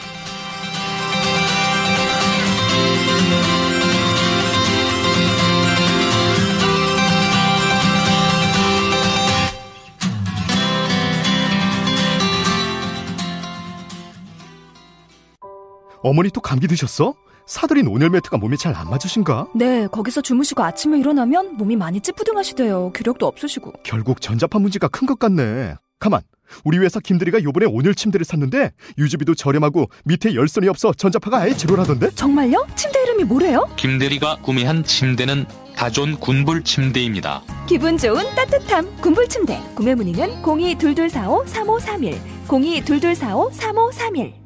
어머니 16.02 16.30
또 16.30 16.40
감기 16.40 16.66
드셨어? 16.66 17.14
사들인 17.46 17.86
온열 17.88 18.10
매트가 18.10 18.36
몸에 18.38 18.56
잘 18.56 18.74
안 18.76 18.90
맞으신가? 18.90 19.48
네, 19.54 19.86
거기서 19.86 20.20
주무시고 20.20 20.62
아침에 20.62 20.98
일어나면 20.98 21.56
몸이 21.56 21.76
많이 21.76 22.00
찌뿌둥하시대요. 22.00 22.92
기력도 22.92 23.26
없으시고. 23.26 23.72
결국 23.84 24.20
전자파 24.20 24.58
문제가 24.58 24.88
큰 24.88 25.06
것 25.06 25.18
같네. 25.18 25.74
가만. 25.98 26.20
우리 26.64 26.78
회사 26.78 27.00
김대리가 27.00 27.42
요번에 27.42 27.66
온열 27.66 27.94
침대를 27.94 28.24
샀는데 28.24 28.72
유지비도 28.98 29.34
저렴하고 29.34 29.86
밑에 30.04 30.34
열선이 30.34 30.68
없어 30.68 30.92
전자파가 30.92 31.38
아예 31.38 31.52
제로라던데? 31.54 32.10
정말요? 32.10 32.66
침대 32.76 33.02
이름이 33.02 33.24
뭐래요? 33.24 33.66
김대리가 33.76 34.36
구매한 34.42 34.84
침대는 34.84 35.46
다존 35.76 36.16
군불 36.18 36.62
침대입니다. 36.64 37.42
기분 37.66 37.96
좋은 37.98 38.22
따뜻함 38.34 38.96
군불 39.00 39.28
침대. 39.28 39.60
구매 39.74 39.94
문의는 39.94 40.42
022245-3531, 40.42 42.18
022245-3531. 42.48 44.45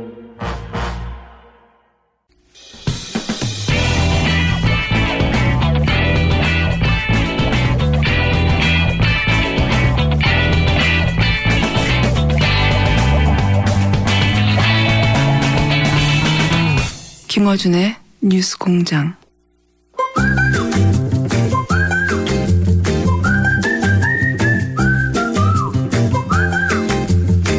김어준의 17.41 17.95
뉴스 18.21 18.55
공장. 18.55 19.15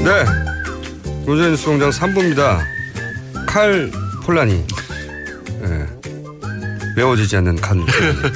네. 0.04 0.24
노전 1.26 1.50
뉴스 1.50 1.66
공장 1.66 1.90
3부입니다. 1.90 2.60
칼 3.44 3.90
폴라니. 4.22 4.64
네. 5.62 5.86
외워지지 6.96 7.38
않는 7.38 7.56
간. 7.56 7.84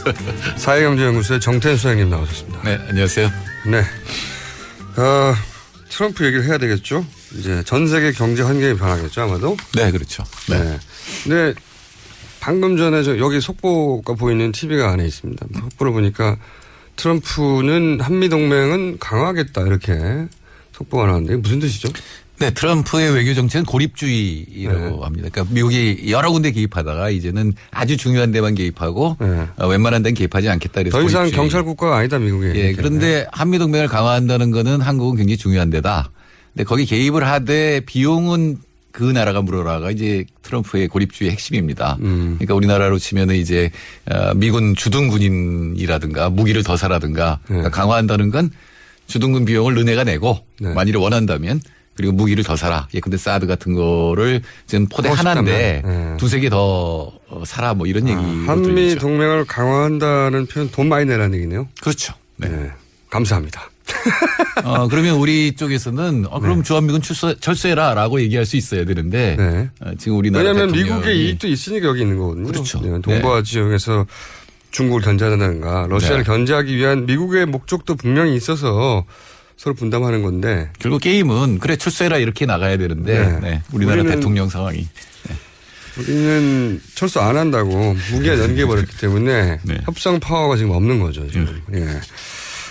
사회경제연구소의 0.59 1.39
정태현 1.39 1.77
소장님 1.77 2.11
나오셨습니다. 2.11 2.63
네, 2.65 2.81
안녕하세요. 2.89 3.31
네. 3.71 3.79
어, 5.01 5.35
트럼프 5.91 6.27
얘기를 6.27 6.45
해야 6.45 6.59
되겠죠? 6.59 7.07
이제 7.35 7.63
전 7.65 7.87
세계 7.89 8.13
경제 8.13 8.43
환경이 8.43 8.77
변하겠죠, 8.77 9.23
아마도? 9.23 9.57
네, 9.75 9.91
그렇죠. 9.91 10.23
네. 10.49 10.79
근데 11.25 11.55
방금 12.41 12.77
전에 12.77 13.03
저 13.03 13.19
여기 13.19 13.41
속보가 13.41 14.15
보이는 14.15 14.53
TV가 14.53 14.91
안에 14.93 15.05
있습니다. 15.05 15.47
속보를 15.61 15.93
보니까 15.93 16.37
트럼프는 16.97 18.01
한미 18.01 18.29
동맹은 18.29 18.99
강화하겠다, 19.01 19.63
이렇게 19.63 20.27
속보가 20.73 21.07
나왔는데 21.07 21.37
무슨 21.37 21.59
뜻이죠? 21.61 21.89
네, 22.39 22.51
트럼프의 22.51 23.15
외교 23.15 23.33
정책은 23.33 23.65
고립주의라고 23.65 25.05
합니다. 25.07 25.29
그러니까 25.33 25.47
미국이 25.55 26.05
여러 26.11 26.31
군데 26.31 26.51
개입하다가 26.53 27.09
이제는 27.09 27.55
아주 27.71 27.97
중요한 27.97 28.31
데만 28.31 28.55
개입하고 28.55 29.17
어, 29.57 29.67
웬만한 29.67 30.03
데는 30.03 30.15
개입하지 30.15 30.49
않겠다 30.51 30.83
그래서 30.83 30.99
더 30.99 31.03
이상 31.05 31.23
고립주의. 31.23 31.37
경찰 31.41 31.65
국가가 31.65 31.97
아니다, 31.97 32.19
미국이. 32.19 32.49
예, 32.55 32.73
그런데 32.75 33.27
한미 33.33 33.59
동맹을 33.59 33.89
강화한다는 33.89 34.51
거는 34.51 34.83
한국은 34.83 35.17
굉장히 35.17 35.39
중요한 35.39 35.71
데다. 35.71 36.11
근데 36.57 36.65
거기 36.65 36.87
개입을 36.87 37.27
하되 37.29 37.81
비용은 37.85 38.57
그 38.91 39.05
나라가 39.05 39.43
물어라가 39.43 39.91
이제 39.91 40.25
트럼프의 40.41 40.89
고립주의 40.89 41.31
핵심입니다. 41.31 41.99
음. 42.01 42.37
그러니까 42.39 42.55
우리나라로 42.55 42.99
치면은 42.99 43.35
이제 43.35 43.71
어, 44.11 44.33
미군 44.35 44.75
주둔 44.75 45.09
군인이라든가 45.09 46.31
무기를 46.31 46.63
더 46.63 46.79
사라든가 46.79 47.41
네. 47.43 47.57
그러니까 47.59 47.69
강화한다는 47.71 48.31
건 48.31 48.49
주둔군 49.07 49.45
비용을 49.45 49.75
너네가 49.75 50.05
내고 50.05 50.39
네. 50.59 50.73
만일 50.73 50.97
원한다면 50.97 51.61
그리고 51.95 52.15
무기를 52.15 52.43
더 52.43 52.57
사라. 52.57 52.89
예컨대 52.95 53.19
사드 53.19 53.47
같은 53.47 53.75
거를 53.75 54.41
지금 54.67 54.87
포대 54.87 55.11
하나인데 55.11 55.83
네. 55.85 56.17
두세 56.19 56.41
개 56.41 56.49
더 56.49 57.13
사라 57.45 57.75
뭐 57.75 57.87
이런 57.87 58.09
얘기. 58.09 58.17
한미 58.47 58.95
동맹을 58.97 59.45
강화한다는 59.45 60.47
표현 60.47 60.71
돈 60.71 60.89
많이 60.89 61.05
내라는 61.05 61.37
얘기네요. 61.37 61.69
그렇죠. 61.83 62.15
네. 62.39 62.49
감사합니다. 63.11 63.71
어, 64.65 64.89
그러면 64.89 65.17
우리 65.17 65.55
쪽에서는 65.55 66.27
어, 66.29 66.39
네. 66.39 66.41
그럼 66.41 66.63
주한미군 66.63 67.03
출소, 67.03 67.35
철수해라라고 67.39 68.21
얘기할 68.21 68.47
수 68.47 68.57
있어야 68.57 68.85
되는데 68.85 69.69
어, 69.81 69.93
지금 69.99 70.19
우리나라 70.19 70.51
왜냐하면 70.51 70.73
미국의 70.73 71.19
이익도 71.19 71.49
있으니까 71.49 71.89
여기 71.89 72.03
있는 72.03 72.19
거거든요. 72.19 72.47
그렇죠. 72.47 72.81
네, 72.81 73.01
동북아 73.01 73.43
지역에서 73.43 74.07
중국을 74.71 75.03
견제한다든가 75.03 75.87
러시아를 75.89 76.19
네. 76.19 76.25
견제하기 76.25 76.77
위한 76.77 77.07
미국의 77.07 77.47
목적도 77.47 77.95
분명히 77.95 78.35
있어서 78.37 79.05
서로 79.57 79.75
분담하는 79.75 80.23
건데 80.23 80.71
결국 80.79 81.01
게임은 81.01 81.61
그래 81.61 81.77
출소해라 81.77 82.19
이렇게 82.19 82.45
나가야 82.45 82.77
되는데 82.77 83.19
네. 83.19 83.41
네, 83.41 83.63
우리나라 83.73 84.03
우리는 84.03 84.17
대통령 84.17 84.49
상황이 84.49 84.87
우리는 85.99 86.81
철수 86.95 87.21
안 87.21 87.37
한다고 87.37 87.97
무기가 88.13 88.39
연기해 88.39 88.67
버렸기 88.67 88.99
때문에 88.99 89.61
네. 89.63 89.79
협상 89.85 90.21
파워가 90.21 90.57
지금 90.57 90.73
없는 90.73 91.01
거죠. 91.01 91.27
지금. 91.31 91.63
예. 91.73 91.87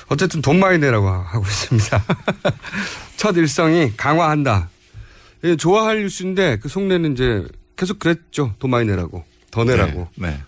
어쨌든 0.08 0.42
돈 0.42 0.60
많이 0.60 0.78
내라고 0.78 1.10
하고 1.10 1.44
있습니다. 1.44 2.04
첫 3.18 3.36
일성이 3.38 3.94
강화한다. 3.98 4.70
예, 5.44 5.56
좋아할 5.56 6.02
뉴스인데 6.02 6.60
그 6.60 6.70
속내는 6.70 7.14
이제 7.14 7.46
계속 7.76 8.00
그랬죠. 8.00 8.54
돈 8.60 8.72
많이 8.72 8.88
내라고. 8.88 9.24
더 9.52 9.64
내라고. 9.64 10.08
네. 10.16 10.40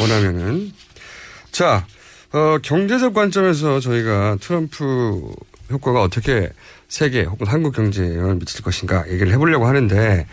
원하면은. 0.00 0.72
자, 1.50 1.86
어, 2.32 2.58
경제적 2.62 3.14
관점에서 3.14 3.80
저희가 3.80 4.38
트럼프 4.40 5.32
효과가 5.70 6.02
어떻게 6.02 6.50
세계 6.88 7.22
혹은 7.22 7.46
한국 7.46 7.74
경제에 7.74 8.16
영향을 8.16 8.36
미칠 8.36 8.62
것인가 8.62 9.08
얘기를 9.08 9.32
해보려고 9.32 9.66
하는데, 9.66 10.26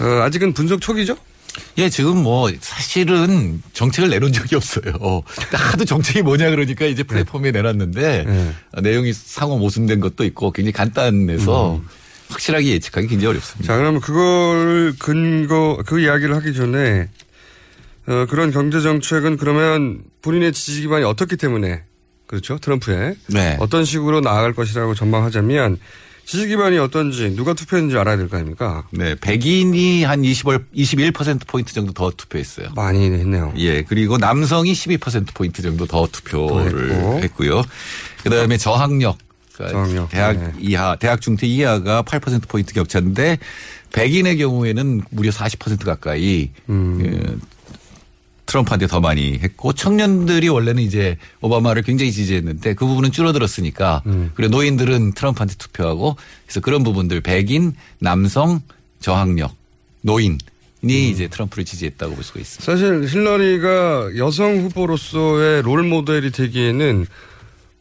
어, 0.00 0.04
아직은 0.22 0.52
분석 0.52 0.80
초기죠? 0.80 1.16
예, 1.78 1.88
지금 1.88 2.22
뭐 2.22 2.50
사실은 2.60 3.62
정책을 3.72 4.10
내놓은 4.10 4.32
적이 4.32 4.56
없어요. 4.56 5.22
하도 5.52 5.84
정책이 5.84 6.22
뭐냐 6.22 6.50
그러니까 6.50 6.86
이제 6.86 7.02
플랫폼에 7.02 7.50
내놨는데 7.52 8.54
아, 8.72 8.80
내용이 8.80 9.12
상호 9.12 9.58
모순된 9.58 10.00
것도 10.00 10.24
있고 10.24 10.50
굉장히 10.52 10.72
간단해서 10.72 11.80
확실하게 12.28 12.72
예측하기 12.72 13.08
굉장히 13.08 13.30
어렵습니다. 13.30 13.72
자, 13.72 13.78
그러면 13.78 14.00
그걸 14.00 14.94
근거, 14.98 15.82
그 15.86 16.00
이야기를 16.00 16.34
하기 16.36 16.54
전에, 16.54 17.08
어, 18.06 18.26
그런 18.28 18.50
경제 18.50 18.80
정책은 18.80 19.36
그러면 19.36 20.02
본인의 20.22 20.52
지지 20.52 20.82
기반이 20.82 21.04
어떻기 21.04 21.36
때문에, 21.36 21.84
그렇죠? 22.26 22.58
트럼프의. 22.58 23.16
네. 23.28 23.56
어떤 23.60 23.84
식으로 23.84 24.20
나아갈 24.20 24.52
것이라고 24.52 24.94
전망하자면, 24.94 25.78
지지 26.28 26.46
기반이 26.46 26.76
어떤지, 26.76 27.34
누가 27.34 27.54
투표했는지 27.54 27.96
알아야 27.96 28.18
될 28.18 28.28
거 28.28 28.36
아닙니까? 28.36 28.86
네, 28.90 29.14
백인이 29.18 30.04
한 30.04 30.22
20, 30.22 30.44
21%포인트 30.74 31.72
정도 31.72 31.94
더 31.94 32.10
투표했어요. 32.10 32.68
많이 32.76 33.02
했네요. 33.10 33.54
예, 33.56 33.82
그리고 33.82 34.18
남성이 34.18 34.72
12%포인트 34.74 35.62
정도 35.62 35.86
더 35.86 36.06
투표를 36.06 36.88
더 36.88 36.94
했고. 36.94 37.20
했고요. 37.22 37.62
그 38.22 38.28
다음에 38.28 38.58
저학력. 38.58 39.16
그러니까 39.54 40.06
대학 40.08 40.36
네. 40.36 40.52
이하, 40.60 40.96
대학 40.96 41.22
중퇴 41.22 41.46
이하가 41.46 42.02
8%포인트 42.02 42.74
격차인데 42.74 43.38
백인의 43.94 44.36
경우에는 44.36 45.00
무려 45.10 45.30
40% 45.30 45.84
가까이 45.86 46.50
음. 46.68 47.40
예, 48.48 48.50
트럼프한테 48.50 48.86
더 48.86 49.00
많이 49.00 49.38
했고 49.38 49.72
청년들이 49.72 50.48
원래는 50.48 50.82
이제 50.82 51.16
오바마를 51.40 51.82
굉장히 51.82 52.10
지지했는데 52.12 52.74
그 52.74 52.86
부분은 52.86 53.12
줄어들었으니까 53.12 54.02
음. 54.06 54.30
그리고 54.34 54.50
노인들은 54.50 55.12
트럼프한테 55.12 55.54
투표하고 55.56 56.16
그래서 56.46 56.60
그런 56.60 56.82
부분들 56.82 57.20
백인, 57.20 57.74
남성, 57.98 58.60
저학력, 59.00 59.54
노인 60.00 60.38
이 60.82 60.86
음. 60.86 61.10
이제 61.12 61.28
트럼프를 61.28 61.64
지지했다고 61.64 62.14
볼 62.14 62.24
수가 62.24 62.40
있습니다. 62.40 62.64
사실 62.64 63.06
힐러리가 63.08 64.16
여성 64.16 64.58
후보로서의 64.62 65.62
롤 65.62 65.82
모델이 65.82 66.30
되기에는 66.30 67.06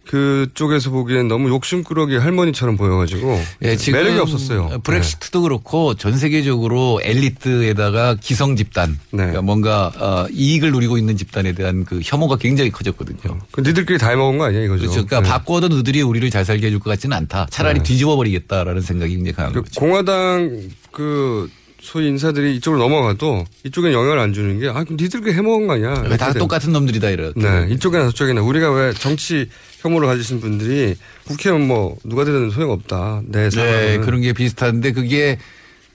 그쪽에서 0.07 0.89
보기엔 0.89 1.27
너무 1.27 1.49
욕심꾸러기 1.49 2.15
할머니처럼 2.15 2.77
보여가지고 2.77 3.39
예, 3.63 3.75
지금 3.75 3.99
매력이 3.99 4.19
없었어요. 4.19 4.69
네. 4.71 4.77
브렉시트도 4.83 5.41
그렇고 5.41 5.93
전 5.93 6.17
세계적으로 6.17 6.99
엘리트에다가 7.03 8.15
기성 8.19 8.55
집단, 8.55 8.99
네. 9.11 9.17
그러니까 9.17 9.41
뭔가 9.41 9.91
어, 9.97 10.27
이익을 10.31 10.71
누리고 10.71 10.97
있는 10.97 11.17
집단에 11.17 11.53
대한 11.53 11.85
그 11.85 11.99
혐오가 12.03 12.37
굉장히 12.37 12.71
커졌거든요. 12.71 13.39
그 13.51 13.61
니들끼리 13.61 13.97
다 13.97 14.09
해먹은 14.09 14.37
거 14.37 14.45
아니야 14.45 14.63
이거죠? 14.63 14.81
그렇죠. 14.81 15.05
그러니까 15.05 15.21
네. 15.21 15.29
바꿔도 15.29 15.67
너들이 15.67 16.01
우리를 16.01 16.29
잘 16.29 16.45
살게 16.45 16.67
해줄 16.67 16.79
것 16.79 16.89
같지는 16.89 17.15
않다. 17.15 17.47
차라리 17.49 17.79
네. 17.79 17.83
뒤집어 17.83 18.15
버리겠다라는 18.15 18.81
생각이 18.81 19.15
굉장히 19.15 19.33
강한 19.33 19.53
그 19.53 19.61
거죠. 19.61 19.79
공화당 19.79 20.61
그 20.91 21.49
소위 21.81 22.07
인사들이 22.07 22.55
이쪽으로 22.57 22.81
넘어가도 22.81 23.45
이쪽엔 23.65 23.93
영향을 23.93 24.19
안 24.19 24.33
주는 24.33 24.59
게 24.59 24.67
아, 24.67 24.83
그럼 24.83 24.97
니들끼리 24.99 25.33
해먹은 25.33 25.67
거 25.67 25.73
아니야? 25.73 25.93
다 25.93 26.01
이렇게 26.01 26.17
되는 26.17 26.33
똑같은 26.39 26.71
놈들이다 26.73 27.09
이렇게. 27.11 27.39
네, 27.39 27.67
이쪽이나 27.71 28.05
저쪽이나 28.05 28.41
우리가 28.41 28.71
왜 28.71 28.93
정치 28.93 29.49
혐오를 29.81 30.07
가지신 30.07 30.41
분들이 30.41 30.95
국회의원 31.25 31.67
뭐 31.67 31.97
누가 32.03 32.25
되든 32.25 32.49
소용없다. 32.49 33.21
내 33.25 33.49
네. 33.49 33.97
그런 33.99 34.21
게 34.21 34.33
비슷한데 34.33 34.91
그게 34.93 35.37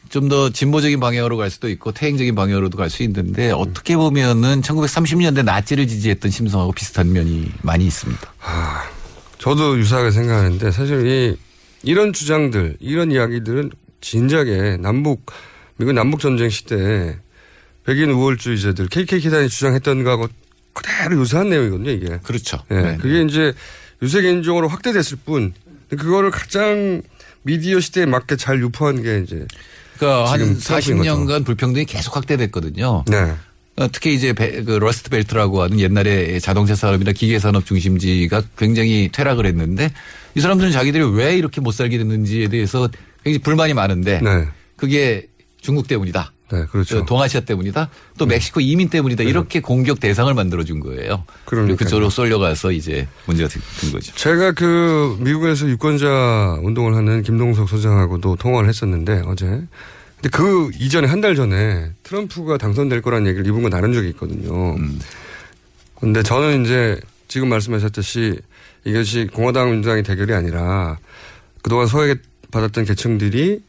좀 0.09 0.29
더 0.29 0.51
진보적인 0.51 1.01
방향으로 1.01 1.37
갈 1.39 1.49
수도 1.51 1.69
있고 1.71 1.91
퇴행적인 1.93 2.35
방향으로도 2.35 2.77
갈 2.77 2.91
수 2.91 3.03
있는데 3.03 3.51
어떻게 3.51 3.97
보면은 3.97 4.61
1930년대 4.61 5.43
나치를 5.43 5.87
지지했던 5.89 6.31
심성하고 6.31 6.73
비슷한 6.73 7.13
면이 7.13 7.51
많이 7.63 7.87
있습니다. 7.87 8.21
저도 9.39 9.79
유사하게 9.79 10.11
생각하는데 10.11 10.71
사실 10.71 11.07
이 11.07 11.37
이런 11.83 12.13
주장들, 12.13 12.77
이런 12.81 13.11
이야기들은 13.11 13.71
진작에 14.03 14.77
남북 14.81 15.27
미국 15.83 15.95
남북 15.95 16.21
전쟁 16.21 16.49
시대에 16.49 17.17
백인 17.85 18.11
우월주의자들 18.11 18.87
KKK단이 18.87 19.49
주장했던 19.49 20.05
거하고 20.05 20.29
그대로 20.73 21.21
유사한 21.21 21.51
내용이거든요, 21.51 21.91
이게. 21.91 22.19
그렇죠. 22.23 22.59
예. 22.71 22.75
네. 22.77 22.97
그게 23.01 23.23
이제 23.23 23.53
유색 24.01 24.25
인종으로 24.25 24.69
확대됐을 24.69 25.19
뿐 25.25 25.53
그거를 25.91 26.31
가장 26.31 27.03
미디어 27.43 27.81
시대에 27.81 28.07
맞게 28.07 28.37
잘 28.37 28.61
유포한 28.61 29.03
게 29.03 29.23
이제 29.25 29.45
그러니까 29.99 30.31
한 30.31 30.39
지금 30.39 30.57
트럼프인 30.57 30.99
40년간 31.03 31.45
불평등이 31.45 31.85
계속 31.87 32.15
확대됐거든요. 32.17 33.05
네. 33.09 33.33
어, 33.77 33.89
특히 33.91 34.15
이제 34.15 34.33
배- 34.35 34.63
그 34.63 34.73
러스트 34.73 35.11
벨트라고 35.11 35.63
하는 35.63 35.81
옛날에 35.81 36.39
자동차 36.39 36.77
산업이나 36.77 37.11
기계 37.11 37.41
산업 37.41 37.67
중심지가 37.67 38.43
굉장히 38.57 39.09
퇴락을 39.13 39.47
했는데 39.47 39.91
이 40.37 40.41
사람들은 40.41 40.71
자기들이 40.71 41.03
왜 41.17 41.37
이렇게 41.37 41.61
못 41.61 41.73
살게 41.73 41.99
됐는지에 41.99 42.47
대해서 42.49 42.89
굉장히 43.25 43.43
불만이 43.43 43.75
많은데 43.75 44.21
네. 44.21 44.47
그게 44.77 45.27
중국 45.63 45.89
때문이다. 45.89 46.33
네, 46.53 46.67
그렇죠. 46.71 46.99
어, 46.99 47.07
동아시아 47.07 47.41
때문이다. 47.41 47.89
또 48.19 48.27
멕시코 48.27 48.61
이민 48.61 48.91
때문이다. 48.91 49.23
이렇게 49.23 49.61
공격 49.61 50.01
대상을 50.01 50.33
만들어 50.35 50.65
준 50.65 50.81
거예요. 50.81 51.25
그리고 51.47 51.63
그러니까요. 51.65 51.77
그쪽으로 51.77 52.11
쏠려가서 52.11 52.73
이제 52.73 53.09
문제가 53.25 53.49
된 53.49 53.93
거죠. 53.93 54.13
제가 54.15 54.53
그 54.53 55.17
미국에서 55.21 55.67
유권자 55.69 56.59
운동을 56.63 56.95
하는 56.95 57.23
김동석 57.23 57.69
소장하고도 57.71 58.37
통화를 58.37 58.69
했었는데 58.69 59.23
어제. 59.25 59.47
근데 59.47 60.29
그 60.31 60.71
이전에 60.79 61.09
한 61.09 61.21
달 61.23 61.35
전에 61.37 61.93
트럼프가 62.03 62.59
당선될 62.59 63.01
거라는 63.01 63.29
얘기를 63.29 63.47
이분과 63.47 63.71
나눈 63.71 63.93
적이 63.95 64.09
있거든요. 64.11 64.77
근데 66.01 66.23
저는 66.23 66.65
이제 66.65 67.01
지금 67.29 67.49
말씀하셨듯이 67.49 68.39
이것이 68.85 69.29
공화당 69.33 69.71
민주당의 69.71 70.03
대결이 70.03 70.35
아니라 70.35 70.99
그동안 71.63 71.87
소외 71.87 72.17
받았던 72.51 72.85
계층들이 72.85 73.61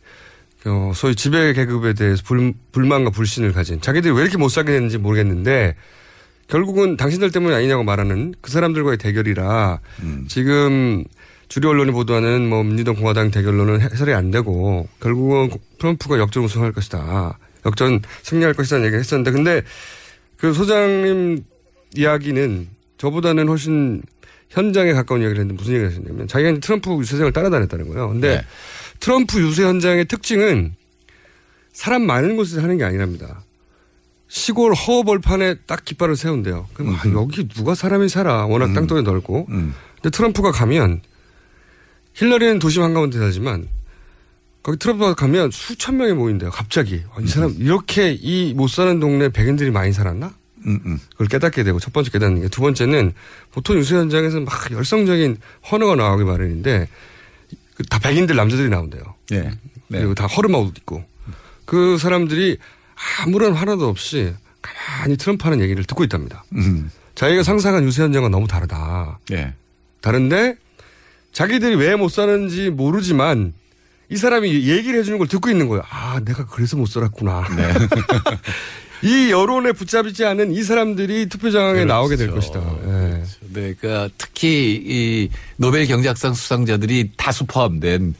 어, 0.66 0.91
소위 0.95 1.16
지배 1.16 1.53
계급에 1.53 1.93
대해서 1.93 2.24
불, 2.26 2.53
불만과 2.72 3.09
불신을 3.09 3.51
가진 3.51 3.82
자기들이 3.82 4.14
왜 4.14 4.22
이렇게 4.22 4.38
못 4.38 4.49
살게 4.49 4.72
됐는지 4.72 4.97
모르겠는데 4.97 5.76
결국은 6.47 6.97
당신들 6.97 7.32
때문이 7.32 7.55
아니냐고 7.55 7.84
말하는 7.84 8.34
그 8.41 8.51
사람들과의 8.51 8.97
대결이라 8.97 9.80
지금 10.28 11.03
주류 11.47 11.70
언론이 11.70 11.91
보도하는 11.91 12.49
뭐 12.49 12.64
민주당 12.64 12.95
공화당 12.95 13.32
대결로는 13.32 13.82
해설이 13.82 14.14
안 14.14 14.32
되고 14.32 14.88
결국은 14.99 15.51
트럼프가 15.78 16.18
역전 16.18 16.43
우승할 16.43 16.72
것이다. 16.72 17.38
역전 17.66 18.01
승리할 18.24 18.53
것이다는 18.53 18.86
얘기를 18.86 18.99
했었는데 18.99 19.32
근데 19.32 19.61
그 20.38 20.53
소장님 20.53 21.43
이야기는 21.95 22.68
저보다는 22.97 23.47
훨씬 23.47 24.01
현장에 24.49 24.93
가까운 24.93 25.22
이야기를 25.22 25.41
했는데 25.41 25.59
무슨 25.59 25.74
얘기를 25.74 25.91
하셨냐면 25.91 26.28
자기가 26.28 26.59
트럼프 26.59 26.91
유세장을 26.97 27.32
따라다녔다는 27.32 27.88
거예요. 27.88 28.09
근데 28.09 28.43
트럼프 29.04 29.38
유세 29.41 29.64
현장의 29.66 30.06
특징은 30.06 30.76
사람 31.74 32.04
많은 32.06 32.38
곳에서 32.38 32.62
하는 32.62 32.78
게 32.78 32.86
아니랍니다. 32.86 33.43
시골 34.30 34.74
허벌판에 34.74 35.56
딱 35.66 35.84
깃발을 35.84 36.16
세운대요. 36.16 36.68
그럼 36.74 36.95
아, 36.95 37.01
여기 37.14 37.45
누가 37.49 37.76
사람이 37.76 38.08
살아. 38.08 38.45
워낙 38.45 38.74
땅덩이 38.74 39.01
넓고. 39.01 39.45
근데 39.47 40.10
트럼프가 40.10 40.51
가면 40.54 41.01
힐러리는 42.14 42.60
도심 42.60 42.82
한가운데 42.82 43.18
살지만 43.20 43.68
거기 44.64 44.78
트럼프가 44.80 45.16
가면 45.16 45.51
수천 45.51 45.97
명이 45.97 46.14
모인대요. 46.14 46.49
갑자기. 46.51 47.04
아, 47.14 47.20
이 47.22 47.28
사람 47.28 47.54
이렇게 47.60 48.14
이 48.14 48.54
못 48.54 48.70
사는 48.70 49.01
동네 49.01 49.28
백인들이 49.28 49.70
많이 49.72 49.91
살았나? 49.91 50.34
음, 50.66 50.97
그걸 51.12 51.28
깨닫게 51.28 51.64
되고 51.64 51.78
첫 51.80 51.91
번째 51.91 52.10
깨닫는 52.10 52.43
게 52.43 52.47
두 52.47 52.62
번째는 52.62 53.12
보통 53.51 53.76
유세 53.78 53.95
현장에서 53.97 54.39
막 54.39 54.72
열성적인 54.72 55.39
헌어가 55.70 55.95
나오기 55.95 56.24
마련인데 56.24 56.88
그 56.88 57.12
다 57.90 58.00
백인들 58.00 58.36
남자들이 58.36 58.70
나온대요. 58.70 59.02
네. 59.30 59.52
그리고 59.90 60.14
다 60.16 60.26
허름한 60.28 60.62
옷 60.62 60.78
입고 60.78 61.04
그 61.66 61.98
사람들이 61.98 62.58
아무런 63.22 63.54
하나도 63.54 63.88
없이 63.88 64.34
가만히 64.62 65.18
트럼프 65.18 65.44
하는 65.46 65.60
얘기를 65.62 65.84
듣고 65.84 66.04
있답니다. 66.04 66.44
음. 66.56 66.90
자기가 67.16 67.44
상상한 67.44 67.84
유세 67.84 68.04
현장과 68.04 68.30
너무 68.30 68.48
다르다. 68.48 69.20
네. 69.30 69.54
다른데 70.02 70.56
자기들이 71.32 71.76
왜 71.76 71.96
못 71.96 72.10
사는지 72.10 72.70
모르지만 72.70 73.54
이 74.10 74.18
사람이 74.18 74.52
얘기를 74.70 75.00
해주는 75.00 75.18
걸 75.18 75.28
듣고 75.28 75.50
있는 75.50 75.68
거예요. 75.68 75.84
아, 75.90 76.20
내가 76.24 76.46
그래서 76.46 76.78
못 76.78 76.86
살았구나. 76.88 77.48
네. 77.56 77.74
이 79.04 79.32
여론에 79.32 79.74
붙잡히지 79.74 80.24
않은 80.26 80.54
이 80.54 80.64
사람들이 80.64 81.28
투표장에 81.28 81.86
나오게 81.86 82.16
될 82.16 82.32
것이다. 82.32 82.60
예. 82.86 83.24
네, 83.54 83.74
그러니까 83.80 84.10
특히 84.18 84.82
이 84.86 85.30
노벨 85.58 85.86
경제학상 85.86 86.34
수상자들이 86.34 87.12
다수 87.18 87.45
포함된 87.45 88.16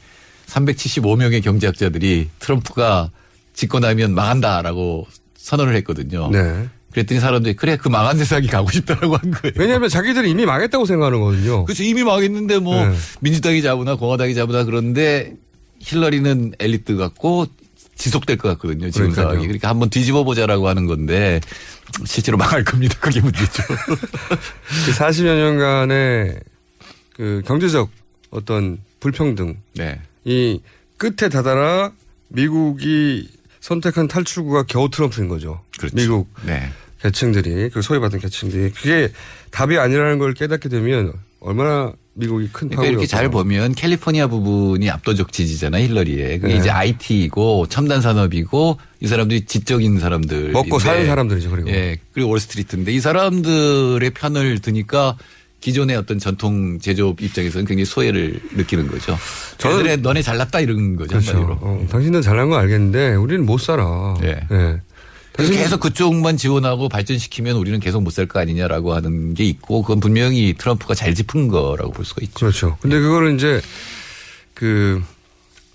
375명의 0.46 1.42
경제학자들이 1.42 2.28
트럼프가 2.38 3.10
집권하면 3.54 4.14
망한다라고 4.14 5.06
선언을 5.36 5.74
했거든요. 5.76 6.30
네. 6.30 6.68
그랬더니 6.92 7.18
사람들이 7.20 7.56
그래 7.56 7.76
그 7.76 7.88
망한 7.88 8.18
세상이 8.18 8.46
가고 8.46 8.70
싶다라고 8.70 9.16
한 9.16 9.30
거예요. 9.32 9.54
왜냐하면 9.56 9.88
자기들이 9.88 10.30
이미 10.30 10.46
망했다고 10.46 10.86
생각하는 10.86 11.18
거거든요. 11.18 11.64
그래서 11.64 11.82
이미 11.82 12.04
망했는데 12.04 12.58
뭐 12.58 12.86
네. 12.86 12.94
민주당이 13.20 13.62
잡으나 13.62 13.96
공화당이 13.96 14.34
잡으나 14.34 14.64
그런데 14.64 15.34
힐러리는 15.80 16.52
엘리트 16.60 16.96
같고 16.96 17.46
지속될 17.96 18.38
것 18.38 18.48
같거든요. 18.50 18.90
지금 18.90 19.10
그러니까요. 19.10 19.24
상황이. 19.26 19.46
그러니까 19.46 19.68
한번 19.68 19.90
뒤집어 19.90 20.24
보자라고 20.24 20.68
하는 20.68 20.86
건데 20.86 21.40
실제로 22.04 22.36
망할 22.36 22.64
겁니다. 22.64 22.96
그게 23.00 23.20
문제죠. 23.20 23.62
그 24.86 24.92
40여 24.92 25.36
년간의 25.36 26.40
그 27.14 27.42
경제적 27.46 27.90
어떤 28.30 28.78
불평등. 29.00 29.56
네. 29.74 30.00
이 30.24 30.60
끝에 30.96 31.28
다다라 31.28 31.92
미국이 32.28 33.28
선택한 33.60 34.08
탈출구가 34.08 34.64
겨우 34.64 34.90
트럼프인 34.90 35.28
거죠. 35.28 35.62
그렇죠. 35.78 35.96
미국 35.96 36.28
네. 36.44 36.70
계층들이 37.00 37.70
그 37.70 37.82
소외받은 37.82 38.18
계층들이 38.18 38.72
그게 38.72 39.10
답이 39.50 39.78
아니라는 39.78 40.18
걸 40.18 40.34
깨닫게 40.34 40.68
되면 40.68 41.12
얼마나 41.40 41.92
미국이 42.14 42.48
큰 42.52 42.68
그러니까 42.68 42.90
이렇게 42.90 43.06
잘 43.06 43.28
보면 43.28 43.74
캘리포니아 43.74 44.28
부분이 44.28 44.88
압도적 44.88 45.32
지지잖아 45.32 45.80
힐러리에. 45.80 46.38
그게 46.38 46.54
네. 46.54 46.60
이제 46.60 46.70
IT이고 46.70 47.66
첨단 47.68 48.00
산업이고 48.00 48.78
이 49.00 49.06
사람들이 49.06 49.44
지적인 49.46 49.98
사람들. 49.98 50.52
먹고 50.52 50.78
사는 50.78 51.04
사람들이죠, 51.06 51.50
그리고. 51.50 51.70
예. 51.70 51.98
그리고 52.12 52.30
월스트리트인데 52.30 52.92
이 52.92 53.00
사람들의 53.00 54.08
편을 54.10 54.60
드니까 54.60 55.16
기존의 55.60 55.96
어떤 55.96 56.18
전통 56.18 56.78
제조업 56.78 57.20
입장에서는 57.20 57.66
굉장히 57.66 57.86
소외를 57.86 58.38
느끼는 58.54 58.86
거죠. 58.86 59.16
저들의 59.58 59.98
너네 59.98 60.22
잘났다 60.22 60.60
이런 60.60 60.94
거죠. 60.94 61.18
그렇죠. 61.18 61.58
어, 61.60 61.86
당신은 61.90 62.22
잘난 62.22 62.50
거 62.50 62.56
알겠는데 62.56 63.14
우리는 63.14 63.44
못 63.46 63.58
살아. 63.58 64.14
예. 64.22 64.40
예. 64.52 64.80
그래서 65.36 65.52
계속 65.52 65.80
그쪽만 65.80 66.36
지원하고 66.36 66.88
발전시키면 66.88 67.56
우리는 67.56 67.80
계속 67.80 68.02
못 68.02 68.10
살 68.12 68.26
거 68.26 68.38
아니냐라고 68.40 68.94
하는 68.94 69.34
게 69.34 69.44
있고 69.44 69.82
그건 69.82 69.98
분명히 70.00 70.54
트럼프가 70.56 70.94
잘 70.94 71.14
짚은 71.14 71.48
거라고 71.48 71.90
볼 71.92 72.04
수가 72.04 72.20
있죠. 72.22 72.34
그렇죠. 72.34 72.76
근데 72.80 72.98
그거를 73.00 73.34
이제 73.34 73.60
그 74.54 75.02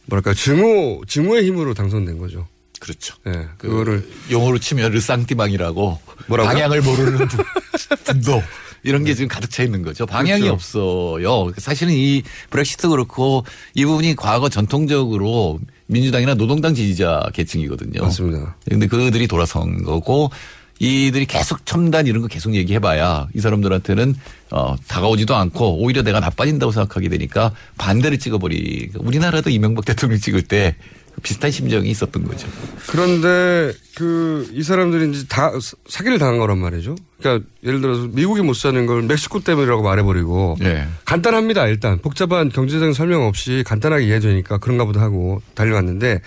뭐랄까 0.05 0.33
증오 0.33 1.03
증오의 1.05 1.45
힘으로 1.45 1.73
당선된 1.73 2.17
거죠. 2.17 2.47
그렇죠. 2.79 3.15
예. 3.27 3.31
그 3.57 3.67
그거를 3.67 4.07
용어로 4.31 4.57
치면 4.59 4.91
르상띠망이라고 4.93 5.99
뭐라고요? 6.27 6.53
방향을 6.53 6.81
모르는 6.81 7.27
분- 7.27 7.45
분도 8.05 8.41
이런 8.83 9.03
게 9.03 9.13
지금 9.13 9.27
가득 9.27 9.51
차 9.51 9.63
있는 9.63 9.81
거죠. 9.83 10.05
방향이 10.05 10.43
그렇죠. 10.43 10.53
없어요. 10.53 11.51
사실은 11.57 11.91
이 11.93 12.23
브렉시트 12.49 12.87
그렇고 12.87 13.43
이 13.73 13.83
부분이 13.83 14.15
과거 14.15 14.47
전통적으로 14.47 15.59
민주당이나 15.89 16.35
노동당 16.35 16.73
지지자 16.75 17.31
계층이거든요. 17.33 18.01
맞습니다. 18.01 18.55
근데 18.69 18.87
그들이 18.87 19.27
돌아선 19.27 19.83
거고 19.83 20.29
이들이 20.77 21.25
계속 21.25 21.65
첨단 21.65 22.07
이런 22.07 22.21
거 22.21 22.27
계속 22.27 22.55
얘기해봐야 22.55 23.27
이 23.35 23.39
사람들한테는 23.41 24.15
어, 24.51 24.75
다가오지도 24.87 25.35
않고 25.35 25.83
오히려 25.83 26.03
내가 26.03 26.19
나빠진다고 26.19 26.71
생각하게 26.71 27.09
되니까 27.09 27.51
반대를 27.77 28.19
찍어버리. 28.19 28.91
우리나라도 28.99 29.49
이명박 29.49 29.83
대통령 29.83 30.19
찍을 30.19 30.43
때 30.43 30.75
비슷한 31.23 31.51
심정이 31.51 31.89
있었던 31.89 32.23
거죠. 32.23 32.47
그런데 32.87 33.73
그 33.95 34.47
이 34.53 34.63
사람들이 34.63 35.11
이제 35.11 35.25
다 35.27 35.51
사- 35.59 35.75
사기를 35.87 36.17
당한 36.17 36.37
거란 36.39 36.57
말이죠. 36.57 36.95
그러니까 37.19 37.45
예를 37.63 37.81
들어서 37.81 38.07
미국이 38.11 38.41
못 38.41 38.53
사는 38.55 38.85
걸 38.85 39.01
멕시코 39.03 39.41
때문이라고 39.41 39.83
말해버리고 39.83 40.57
예. 40.63 40.87
간단합니다. 41.05 41.67
일단 41.67 41.99
복잡한 41.99 42.49
경제적인 42.49 42.93
설명 42.93 43.23
없이 43.25 43.63
간단하게 43.67 44.05
이해되니까 44.07 44.57
그런가 44.59 44.85
보다 44.85 45.01
하고 45.01 45.41
달려갔는데 45.55 46.21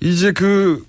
이제 0.00 0.32
그 0.32 0.84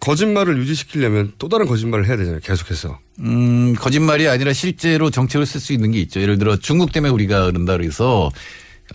거짓말을 0.00 0.58
유지시키려면 0.58 1.32
또 1.38 1.48
다른 1.48 1.66
거짓말을 1.66 2.06
해야 2.06 2.16
되잖아요. 2.16 2.40
계속해서. 2.42 2.98
음, 3.20 3.74
거짓말이 3.74 4.28
아니라 4.28 4.52
실제로 4.52 5.10
정책을 5.10 5.44
쓸 5.44 5.60
수 5.60 5.72
있는 5.72 5.90
게 5.90 6.00
있죠. 6.02 6.20
예를 6.20 6.38
들어 6.38 6.56
중국 6.56 6.92
때문에 6.92 7.10
우리가 7.12 7.46
그런다 7.46 7.76
그래서 7.76 8.30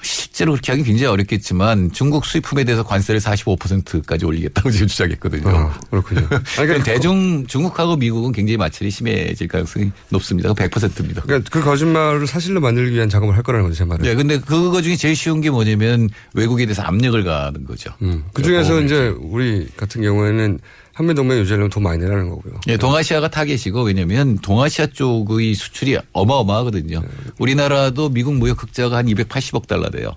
실제로 0.01 0.53
그렇게 0.53 0.71
하기 0.71 0.83
굉장히 0.83 1.11
어렵겠지만 1.11 1.91
중국 1.91 2.25
수입품에 2.25 2.63
대해서 2.63 2.83
관세를 2.83 3.21
45%까지 3.21 4.25
올리겠다고 4.25 4.71
지금 4.71 4.87
주장했거든요. 4.87 5.49
아, 5.49 5.79
그렇군요. 5.89 6.27
그럼 6.55 6.83
대중 6.83 7.45
중국하고 7.47 7.95
미국은 7.95 8.31
굉장히 8.31 8.57
마찰이 8.57 8.89
심해질 8.89 9.47
가능성이 9.47 9.91
높습니다. 10.09 10.53
100%입니다. 10.53 11.21
그러니까 11.21 11.49
그 11.51 11.63
거짓말을 11.63 12.27
사실로 12.27 12.59
만들기 12.59 12.95
위한 12.95 13.09
작업을 13.09 13.35
할 13.35 13.43
거라는 13.43 13.65
거죠. 13.65 13.77
제 13.77 13.85
말은. 13.85 14.03
네, 14.03 14.15
근데 14.15 14.39
그거 14.39 14.81
중에 14.81 14.95
제일 14.95 15.15
쉬운 15.15 15.41
게 15.41 15.49
뭐냐면 15.49 16.09
외국에 16.33 16.65
대해서 16.65 16.81
압력을 16.81 17.23
가하는 17.23 17.65
거죠. 17.65 17.91
그 18.33 18.41
중에서 18.41 18.81
이제 18.81 19.13
우리 19.19 19.67
같은 19.77 20.01
경우에는 20.01 20.59
한미동맹 20.93 21.39
유지하려면 21.39 21.69
돈 21.71 21.81
많이 21.83 21.99
내라는 22.03 22.29
거고요. 22.29 22.53
예, 22.67 22.77
동아시아가 22.77 23.27
타겟이고 23.27 23.81
왜냐면 23.83 24.37
동아시아 24.37 24.85
쪽의 24.85 25.55
수출이 25.55 25.97
어마어마하거든요. 26.11 27.01
우리나라도 27.39 28.09
미국 28.09 28.35
무역 28.35 28.61
흑자가 28.61 28.97
한 28.97 29.07
280억 29.07 29.65
달러 29.65 29.89
돼요. 29.89 30.11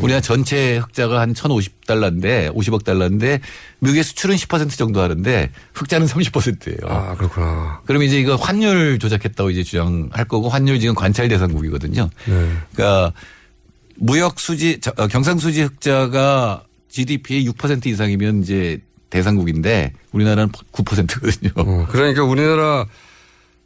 우리나라 0.00 0.22
전체 0.22 0.78
흑자가 0.78 1.20
한 1.20 1.34
1,050달러인데 1.34 2.50
50억 2.54 2.82
달러인데 2.84 3.40
미국의 3.80 4.02
수출은 4.04 4.36
10% 4.36 4.70
정도 4.78 5.02
하는데 5.02 5.50
흑자는 5.74 6.06
30%예요. 6.06 6.90
아, 6.90 7.14
그렇구나. 7.14 7.82
그럼 7.84 8.02
이제 8.02 8.18
이거 8.18 8.36
환율 8.36 8.98
조작했다고 8.98 9.50
이제 9.50 9.62
주장할 9.62 10.24
거고 10.26 10.48
환율 10.48 10.80
지금 10.80 10.94
관찰 10.94 11.28
대상국이거든요. 11.28 12.08
네. 12.26 12.48
그러니까 12.74 13.12
무역 13.96 14.40
수지 14.40 14.80
저- 14.80 14.92
어, 14.96 15.06
경상 15.08 15.38
수지 15.38 15.60
흑자가 15.62 16.64
GDP의 16.88 17.46
6% 17.50 17.86
이상이면 17.86 18.42
이제 18.42 18.80
대상국인데 19.12 19.92
우리나라는 20.12 20.50
9%거든요. 20.50 21.50
어, 21.56 21.86
그러니까 21.90 22.24
우리나라 22.24 22.86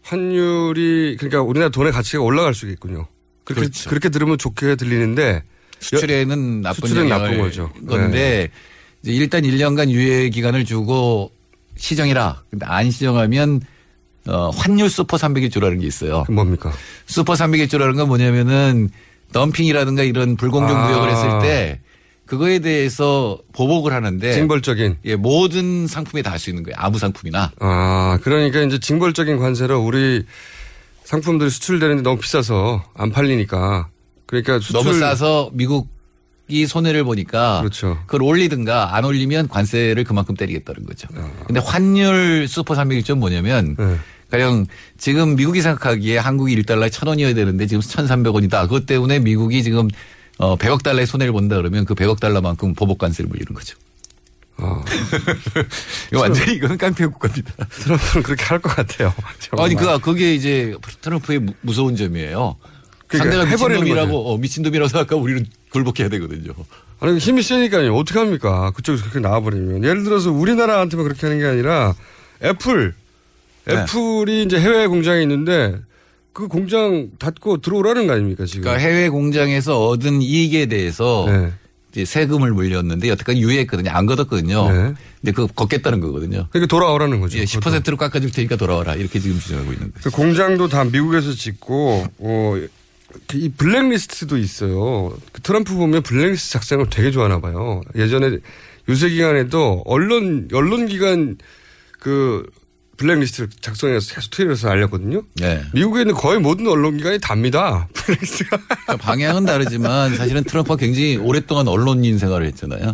환율이 0.03 1.17
그러니까 1.19 1.43
우리나라 1.43 1.71
돈의 1.71 1.93
가치가 1.93 2.23
올라갈 2.23 2.53
수 2.53 2.67
있겠군요. 2.67 3.07
그렇게 3.45 3.63
그렇죠. 3.63 3.89
그렇게 3.89 4.09
들으면 4.09 4.39
좋게 4.39 4.75
들리는데 4.75 5.45
수출에는 5.79 6.63
나쁜 6.63 6.89
수출은 6.89 7.09
나쁜 7.09 7.39
거죠. 7.39 7.71
건데 7.89 8.49
이제 9.03 9.13
일단 9.13 9.43
1년간 9.43 9.91
유예 9.91 10.31
기간을 10.31 10.65
주고 10.65 11.31
시정이라. 11.77 12.43
근데 12.51 12.67
안 12.67 12.91
시정하면 12.91 13.61
어, 14.27 14.51
환율 14.51 14.91
슈퍼 14.91 15.17
301조라는 15.17 15.81
게 15.81 15.87
있어요. 15.87 16.25
뭡니까? 16.29 16.73
슈퍼 17.07 17.35
301조라는 17.35 17.97
건 17.97 18.09
뭐냐면은 18.09 18.91
덤핑이라든가 19.33 20.03
이런 20.03 20.37
불공정 20.37 20.77
아. 20.77 20.89
무역을 20.89 21.11
했을 21.11 21.39
때 21.43 21.81
그거에 22.27 22.59
대해서 22.59 23.39
보복을 23.53 23.93
하는데 23.93 24.33
징벌적인 24.33 24.97
예, 25.05 25.15
모든 25.17 25.87
상품에 25.87 26.23
다 26.23 26.31
할 26.31 26.39
수 26.39 26.51
있는 26.51 26.63
거예요. 26.65 26.75
아무 26.79 26.99
상품이나. 26.99 27.53
아, 27.61 28.19
그러니까 28.23 28.61
이제 28.63 28.79
징벌적인 28.79 29.39
관세로 29.39 29.81
우리 29.81 30.25
상품들이 31.05 31.49
수출되는데 31.51 32.03
너무 32.03 32.19
비싸서 32.19 32.83
안 32.95 33.11
팔리니까 33.11 33.89
그러니까 34.27 34.59
수출 34.59 34.73
너무 34.83 34.99
싸서 34.99 35.51
미국이 35.53 36.67
손해를 36.67 37.05
보니까 37.05 37.61
그렇죠. 37.61 37.97
그걸 38.07 38.23
올리든가 38.23 38.97
안 38.97 39.05
올리면 39.05 39.47
관세를 39.49 40.03
그만큼 40.05 40.35
때리겠다는 40.35 40.85
거죠. 40.85 41.07
아. 41.17 41.31
근데 41.47 41.61
환율 41.61 42.49
슈퍼 42.49 42.75
301조 42.75 43.19
뭐냐면 43.19 43.77
네. 43.79 43.97
가령 44.33 44.67
지금 44.99 45.37
미국이 45.37 45.63
생각하기에 45.63 46.19
한국이 46.19 46.61
1달러에 46.61 46.91
1,000원이어야 46.91 47.35
되는데 47.37 47.69
지금 47.69 47.81
1,300원이다. 47.81 48.63
그것 48.63 48.85
때문에 48.85 49.21
미국이 49.21 49.63
지금 49.63 49.87
어 50.39 50.57
100억 50.57 50.83
달러의 50.83 51.07
손해를 51.07 51.33
본다 51.33 51.57
그러면 51.57 51.85
그 51.85 51.95
100억 51.95 52.21
달러만큼 52.21 52.75
보복 52.75 52.99
관세를 52.99 53.29
물리는 53.29 53.53
거죠. 53.55 53.77
아. 54.59 54.83
이거 56.13 56.21
완전히 56.21 56.55
이거는 56.55 56.79
깡패 56.79 57.07
국가입니다. 57.07 57.53
트럼프는 57.71 58.23
그렇게 58.23 58.45
할 58.45 58.59
것 58.61 58.75
같아요. 58.75 59.13
아니 59.59 59.75
그 59.75 59.99
그게 60.01 60.35
이제 60.35 60.75
트럼프의 61.03 61.39
무- 61.41 61.55
무서운 61.61 61.97
점이에요. 61.97 62.57
그러니까 63.07 63.39
상대가 63.39 63.51
미친놈이라고 63.67 64.33
어, 64.35 64.39
미친놈이라고 64.39 64.89
생각하고 64.89 65.23
우리는 65.23 65.47
굴복해야 65.71 66.09
되거든요. 66.09 66.53
아니 67.01 67.19
힘이 67.19 67.43
세니까요. 67.43 67.95
어떻게 67.95 68.19
합니까? 68.19 68.73
그쪽에서 68.73 69.03
그렇게 69.05 69.21
나와버리면 69.21 69.85
예를 69.85 70.03
들어서 70.05 70.33
우리나라한테만 70.33 71.05
그렇게 71.05 71.27
하는 71.27 71.39
게 71.39 71.47
아니라 71.47 71.95
애플 72.43 72.95
네. 73.67 73.75
애플이 73.75 74.45
이제 74.45 74.59
해외 74.59 74.87
공장이 74.87 75.23
있는데 75.23 75.77
그 76.37 76.49
공장 76.49 77.09
닫고 77.19 77.63
들어오라는 77.63 78.07
거 78.07 78.13
아닙니까 78.13 78.45
지금? 78.45 78.65
그러니까 78.65 78.87
해외 78.87 79.09
공장에서 79.09 79.89
얻은 79.89 80.21
이익에 80.21 80.67
대해서 80.67 81.25
네. 81.27 82.05
세금을 82.05 82.53
물렸는데 82.53 83.09
여태까지 83.09 83.41
유예했거든요. 83.41 83.91
안 83.91 84.05
걷었거든요. 84.05 84.71
네. 84.71 84.95
근데 85.23 85.33
그거 85.33 85.47
걷겠다는 85.47 86.01
거거든요. 86.01 86.47
그러니까 86.51 86.67
돌아오라는 86.67 87.21
거죠. 87.21 87.39
예, 87.39 87.45
10%로 87.45 87.97
깎아줄 87.97 88.33
테니까 88.33 88.57
돌아와라. 88.57 88.97
이렇게 88.97 89.19
지금 89.19 89.41
주장하고 89.41 89.73
있는 89.73 89.93
거죠. 89.95 90.11
그 90.11 90.15
공장도 90.15 90.69
다 90.69 90.85
미국에서 90.85 91.33
짓고 91.33 92.05
어, 92.19 92.55
이 93.33 93.49
블랙리스트도 93.49 94.37
있어요. 94.37 95.17
그 95.33 95.41
트럼프 95.41 95.75
보면 95.75 96.03
블랙리스트 96.03 96.53
작성을 96.53 96.87
되게 96.91 97.13
좋아하나 97.13 97.41
봐요. 97.41 97.81
예전에 97.95 98.41
유세 98.91 99.09
기간에도 99.09 99.83
언론 99.87 100.51
언론 100.53 100.85
기관 100.85 101.39
그 101.99 102.45
블랙리스트를 102.97 103.49
작성해서 103.61 104.15
계속 104.15 104.31
트위터에서 104.31 104.71
알렸거든요. 104.71 105.23
네. 105.35 105.63
미국에 105.75 106.01
있는 106.03 106.15
거의 106.15 106.41
모든 106.41 106.67
언론 106.67 106.97
기관이 106.97 107.19
답니다. 107.21 107.89
블랙리스트가. 107.95 108.57
그러니까 108.57 108.97
방향은 108.97 109.45
다르지만 109.45 110.17
사실은 110.17 110.45
트럼프가 110.45 110.77
굉장히 110.77 111.17
오랫동안 111.17 111.69
언론인 111.69 112.19
생활을 112.19 112.47
했잖아요. 112.49 112.93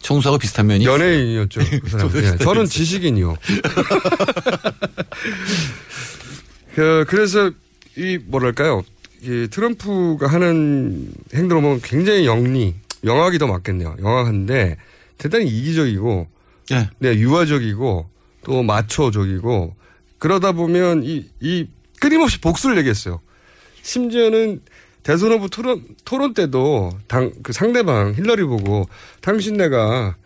총수하고 0.00 0.38
비슷한 0.38 0.66
면이. 0.66 0.84
연예인이었죠. 0.84 1.60
그 1.60 1.80
비슷하게 1.80 2.36
저는. 2.44 2.66
지식인이요. 2.66 3.36
그, 6.74 7.04
그래서 7.08 7.50
이 7.96 8.18
뭐랄까요. 8.26 8.82
이 9.22 9.46
트럼프가 9.50 10.26
하는 10.26 11.10
행동을 11.32 11.62
보면 11.62 11.80
굉장히 11.82 12.26
영리, 12.26 12.74
영악이 13.04 13.38
더 13.38 13.46
맞겠네요. 13.46 13.96
영악한데 14.00 14.76
대단히 15.16 15.46
이기적이고 15.46 16.26
네. 16.70 16.90
네, 16.98 17.14
유화적이고 17.16 18.10
또 18.44 18.62
마초적이고 18.62 19.74
그러다 20.18 20.52
보면 20.52 21.02
이, 21.04 21.26
이 21.40 21.66
끊임없이 22.00 22.40
복수를 22.40 22.78
얘기했어요. 22.78 23.20
심지어는 23.82 24.60
대선 25.02 25.32
후보 25.32 25.48
토론, 25.48 25.84
토론 26.04 26.32
때도 26.32 26.92
당, 27.06 27.32
그 27.42 27.52
상대방 27.52 28.14
힐러리 28.14 28.44
보고 28.44 28.88
당신 29.20 29.56
내가 29.56 30.16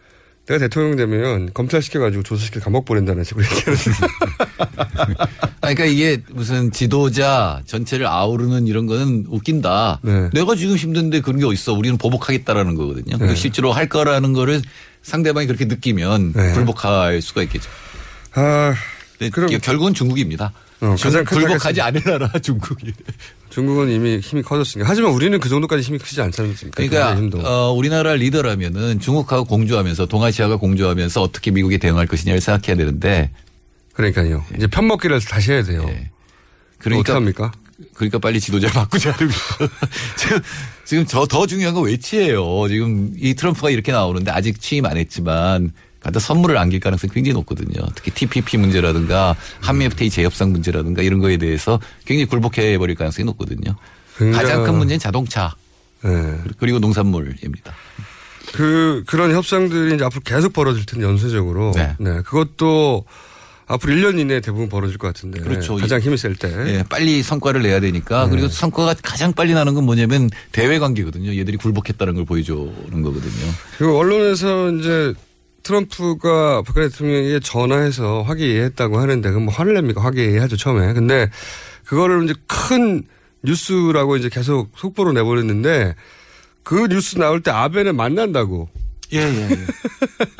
내가 0.47 0.59
대통령 0.59 0.97
되면 0.97 1.53
검찰 1.53 1.83
시켜가지고 1.83 2.23
조사시켜 2.23 2.61
감옥 2.61 2.87
보낸다는 2.87 3.23
식으로 3.23 3.45
얘기하는. 3.45 3.79
그러니까 5.61 5.85
이게 5.85 6.23
무슨 6.31 6.71
지도자 6.71 7.61
전체를 7.66 8.07
아우르는 8.07 8.66
이런 8.66 8.87
거는 8.87 9.27
웃긴다. 9.29 10.01
내가 10.33 10.55
지금 10.55 10.77
힘든데 10.77 11.21
그런 11.21 11.39
게 11.39 11.45
어딨어. 11.45 11.75
우리는 11.75 11.99
보복하겠다라는 11.99 12.77
거거든요. 12.77 13.19
네. 13.19 13.35
실제로 13.35 13.73
할 13.73 13.89
거라는 13.91 14.33
거를 14.33 14.62
상대방이 15.03 15.47
그렇게 15.47 15.66
느끼면 15.66 16.33
네. 16.33 16.55
불복할 16.55 17.21
수가 17.21 17.43
있겠죠. 17.43 17.69
아, 18.39 18.74
그럼 19.32 19.59
결국은 19.61 19.95
중국입니다. 19.95 20.53
어, 20.80 20.95
가장 21.01 21.24
큰 21.24 21.39
불복하지 21.39 21.80
않을 21.80 22.03
나라 22.05 22.28
중국이. 22.41 22.93
중국은 23.51 23.91
이미 23.91 24.18
힘이 24.18 24.43
커졌으니까. 24.43 24.89
하지만 24.89 25.11
우리는 25.11 25.39
그 25.41 25.49
정도까지 25.49 25.82
힘이 25.82 25.99
크지 25.99 26.20
않지 26.20 26.41
않습니까? 26.41 26.76
그러니까. 26.76 27.39
어, 27.45 27.72
우리나라 27.72 28.14
리더라면은 28.14 29.01
중국하고 29.01 29.45
공조하면서 29.45 30.07
동아시아가 30.07 30.57
공조하면서 30.57 31.20
어떻게 31.20 31.51
미국에 31.51 31.78
대응할 31.78 32.07
것이냐를 32.07 32.41
생각해야 32.41 32.76
되는데 32.76 33.30
그러니까요. 33.95 34.45
이제 34.57 34.68
편먹기를 34.68 35.20
다시 35.22 35.51
해야 35.53 35.64
돼요. 35.64 35.84
그러니까 36.78 37.01
어떡합니까? 37.12 37.53
그러니까 37.95 38.18
빨리 38.20 38.39
지도자를 38.39 38.72
바꾸자는 38.74 39.16
거죠. 39.18 39.72
지금 40.16 40.41
지금 40.84 41.07
저 41.07 41.26
더 41.26 41.47
중요한 41.47 41.74
건 41.74 41.84
외치예요. 41.86 42.68
지금 42.68 43.12
이 43.18 43.34
트럼프가 43.34 43.70
이렇게 43.70 43.91
나오는데 43.91 44.30
아직 44.30 44.61
취임 44.61 44.86
안 44.86 44.97
했지만 44.97 45.72
갖다 46.01 46.21
선물을 46.21 46.57
안길 46.57 46.81
가능성이 46.81 47.13
굉장히 47.13 47.35
높거든요. 47.35 47.87
특히 47.95 48.11
TPP 48.13 48.57
문제라든가 48.57 49.35
한미 49.61 49.87
FTA 49.87 50.11
재협상 50.11 50.53
문제라든가 50.53 51.03
이런 51.03 51.19
거에 51.19 51.37
대해서 51.37 51.81
굉장히 52.05 52.27
굴복해 52.27 52.79
버릴 52.79 52.95
가능성이 52.95 53.27
높거든요. 53.27 53.75
가장 54.33 54.65
큰 54.65 54.77
문제는 54.77 54.99
자동차 54.99 55.55
네. 56.03 56.39
그리고 56.59 56.79
농산물입니다. 56.79 57.75
그, 58.53 59.03
그런 59.07 59.33
협상들이 59.33 59.97
이제 59.97 60.05
앞으로 60.05 60.23
계속 60.25 60.53
벌어질 60.53 60.87
텐데, 60.87 61.05
연쇄적으로. 61.05 61.73
네. 61.75 61.95
그것도 62.25 63.05
앞으로 63.67 63.93
1년 63.93 64.19
이내에 64.19 64.41
대부분 64.41 64.69
벌어질 64.69 64.97
것 64.97 65.09
같은데. 65.09 65.41
그렇죠. 65.41 65.77
가장 65.77 66.01
힘이 66.01 66.17
셀 66.17 66.35
때. 66.35 66.49
예, 66.67 66.85
빨리 66.89 67.23
성과를 67.23 67.63
내야 67.63 67.81
되니까 67.81 68.25
네. 68.25 68.31
그리고 68.31 68.49
성과가 68.49 68.95
가장 69.03 69.35
빨리 69.35 69.53
나는 69.53 69.75
건 69.75 69.85
뭐냐면 69.85 70.31
대외 70.53 70.79
관계거든요. 70.79 71.37
얘들이 71.37 71.59
굴복했다는 71.59 72.15
걸 72.15 72.25
보여주는 72.25 73.03
거거든요. 73.03 73.53
그리고 73.77 73.99
언론에서 73.99 74.71
이제 74.73 75.13
트럼프가 75.69 76.62
박근혜 76.62 76.89
대통령에게 76.89 77.41
전화해서 77.41 78.23
화기애애했다고 78.23 78.99
하는데, 78.99 79.29
그럼 79.29 79.45
뭐 79.45 79.55
화를 79.55 79.75
냅니까? 79.75 80.03
화기애애하죠, 80.03 80.57
처음에. 80.57 80.95
근데 80.95 81.31
그거를 81.85 82.25
이제 82.25 82.33
큰 82.47 83.03
뉴스라고 83.43 84.16
이제 84.16 84.31
계속 84.31 84.71
속보로 84.77 85.12
내버렸는데, 85.12 85.95
그 86.62 86.87
뉴스 86.89 87.19
나올 87.19 87.43
때 87.43 87.51
아베는 87.51 87.97
만난다고. 87.97 88.71
예, 89.12 89.19
예, 89.19 89.49
예. 89.51 89.57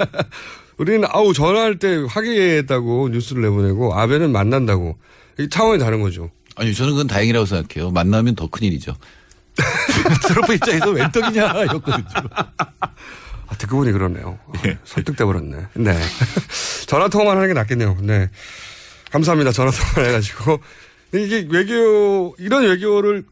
우리는 0.79 1.07
아우 1.11 1.35
전화할 1.35 1.79
때 1.79 2.05
화기애애했다고 2.09 3.11
뉴스를 3.11 3.43
내보내고 3.43 3.95
아베는 3.95 4.33
만난다고. 4.33 4.97
이 5.39 5.49
차원이 5.51 5.79
다른 5.79 6.01
거죠. 6.01 6.31
아니 6.57 6.73
저는 6.75 6.93
그건 6.93 7.07
다행이라고 7.07 7.45
생각해요. 7.47 7.91
만나면 7.91 8.35
더 8.35 8.49
큰 8.49 8.67
일이죠. 8.67 8.95
트럼프 10.27 10.55
입장에서 10.55 10.91
웬 10.91 11.11
떡이냐 11.13 11.63
였거든요. 11.75 12.05
아, 13.49 13.55
듣고 13.57 13.79
보니 13.79 13.93
그러네요. 13.93 14.39
아, 14.49 14.75
설득돼 14.85 15.25
버렸네. 15.25 15.57
네. 15.75 15.99
전화 16.87 17.09
통화만 17.09 17.37
하는 17.37 17.49
게 17.49 17.55
낫겠네요. 17.55 17.97
네. 18.03 18.29
감사합니다. 19.11 19.53
전화 19.53 19.71
통화를 19.71 20.09
해가지고. 20.09 20.61
이게 21.15 21.47
외교, 21.51 22.35
이런 22.39 22.65
외교를 22.65 23.25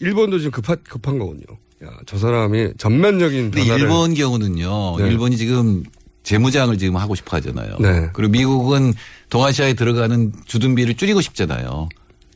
일본도 0.00 0.38
지금 0.38 0.50
급한, 0.50 0.76
급한 0.88 1.18
거군요. 1.18 1.42
야, 1.84 1.90
저 2.06 2.18
사람이 2.18 2.72
전면적인 2.78 3.52
근데. 3.52 3.62
일본 3.74 4.14
경우는요. 4.14 4.96
네. 4.98 5.08
일본이 5.08 5.36
지금 5.36 5.84
재무장을 6.24 6.76
지금 6.78 6.96
하고 6.96 7.14
싶어 7.14 7.36
하잖아요. 7.36 7.76
네. 7.78 8.10
그리고 8.12 8.32
미국은 8.32 8.94
동아시아에 9.30 9.74
들어가는 9.74 10.32
주둔비를 10.46 10.94
줄이고 10.96 11.20
싶잖아요. 11.20 11.88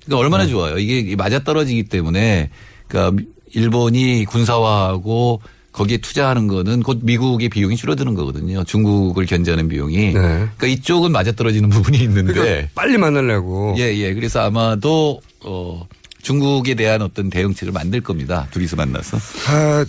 그러니까 0.05 0.19
얼마나 0.19 0.45
네. 0.45 0.51
좋아요. 0.51 0.79
이게 0.79 1.17
맞아떨어지기 1.17 1.85
때문에 1.85 2.51
그러니까 2.87 3.25
일본이 3.53 4.25
군사화하고 4.27 5.41
거기에 5.73 5.99
투자하는 5.99 6.49
거는 6.49 6.83
곧 6.83 6.99
미국의 7.03 7.49
비용이 7.49 7.77
줄어드는 7.77 8.15
거거든요. 8.15 8.65
중국을 8.65 9.25
견제하는 9.27 9.69
비용이. 9.69 10.13
그러니까 10.13 10.67
이쪽은 10.67 11.13
맞아떨어지는 11.13 11.69
부분이 11.71 11.99
있는데 11.99 12.33
네. 12.33 12.41
그러니까 12.41 12.69
빨리 12.75 12.99
만나려고. 12.99 13.75
예, 13.79 13.97
예. 13.97 14.13
그래서 14.15 14.41
아마도 14.41 15.21
어 15.45 15.87
중국에 16.23 16.75
대한 16.75 17.03
어떤 17.03 17.31
대응책을 17.31 17.73
만들 17.73 18.01
겁니다. 18.01 18.49
둘이서 18.51 18.77
만나서. 18.77 19.17
아, 19.49 19.85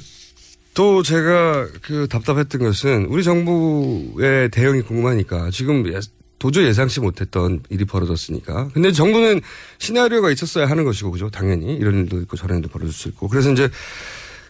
또 0.74 1.04
제가 1.04 1.68
그 1.82 2.08
답답했던 2.08 2.62
것은 2.62 3.06
우리 3.08 3.24
정부의 3.24 4.50
대응이 4.52 4.82
궁금하니까 4.84 5.50
지금 5.52 5.92
예- 5.94 6.00
도저히 6.40 6.66
예상치 6.68 7.02
못했던 7.02 7.62
일이 7.70 7.86
벌어졌으니까. 7.86 8.70
근데 8.74 8.92
정부는 8.92 9.42
시나리오가 9.78 10.32
있었어야 10.32 10.66
하는 10.68 10.86
것이고, 10.86 11.12
그죠? 11.12 11.30
당연히. 11.30 11.76
이런 11.76 12.00
일도 12.00 12.20
있고 12.22 12.36
저런 12.36 12.58
일도 12.58 12.70
벌어질 12.70 12.94
수 12.94 13.10
있고. 13.10 13.28
그래서 13.28 13.52
이제 13.52 13.70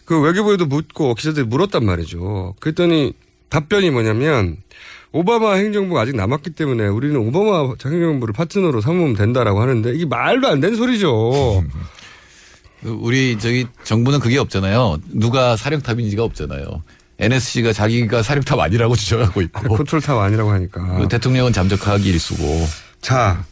그 0.04 0.20
외교부에도 0.20 0.66
묻고 0.66 1.14
기자들이 1.14 1.46
물었단 1.46 1.84
말이죠. 1.84 2.54
그랬더니 2.60 3.12
답변이 3.48 3.90
뭐냐면 3.90 4.56
오바마 5.12 5.54
행정부가 5.54 6.00
아직 6.00 6.16
남았기 6.16 6.50
때문에 6.50 6.86
우리는 6.86 7.16
오바마 7.16 7.74
행정부를 7.84 8.32
파트너로 8.32 8.80
삼으면 8.80 9.14
된다라고 9.14 9.60
하는데 9.60 9.92
이게 9.92 10.06
말도 10.06 10.48
안 10.48 10.60
되는 10.60 10.76
소리죠. 10.76 11.64
우리 12.84 13.38
저기 13.38 13.66
정부는 13.84 14.18
그게 14.18 14.38
없잖아요. 14.38 14.98
누가 15.12 15.56
사령탑인지가 15.56 16.24
없잖아요. 16.24 16.82
NSC가 17.18 17.72
자기가 17.72 18.22
사령탑 18.22 18.58
아니라고 18.58 18.96
주장하고 18.96 19.42
있고. 19.42 19.76
컨트롤타워 19.76 20.18
아니라고 20.18 20.50
하니까. 20.50 20.84
그리고 20.94 21.08
대통령은 21.08 21.52
잠적하기 21.52 22.08
일쑤고. 22.08 22.66
자, 23.00 23.44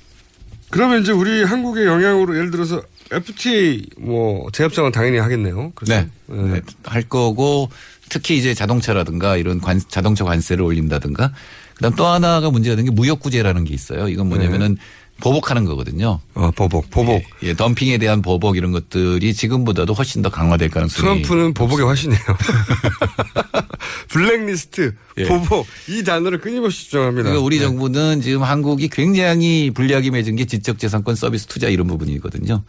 그러면 0.71 1.03
이제 1.03 1.13
우리 1.13 1.45
한국의 1.45 1.87
영향으로 1.87 2.37
예를 2.37 2.51
들어서 2.51 2.83
FTA 3.11 3.87
뭐 3.99 4.49
재협상은 4.53 4.93
당연히 4.93 5.19
하겠네요. 5.19 5.73
그래서 5.75 6.01
네. 6.01 6.09
네. 6.27 6.61
할 6.85 7.03
거고 7.03 7.71
특히 8.09 8.37
이제 8.37 8.55
자동차라든가 8.55 9.37
이런 9.37 9.61
관, 9.61 9.81
자동차 9.89 10.25
관세를 10.25 10.65
올린다든가 10.65 11.33
그다음 11.75 11.95
또 11.95 12.07
하나가 12.07 12.51
문제가 12.51 12.77
되는 12.77 12.91
게 12.91 12.95
무역 12.95 13.21
구제라는 13.21 13.65
게 13.65 13.75
있어요. 13.75 14.09
이건 14.09 14.29
뭐냐면은 14.29 14.77
보복하는 15.21 15.65
거거든요. 15.65 16.19
어, 16.35 16.51
보복, 16.51 16.91
보복. 16.91 17.23
예, 17.43 17.49
예, 17.49 17.55
덤핑에 17.55 17.99
대한 17.99 18.23
보복 18.23 18.57
이런 18.57 18.73
것들이 18.73 19.35
지금보다도 19.35 19.93
훨씬 19.93 20.23
더 20.23 20.31
강화될 20.31 20.71
가능성이. 20.71 21.23
트럼프는 21.23 21.55
보복의 21.55 21.87
화신이에요. 21.87 22.21
블랙리스트, 24.09 24.95
예. 25.19 25.25
보복 25.25 25.67
이 25.89 26.03
단어를 26.03 26.41
끊임없이 26.41 26.87
주장합니다. 26.87 27.25
그러니까 27.25 27.45
우리 27.45 27.59
네. 27.59 27.65
정부는 27.65 28.23
지금 28.23 28.43
한국이 28.43 28.89
굉장히 28.89 29.71
불리하게 29.71 30.11
맺은 30.11 30.37
게 30.37 30.47
지적재산권 30.47 31.15
서비스 31.15 31.47
투자 31.47 31.69
이런 31.69 31.87
부분이거든요. 31.87 32.63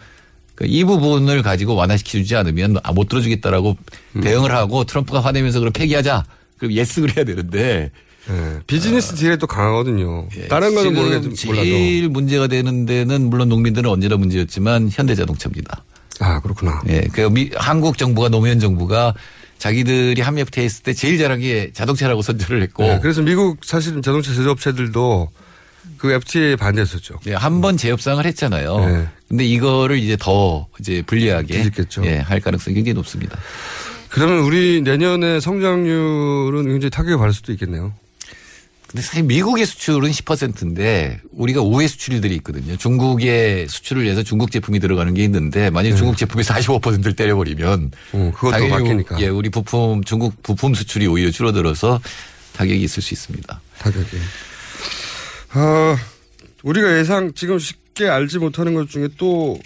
그러니까 0.62 0.68
이 0.68 0.84
부분을 0.84 1.42
가지고 1.42 1.76
완화시켜주지 1.76 2.36
않으면 2.36 2.78
아, 2.84 2.92
못 2.94 3.10
들어주겠다라고 3.10 3.78
음. 4.18 4.22
대응을 4.22 4.52
하고 4.54 4.84
트럼프가 4.84 5.20
화내면서 5.20 5.60
그럼 5.60 5.74
폐기하자. 5.74 6.24
그럼 6.58 6.74
yes를 6.74 7.16
해야 7.18 7.26
되는데. 7.26 7.92
네. 8.28 8.60
비즈니스 8.68 9.16
deal에 9.16 9.38
또 9.38 9.48
강하거든요. 9.48 10.28
다른 10.48 10.76
거는 10.76 10.78
아. 10.78 10.80
예. 10.80 10.84
지금 10.84 10.94
모르겠, 10.94 11.22
몰라도. 11.48 11.66
제일 11.66 12.10
문제가 12.10 12.46
되는 12.48 12.86
데는 12.86 13.30
물론 13.32 13.50
농민들은 13.50 13.90
언제나 13.90 14.16
문제였지만 14.18 14.90
현대자동차입니다. 14.92 15.84
아 16.20 16.40
그렇구나. 16.40 16.82
예, 16.88 17.08
그 17.12 17.22
미- 17.22 17.50
한국 17.56 17.98
정부가 17.98 18.30
노무현 18.30 18.60
정부가 18.60 19.16
자기들이 19.58 20.22
FTA 20.22 20.66
했을 20.66 20.84
때 20.84 20.94
제일 20.94 21.18
잘한 21.18 21.40
게 21.40 21.72
자동차라고 21.74 22.22
선전을 22.22 22.62
했고. 22.62 22.84
네, 22.84 23.00
그래서 23.02 23.24
미국 23.24 23.66
사실은 23.66 24.04
자동차 24.04 24.32
제조업체들도 24.36 25.30
그 25.98 26.12
FTA에 26.12 26.56
반대했었죠. 26.56 27.20
예, 27.28 27.34
한 27.34 27.62
번 27.62 27.78
재협상을 27.78 28.24
했잖아요. 28.26 28.86
네. 28.86 29.08
근데 29.28 29.46
이거를 29.46 29.98
이제 29.98 30.18
더 30.20 30.68
이제 30.80 31.02
불리하게 31.06 31.58
뒤집겠죠. 31.58 32.06
예, 32.06 32.18
할 32.18 32.40
가능성이 32.40 32.76
굉장히 32.76 32.94
높습니다. 32.96 33.38
그러면 34.10 34.40
우리 34.40 34.82
내년에 34.82 35.40
성장률은 35.40 36.66
굉장히 36.66 36.90
타격을 36.90 37.18
받을 37.18 37.34
수도 37.34 37.52
있겠네요. 37.54 37.94
근데 38.88 39.04
사실 39.04 39.24
미국의 39.24 39.66
수출은 39.66 40.12
10%인데 40.12 41.22
우리가 41.32 41.62
우회 41.62 41.88
수출들이 41.88 42.36
있거든요. 42.38 42.76
중국의 42.76 43.70
수출을 43.70 44.04
위해서 44.04 44.22
중국 44.22 44.52
제품이 44.52 44.82
들어가는 44.82 45.14
게 45.14 45.24
있는데 45.24 45.70
만약에 45.70 45.96
중국 45.96 46.18
제품이 46.18 46.44
45%를 46.44 47.14
때려버리면 47.16 47.92
네. 48.12 48.32
그것도 48.36 48.68
막히니까. 48.68 49.22
예, 49.22 49.30
우리 49.30 49.48
부품 49.50 50.04
중국 50.04 50.44
부품 50.44 50.74
수출이 50.74 51.08
오히려 51.08 51.32
줄어들어서 51.32 52.02
타격이 52.54 52.84
있을 52.84 53.02
수 53.02 53.14
있습니다. 53.14 53.62
타격이. 53.80 54.18
아, 55.54 55.98
우리가 56.64 56.98
예상 57.00 57.34
지금 57.34 57.60
쉽게 57.60 58.08
알지 58.08 58.40
못하는 58.40 58.74
것 58.74 58.90
중에 58.90 59.10
또 59.18 59.58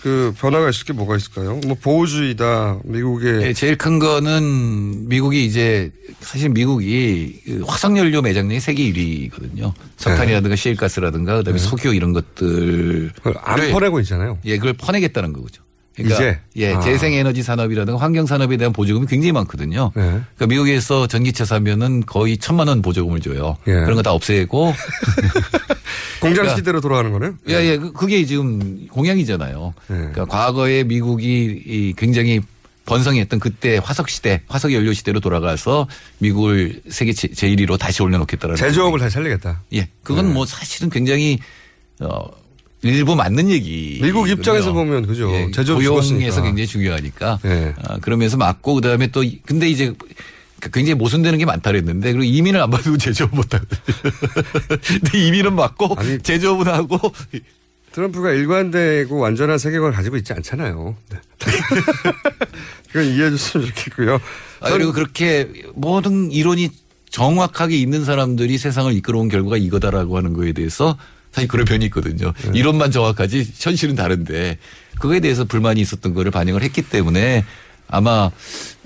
그 0.00 0.32
변화가 0.38 0.70
있을 0.70 0.86
게 0.86 0.92
뭐가 0.92 1.16
있을까요? 1.16 1.60
뭐 1.66 1.76
보호주의다, 1.80 2.80
미국의 2.84 3.42
예, 3.42 3.52
제일 3.52 3.76
큰 3.76 3.98
거는 3.98 5.08
미국이 5.08 5.44
이제 5.44 5.90
사실 6.20 6.48
미국이 6.48 7.40
그 7.44 7.62
화석연료 7.66 8.22
매장량이 8.22 8.60
세계 8.60 8.90
1위거든요. 8.90 9.72
석탄이라든가 9.96 10.56
시일가스라든가 10.56 11.36
그다음에 11.38 11.58
석유 11.58 11.94
이런 11.94 12.12
것들 12.12 13.12
안 13.42 13.70
퍼내고 13.72 14.00
있잖아요. 14.00 14.38
예, 14.46 14.56
그걸 14.56 14.72
퍼내겠다는 14.72 15.32
거죠. 15.34 15.62
그러니까 15.94 16.16
이제? 16.16 16.38
예, 16.56 16.74
아. 16.74 16.80
재생에너지 16.80 17.42
산업이라든가 17.42 18.00
환경 18.00 18.26
산업에 18.26 18.56
대한 18.56 18.72
보조금이 18.72 19.06
굉장히 19.06 19.32
많거든요. 19.32 19.92
네. 19.94 20.02
그러니까 20.02 20.46
미국에서 20.48 21.06
전기차 21.06 21.44
사면은 21.44 22.04
거의 22.04 22.36
천만 22.38 22.66
원 22.68 22.82
보조금을 22.82 23.20
줘요. 23.20 23.56
예. 23.68 23.72
그런 23.72 23.94
거 23.94 24.02
다 24.02 24.12
없애고 24.12 24.72
공장 26.20 26.34
그러니까 26.44 26.56
시대로 26.56 26.80
돌아가는 26.80 27.12
거네요. 27.12 27.34
예, 27.48 27.54
예. 27.54 27.76
그- 27.78 27.92
그게 27.92 28.24
지금 28.24 28.86
공약이잖아요. 28.88 29.74
그러니까 29.86 30.24
과거에 30.24 30.82
미국이 30.84 31.62
이 31.66 31.94
굉장히 31.96 32.40
번성했던 32.86 33.40
그때 33.40 33.78
화석 33.82 34.08
시대, 34.10 34.42
화석 34.48 34.72
연료 34.72 34.92
시대로 34.92 35.20
돌아가서 35.20 35.86
미국을 36.18 36.82
세계 36.90 37.12
제- 37.12 37.28
제1위로 37.28 37.78
다시 37.78 38.02
올려놓겠다라는. 38.02 38.56
제조업을 38.56 38.98
다시 39.00 39.14
살리겠다. 39.14 39.62
예. 39.74 39.88
그건 40.02 40.32
뭐 40.34 40.44
사실은 40.46 40.90
굉장히 40.90 41.38
어 42.00 42.26
일부 42.84 43.16
맞는 43.16 43.50
얘기. 43.50 43.98
미국 44.02 44.28
입장에서 44.28 44.72
보면 44.72 45.06
그죠. 45.06 45.30
제조업 45.54 45.76
고용에서. 45.78 46.42
굉장히 46.42 46.66
중요하니까. 46.66 47.38
예. 47.46 47.74
아, 47.82 47.98
그러면서 47.98 48.36
맞고 48.36 48.74
그다음에 48.74 49.06
또 49.08 49.22
이- 49.24 49.40
근데 49.46 49.68
이제 49.68 49.92
굉장히 50.60 50.94
모순되는 50.94 51.38
게 51.38 51.44
많다 51.44 51.70
그랬는데 51.72 52.12
그리고 52.12 52.24
이민을 52.24 52.60
안 52.62 52.70
받으면 52.70 52.98
제조업 52.98 53.34
못 53.34 53.52
하거든요. 53.54 53.80
근데 55.00 55.26
이민은 55.26 55.54
맞고 55.54 55.96
제조업은 56.22 56.66
하고 56.72 56.98
트럼프가 57.92 58.32
일관되고 58.32 59.16
완전한 59.18 59.58
세계관을 59.58 59.94
가지고 59.94 60.16
있지 60.16 60.32
않잖아요. 60.32 60.96
네. 61.10 61.18
그건 62.92 63.06
이해해 63.08 63.30
줬으면 63.30 63.66
좋겠고요. 63.68 64.20
아, 64.60 64.70
그리고 64.70 64.92
그렇게 64.92 65.48
모든 65.74 66.30
이론이 66.30 66.70
정확하게 67.10 67.76
있는 67.76 68.04
사람들이 68.04 68.58
세상을 68.58 68.92
이끌어온 68.94 69.28
결과가 69.28 69.56
이거다라고 69.56 70.16
하는 70.16 70.32
거에 70.32 70.52
대해서 70.52 70.96
사실 71.34 71.48
그런 71.48 71.64
편이 71.64 71.84
있거든요. 71.86 72.32
네. 72.44 72.58
이론만 72.58 72.92
정확하지 72.92 73.52
현실은 73.58 73.96
다른데 73.96 74.58
그거에 75.00 75.18
대해서 75.18 75.44
불만이 75.44 75.80
있었던 75.80 76.14
거를 76.14 76.30
반영을 76.30 76.62
했기 76.62 76.80
때문에 76.80 77.44
아마 77.88 78.30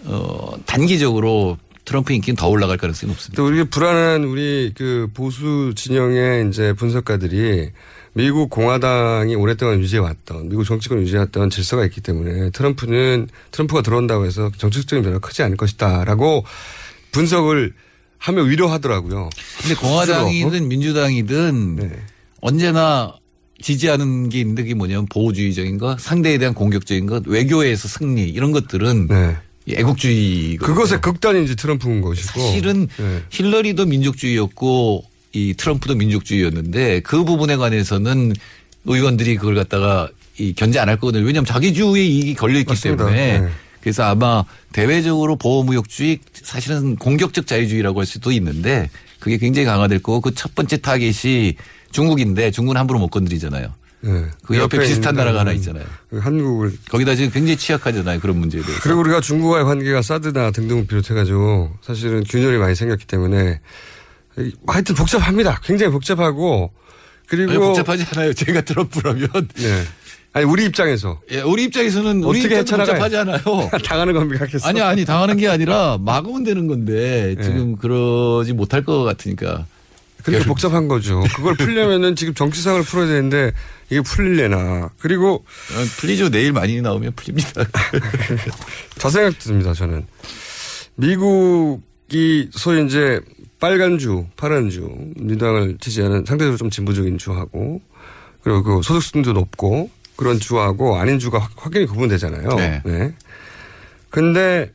어 0.04 0.56
단기적으로 0.64 1.58
트럼프 1.84 2.14
인기는 2.14 2.36
더 2.36 2.48
올라갈 2.48 2.78
가능성이 2.78 3.12
높습니다. 3.12 3.36
또 3.36 3.46
우리 3.46 3.64
불안한 3.64 4.24
우리 4.24 4.72
그 4.74 5.08
보수 5.12 5.74
진영의 5.76 6.48
이제 6.48 6.72
분석가들이 6.72 7.70
미국 8.14 8.48
공화당이 8.48 9.34
오랫동안 9.34 9.80
유지해왔던 9.80 10.48
미국 10.48 10.64
정치권 10.64 11.00
유지해왔던 11.00 11.50
질서가 11.50 11.84
있기 11.84 12.00
때문에 12.00 12.50
트럼프는 12.50 13.28
트럼프가 13.50 13.82
들어온다고 13.82 14.24
해서 14.24 14.50
정책적인 14.56 15.02
변화가 15.02 15.26
크지 15.26 15.42
않을 15.42 15.58
것이다라고 15.58 16.44
분석을 17.12 17.74
하며 18.16 18.42
위로하더라고요. 18.42 19.28
근데 19.60 19.74
공화당이든 19.74 20.68
민주당이든 20.68 21.76
네. 21.76 21.90
언제나 22.40 23.14
지지하는 23.60 24.28
게 24.28 24.38
있는데 24.40 24.62
그게 24.62 24.74
뭐냐면 24.74 25.06
보호주의적인 25.06 25.78
거, 25.78 25.96
상대에 25.98 26.38
대한 26.38 26.54
공격적인 26.54 27.06
것, 27.06 27.26
외교에서 27.26 27.88
승리 27.88 28.28
이런 28.28 28.52
것들은 28.52 29.08
이 29.66 29.74
애국주의. 29.74 30.50
네. 30.50 30.56
그것의 30.56 31.00
극단이 31.00 31.44
이제 31.44 31.54
트럼프인 31.54 32.00
것이고 32.00 32.26
사실은 32.40 32.86
네. 32.96 33.22
힐러리도 33.30 33.86
민족주의였고 33.86 35.04
이 35.32 35.54
트럼프도 35.54 35.94
민족주의였는데 35.96 37.00
그 37.00 37.24
부분에 37.24 37.56
관해서는 37.56 38.32
의원들이 38.84 39.36
그걸 39.36 39.56
갖다가 39.56 40.08
이 40.38 40.54
견제 40.54 40.78
안 40.78 40.88
할 40.88 40.96
거거든요. 40.98 41.26
왜냐하면 41.26 41.46
자기 41.46 41.74
주의 41.74 42.08
이익이 42.08 42.34
걸려 42.34 42.60
있기. 42.60 42.74
때문에 42.80 43.40
네. 43.40 43.48
그래서 43.80 44.04
아마 44.04 44.44
대외적으로 44.72 45.36
보호무역주의 45.36 46.20
사실은 46.32 46.94
공격적 46.96 47.46
자유주의라고 47.46 47.98
할 47.98 48.06
수도 48.06 48.30
있는데 48.32 48.88
그게 49.18 49.36
굉장히 49.36 49.66
강화될 49.66 49.98
거고 50.00 50.20
그 50.20 50.30
첫 50.34 50.54
번째 50.54 50.76
타겟이 50.78 51.54
중국인데 51.90 52.50
중국은 52.50 52.76
함부로 52.78 52.98
못 52.98 53.08
건드리잖아요. 53.08 53.72
네. 54.00 54.24
그 54.44 54.56
옆에 54.56 54.78
비슷한 54.78 55.14
있는 55.14 55.24
나라가 55.24 55.40
하나 55.40 55.52
있잖아요. 55.52 55.84
그 56.08 56.18
한국을 56.18 56.72
거기다 56.88 57.16
지금 57.16 57.30
굉장히 57.32 57.56
취약하잖아요. 57.56 58.20
그런 58.20 58.38
문제에 58.38 58.62
대해서. 58.62 58.80
그리고 58.82 59.00
우리가 59.00 59.20
중국과의 59.20 59.64
관계가 59.64 60.02
사드나 60.02 60.52
등등을 60.52 60.86
비롯해가지고 60.86 61.72
사실은 61.82 62.22
균열이 62.24 62.58
많이 62.58 62.74
생겼기 62.76 63.06
때문에 63.06 63.60
이- 64.38 64.52
하여튼 64.68 64.94
복잡합니다. 64.94 65.60
굉장히 65.64 65.90
복잡하고 65.92 66.70
그리고 67.26 67.50
아니, 67.50 67.58
복잡하지 67.58 68.06
않아요. 68.14 68.32
제가 68.34 68.60
트럼프라면. 68.60 69.28
네. 69.56 69.82
아니 70.34 70.44
우리 70.44 70.66
입장에서 70.66 71.20
예, 71.32 71.40
우리 71.40 71.64
입장에서는 71.64 72.22
우리 72.22 72.38
어떻게? 72.40 72.58
복잡하지 72.58 73.16
않아요. 73.16 73.40
당하는 73.84 74.12
겁니까? 74.14 74.46
아니 74.62 74.80
아니 74.80 75.04
당하는 75.04 75.36
게 75.36 75.48
아니라 75.48 75.98
막으면 76.00 76.44
되는 76.44 76.68
건데 76.68 77.34
네. 77.36 77.42
지금 77.42 77.76
그러지 77.76 78.52
못할 78.52 78.84
것 78.84 79.02
같으니까. 79.02 79.66
그렇게 80.30 80.44
복잡한 80.46 80.88
거죠. 80.88 81.22
그걸 81.34 81.54
풀려면은 81.56 82.16
지금 82.16 82.34
정치상을 82.34 82.82
풀어야 82.82 83.06
되는데 83.06 83.52
이게 83.90 84.00
풀릴래나. 84.00 84.90
그리고 85.00 85.34
어, 85.36 85.84
풀리죠. 85.98 86.30
내일 86.30 86.52
많이 86.52 86.80
나오면 86.80 87.12
풀립니다. 87.16 87.64
저 88.98 89.10
생각 89.10 89.38
듭니다. 89.38 89.72
저는 89.74 90.06
미국이 90.96 92.48
소위 92.52 92.84
이제 92.84 93.20
빨간 93.60 93.98
주, 93.98 94.26
파란 94.36 94.70
주, 94.70 94.88
민주당을 95.16 95.78
지지하는 95.80 96.24
상대적으로 96.26 96.56
좀 96.56 96.70
진보적인 96.70 97.18
주하고 97.18 97.80
그리고 98.42 98.62
그 98.62 98.82
소득 98.82 99.02
수준도 99.02 99.32
높고 99.32 99.90
그런 100.16 100.38
주하고 100.38 100.96
아닌 100.98 101.18
주가 101.18 101.38
확- 101.38 101.52
확연히 101.56 101.86
구분되잖아요. 101.86 102.48
네. 102.84 103.14
근데 104.10 104.72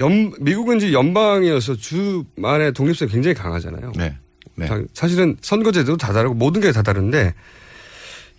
연, 0.00 0.32
미국은 0.40 0.78
이제 0.78 0.92
연방이어서 0.92 1.76
주만의 1.76 2.72
독립성이 2.72 3.10
굉장히 3.10 3.34
강하잖아요. 3.34 3.92
네. 3.96 4.16
네. 4.56 4.66
자- 4.66 4.80
사실은 4.94 5.36
선거제도도 5.40 5.96
다 5.96 6.12
다르고 6.12 6.34
모든 6.34 6.60
게 6.60 6.72
다 6.72 6.82
다른데 6.82 7.34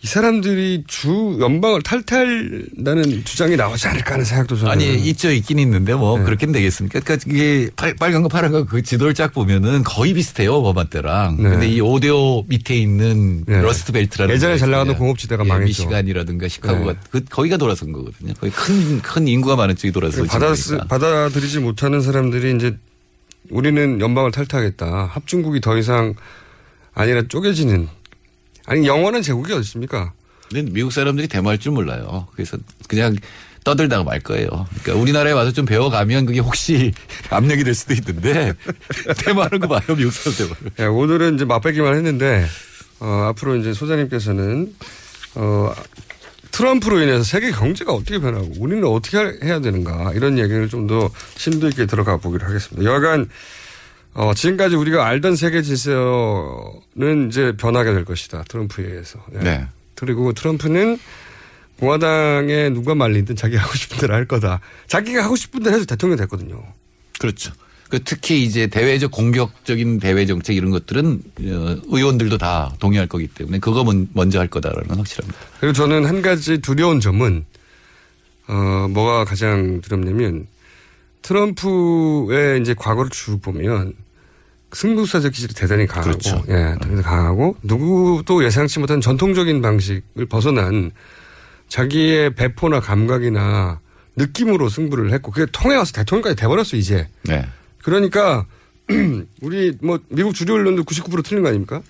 이 0.01 0.07
사람들이 0.07 0.83
주 0.85 1.37
연방을 1.39 1.81
탈퇴한다는 1.81 3.23
주장이 3.23 3.55
나오지 3.55 3.87
않을까 3.87 4.13
하는 4.15 4.25
생각도 4.25 4.57
저는 4.57 4.71
아니 4.73 4.95
있죠 5.09 5.31
있긴 5.31 5.59
있는데 5.59 5.93
뭐 5.93 6.17
네. 6.19 6.25
그렇게 6.25 6.45
되겠습니까? 6.45 6.99
그러니까 6.99 7.25
이게 7.31 7.69
빨, 7.77 7.95
빨간 7.95 8.21
거 8.21 8.27
파란 8.27 8.51
거 8.51 8.65
그 8.65 8.81
지도를 8.81 9.13
쫙 9.13 9.31
보면은 9.33 9.83
거의 9.83 10.13
비슷해요 10.13 10.55
오바마 10.57 10.89
때랑. 10.89 11.37
네. 11.41 11.49
근데 11.49 11.69
이 11.69 11.79
오대호 11.79 12.43
밑에 12.47 12.75
있는 12.75 13.45
네. 13.45 13.61
러스트 13.61 13.93
벨트라는 13.93 14.35
예전에 14.35 14.57
잘 14.57 14.71
나가던. 14.71 14.97
공업지대가 14.97 15.45
예, 15.45 15.47
망했죠. 15.47 15.67
미시간이라든가 15.83 16.47
시카고가 16.49 16.93
네. 16.93 16.99
그 17.09 17.23
거기가 17.29 17.55
돌아선 17.57 17.93
거거든요. 17.93 18.33
거의 18.41 18.51
큰 18.51 19.01
큰 19.01 19.27
인구가 19.29 19.55
많은 19.55 19.75
쪽이 19.77 19.91
돌아서 19.93 20.21
받아, 20.25 20.53
받아들이지 20.89 21.59
못하는 21.59 22.01
사람들이 22.01 22.55
이제 22.57 22.75
우리는 23.49 23.99
연방을 23.99 24.31
탈퇴하겠다. 24.31 25.05
합중국이 25.05 25.61
더 25.61 25.77
이상 25.77 26.13
아니라 26.93 27.23
쪼개지는 27.27 27.87
아니 28.65 28.87
영원한 28.87 29.21
제국이 29.21 29.51
어디 29.53 29.61
있습니까? 29.61 30.13
근데 30.49 30.71
미국 30.71 30.91
사람들이 30.91 31.27
대모할 31.27 31.57
줄 31.57 31.71
몰라요. 31.71 32.27
그래서 32.33 32.57
그냥 32.87 33.15
떠들다가 33.63 34.03
말 34.03 34.19
거예요. 34.19 34.47
그러니까 34.47 34.95
우리나라에 34.95 35.33
와서 35.33 35.51
좀 35.51 35.65
배워가면 35.65 36.25
그게 36.25 36.39
혹시 36.39 36.91
압력이 37.29 37.63
될 37.63 37.73
수도 37.73 37.93
있는데 37.93 38.53
대모하는 39.23 39.59
거 39.59 39.67
봐요. 39.67 39.81
미국 39.95 40.11
사람 40.11 40.37
대모. 40.37 40.55
예, 40.79 40.85
오늘은 40.85 41.35
이제 41.35 41.45
맛배기만 41.45 41.95
했는데 41.95 42.45
어, 42.99 43.27
앞으로 43.29 43.55
이제 43.57 43.73
소장님께서는 43.73 44.73
어, 45.35 45.73
트럼프로 46.53 47.01
인해서 47.01 47.23
세계 47.23 47.51
경제가 47.51 47.91
어떻게 47.93 48.19
변하고 48.19 48.47
우리는 48.59 48.85
어떻게 48.85 49.17
할- 49.17 49.39
해야 49.43 49.59
되는가 49.59 50.13
이런 50.13 50.37
얘기를 50.37 50.69
좀 50.69 50.87
더 50.87 51.09
심도 51.35 51.67
있게 51.67 51.85
들어가 51.85 52.17
보기로 52.17 52.45
하겠습니다. 52.45 52.83
여하간 52.89 53.29
어, 54.15 54.33
지금까지 54.35 54.75
우리가 54.75 55.05
알던 55.07 55.35
세계 55.35 55.61
질서는 55.63 57.29
이제 57.29 57.53
변하게 57.57 57.93
될 57.93 58.05
것이다. 58.05 58.43
트럼프에 58.47 58.85
의해서. 58.85 59.19
예. 59.33 59.39
네. 59.39 59.67
그리고 59.95 60.33
트럼프는 60.33 60.99
공화당에 61.79 62.69
누가 62.69 62.93
말리든 62.95 63.35
자기 63.35 63.55
하고 63.55 63.73
싶은 63.75 63.97
대로 63.97 64.13
할 64.13 64.25
거다. 64.27 64.59
자기가 64.87 65.23
하고 65.23 65.35
싶은 65.35 65.63
대로 65.63 65.75
해서 65.75 65.85
대통령 65.85 66.17
됐거든요. 66.17 66.61
그렇죠. 67.19 67.51
그 67.93 68.03
특히 68.03 68.41
이제 68.41 68.65
대외적 68.65 69.11
공격적인 69.11 69.99
대외 69.99 70.25
정책 70.25 70.55
이런 70.57 70.71
것들은 70.71 71.21
어, 71.41 71.77
의원들도 71.95 72.39
다 72.39 72.73
동의할 72.79 73.07
거기 73.07 73.27
때문에 73.27 73.59
그거 73.59 73.83
먼- 73.83 74.07
먼저 74.13 74.39
할 74.39 74.47
거다라는 74.47 74.87
건 74.87 74.97
확실합니다. 74.97 75.39
그리고 75.59 75.73
저는 75.73 76.05
한 76.05 76.23
가지 76.23 76.57
두려운 76.57 76.99
점은 76.99 77.45
어 78.47 78.87
뭐가 78.89 79.25
가장 79.25 79.79
두렵냐면 79.81 80.47
트럼프의 81.21 82.61
이제 82.61 82.73
과거를 82.73 83.11
쭉 83.11 83.39
보면 83.43 83.93
승부사적 84.71 85.31
기질이 85.31 85.53
대단히 85.53 85.85
강하고 85.85 86.09
그렇죠. 86.17 86.43
예, 86.49 86.75
대단히 86.81 87.03
강하고 87.03 87.57
누구도 87.61 88.43
예상치 88.43 88.79
못한 88.79 89.01
전통적인 89.01 89.61
방식을 89.61 90.25
벗어난 90.25 90.89
자기의 91.67 92.33
배포나 92.33 92.79
감각이나 92.79 93.81
느낌으로 94.15 94.67
승부를 94.69 95.13
했고 95.13 95.31
그게 95.31 95.45
통해 95.51 95.75
와서 95.75 95.91
대통령까지 95.93 96.35
돼버렸어 96.37 96.75
이제. 96.75 97.07
네. 97.25 97.45
그러니까 97.83 98.45
우리 99.41 99.77
뭐 99.81 99.99
미국 100.09 100.33
주류 100.33 100.53
언론도 100.55 100.83
99% 100.83 101.23
틀린 101.23 101.43
거 101.43 101.49
아닙니까? 101.49 101.81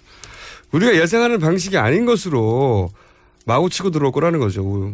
우리가 0.71 0.95
예상하는 0.95 1.39
방식이 1.39 1.77
아닌 1.77 2.05
것으로 2.05 2.89
마구 3.45 3.69
치고 3.69 3.91
들어올 3.91 4.11
거라는 4.11 4.39
거죠. 4.39 4.93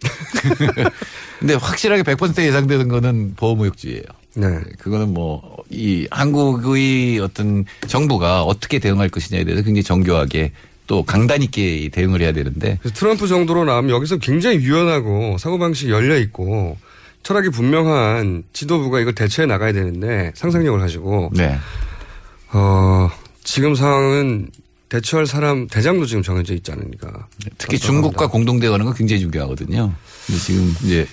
근데 1.40 1.54
확실하게 1.54 2.02
100% 2.02 2.42
예상되는 2.42 2.88
거는 2.88 3.34
보호무역주의예요. 3.36 4.04
네. 4.36 4.60
그거는 4.78 5.12
뭐 5.12 5.58
이 5.70 6.06
한국의 6.10 7.18
어떤 7.18 7.64
정부가 7.86 8.42
어떻게 8.42 8.78
대응할 8.78 9.08
것이냐에 9.08 9.44
대해서 9.44 9.62
굉장히 9.62 9.82
정교하게 9.82 10.52
또 10.86 11.02
강단 11.02 11.42
있게 11.42 11.90
대응을 11.92 12.22
해야 12.22 12.32
되는데 12.32 12.78
트럼프 12.94 13.26
정도로 13.26 13.64
나오면 13.66 13.90
여기서 13.90 14.16
굉장히 14.18 14.56
유연하고 14.58 15.36
사고방식이 15.38 15.90
열려 15.90 16.16
있고 16.18 16.78
철학이 17.22 17.50
분명한 17.50 18.44
지도부가 18.52 19.00
이걸 19.00 19.14
대처해 19.14 19.46
나가야 19.46 19.72
되는데 19.72 20.32
상상력을 20.34 20.78
가지고 20.80 21.30
네. 21.34 21.58
어, 22.52 23.10
지금 23.44 23.74
상황은 23.74 24.50
대처할 24.88 25.26
사람 25.26 25.66
대장도 25.66 26.06
지금 26.06 26.22
정해져 26.22 26.54
있지 26.54 26.72
않으니까. 26.72 27.26
특히 27.58 27.78
중국과 27.78 28.28
공동 28.28 28.58
대화하는 28.58 28.86
건 28.86 28.94
굉장히 28.94 29.20
중요하거든요. 29.20 29.92
근데 30.26 30.40
지금 30.40 30.74
이제 30.82 31.06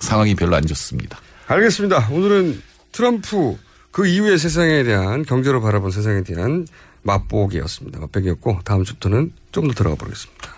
상황이 0.00 0.34
별로 0.34 0.56
안 0.56 0.66
좋습니다. 0.66 1.20
알겠습니다. 1.46 2.08
오늘은 2.10 2.60
트럼프 2.90 3.56
그 3.92 4.06
이후의 4.06 4.38
세상에 4.38 4.82
대한 4.82 5.24
경제로 5.24 5.60
바라본 5.60 5.92
세상에 5.92 6.22
대한 6.24 6.66
맛보기였습니다. 7.02 8.00
맛보기였고 8.00 8.60
다음 8.64 8.82
주부터는 8.84 9.32
좀 9.52 9.68
더 9.68 9.74
들어가 9.74 9.94
보겠습니다. 9.96 10.48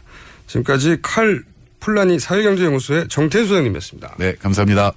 지금까지 0.46 0.98
칼 1.02 1.42
플라니 1.82 2.20
사회경제연구소의 2.20 3.08
정태수 3.08 3.48
소장님이었습니다. 3.48 4.14
네, 4.18 4.34
감사합니다. 4.36 4.92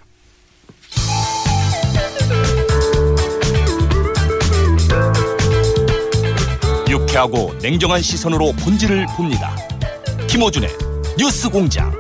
유쾌하고 6.88 7.56
냉정한 7.62 8.02
시선으로 8.02 8.54
본질을 8.54 9.08
봅니다. 9.18 9.56
김호준의 10.28 10.70
뉴스 11.18 11.50
공장. 11.50 11.92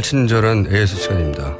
불친절한 0.00 0.68
AS 0.72 0.96
시간입니다. 0.96 1.56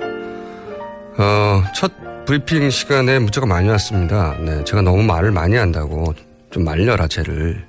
어, 1.18 1.62
첫 1.74 1.92
브리핑 2.24 2.70
시간에 2.70 3.18
문자가 3.18 3.46
많이 3.46 3.68
왔습니다. 3.68 4.34
네. 4.38 4.64
제가 4.64 4.80
너무 4.80 5.02
말을 5.02 5.30
많이 5.30 5.56
한다고 5.56 6.14
좀 6.50 6.64
말려라, 6.64 7.06
쟤를. 7.06 7.66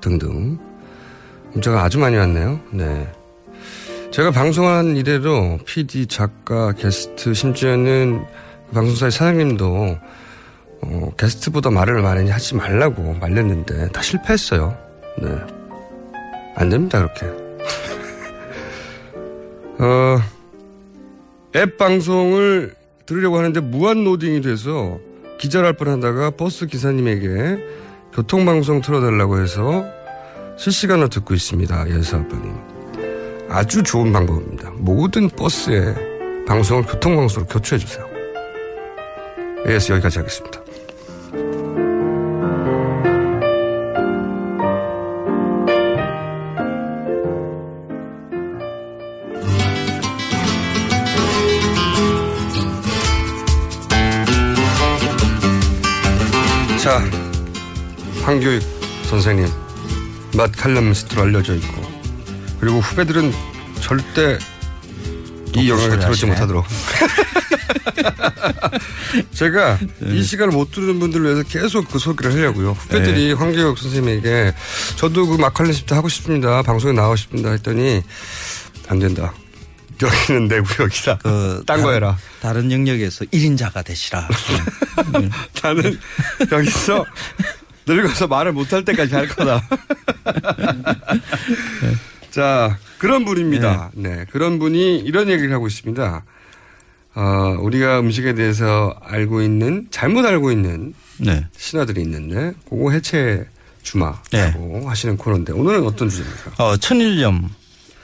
등등. 0.00 0.58
문자가 1.52 1.82
아주 1.82 1.98
많이 1.98 2.16
왔네요. 2.16 2.60
네. 2.70 3.12
제가 4.12 4.30
방송한 4.30 4.96
이래로 4.96 5.58
PD, 5.66 6.06
작가, 6.06 6.72
게스트, 6.72 7.34
심지어는 7.34 8.24
방송사의 8.72 9.10
사장님도 9.10 9.98
어, 10.82 11.12
게스트보다 11.18 11.70
말을 11.70 12.02
많이 12.02 12.30
하지 12.30 12.54
말라고 12.54 13.14
말렸는데 13.14 13.88
다 13.88 14.02
실패했어요. 14.02 14.76
네. 15.20 15.28
안 16.54 16.68
됩니다, 16.68 16.98
그렇게. 16.98 17.45
어, 19.78 20.18
앱 21.54 21.76
방송을 21.76 22.74
들으려고 23.04 23.38
하는데 23.38 23.60
무한 23.60 24.04
로딩이 24.04 24.40
돼서 24.40 24.98
기절할 25.38 25.74
뻔 25.74 25.88
하다가 25.88 26.30
버스 26.30 26.66
기사님에게 26.66 27.58
교통방송 28.12 28.80
틀어달라고 28.80 29.40
해서 29.40 29.84
실시간으로 30.58 31.08
듣고 31.08 31.34
있습니다. 31.34 31.90
연사아빠님. 31.90 32.54
아주 33.48 33.82
좋은 33.82 34.12
방법입니다. 34.12 34.70
모든 34.76 35.28
버스에 35.28 35.94
방송을 36.46 36.84
교통방송으로 36.84 37.46
교체해주세요. 37.46 38.06
AS 39.68 39.92
여기까지 39.92 40.18
하겠습니다. 40.18 40.60
자, 56.86 57.02
황교익 58.22 58.62
선생님, 59.10 59.48
맛 60.36 60.52
칼럼니스트로 60.52 61.22
알려져 61.22 61.56
있고, 61.56 61.82
그리고 62.60 62.78
후배들은 62.78 63.32
절대 63.80 64.38
이 65.56 65.68
영역에 65.68 65.98
들어오지 65.98 66.26
못하도록. 66.26 66.64
제가 69.34 69.80
이 70.00 70.22
시간을 70.22 70.54
못 70.54 70.70
들은 70.70 71.00
분들을 71.00 71.24
위해서 71.24 71.42
계속 71.48 71.90
그 71.90 71.98
소개를 71.98 72.32
하려고요. 72.32 72.70
후배들이 72.74 73.26
네. 73.26 73.32
황교익 73.32 73.76
선생님에게 73.78 74.54
저도 74.94 75.26
그 75.26 75.38
마칼럼니스트 75.38 75.92
하고 75.92 76.08
싶습니다. 76.08 76.62
방송에 76.62 76.92
나가고 76.92 77.16
싶습니다. 77.16 77.50
했더니 77.50 78.04
안 78.86 79.00
된다. 79.00 79.34
여기는 80.02 80.48
내 80.48 80.60
구역이다. 80.60 81.18
딴거 81.66 81.92
해라. 81.92 82.18
다른 82.40 82.70
영역에서 82.70 83.24
1인자가 83.26 83.84
되시라. 83.84 84.28
나는 85.62 85.98
여기서 86.52 87.04
늙어서 87.86 88.26
말을 88.26 88.52
못할 88.52 88.84
때까지 88.84 89.14
할 89.14 89.28
거다. 89.28 89.62
자, 92.30 92.78
그런 92.98 93.24
분입니다. 93.24 93.90
네. 93.94 94.26
그런 94.30 94.58
분이 94.58 94.98
이런 94.98 95.28
얘기를 95.30 95.52
하고 95.52 95.66
있습니다. 95.66 96.24
어, 97.14 97.56
우리가 97.60 98.00
음식에 98.00 98.34
대해서 98.34 98.94
알고 99.02 99.40
있는, 99.40 99.86
잘못 99.90 100.26
알고 100.26 100.52
있는 100.52 100.92
네. 101.18 101.46
신화들이 101.56 102.02
있는데, 102.02 102.52
그거 102.68 102.90
해체 102.90 103.46
주마라고 103.82 104.90
하시는 104.90 105.16
코너인데, 105.16 105.54
오늘은 105.54 105.86
어떤 105.86 106.10
주제입니까? 106.10 106.62
어, 106.62 106.76
천일염 106.76 107.48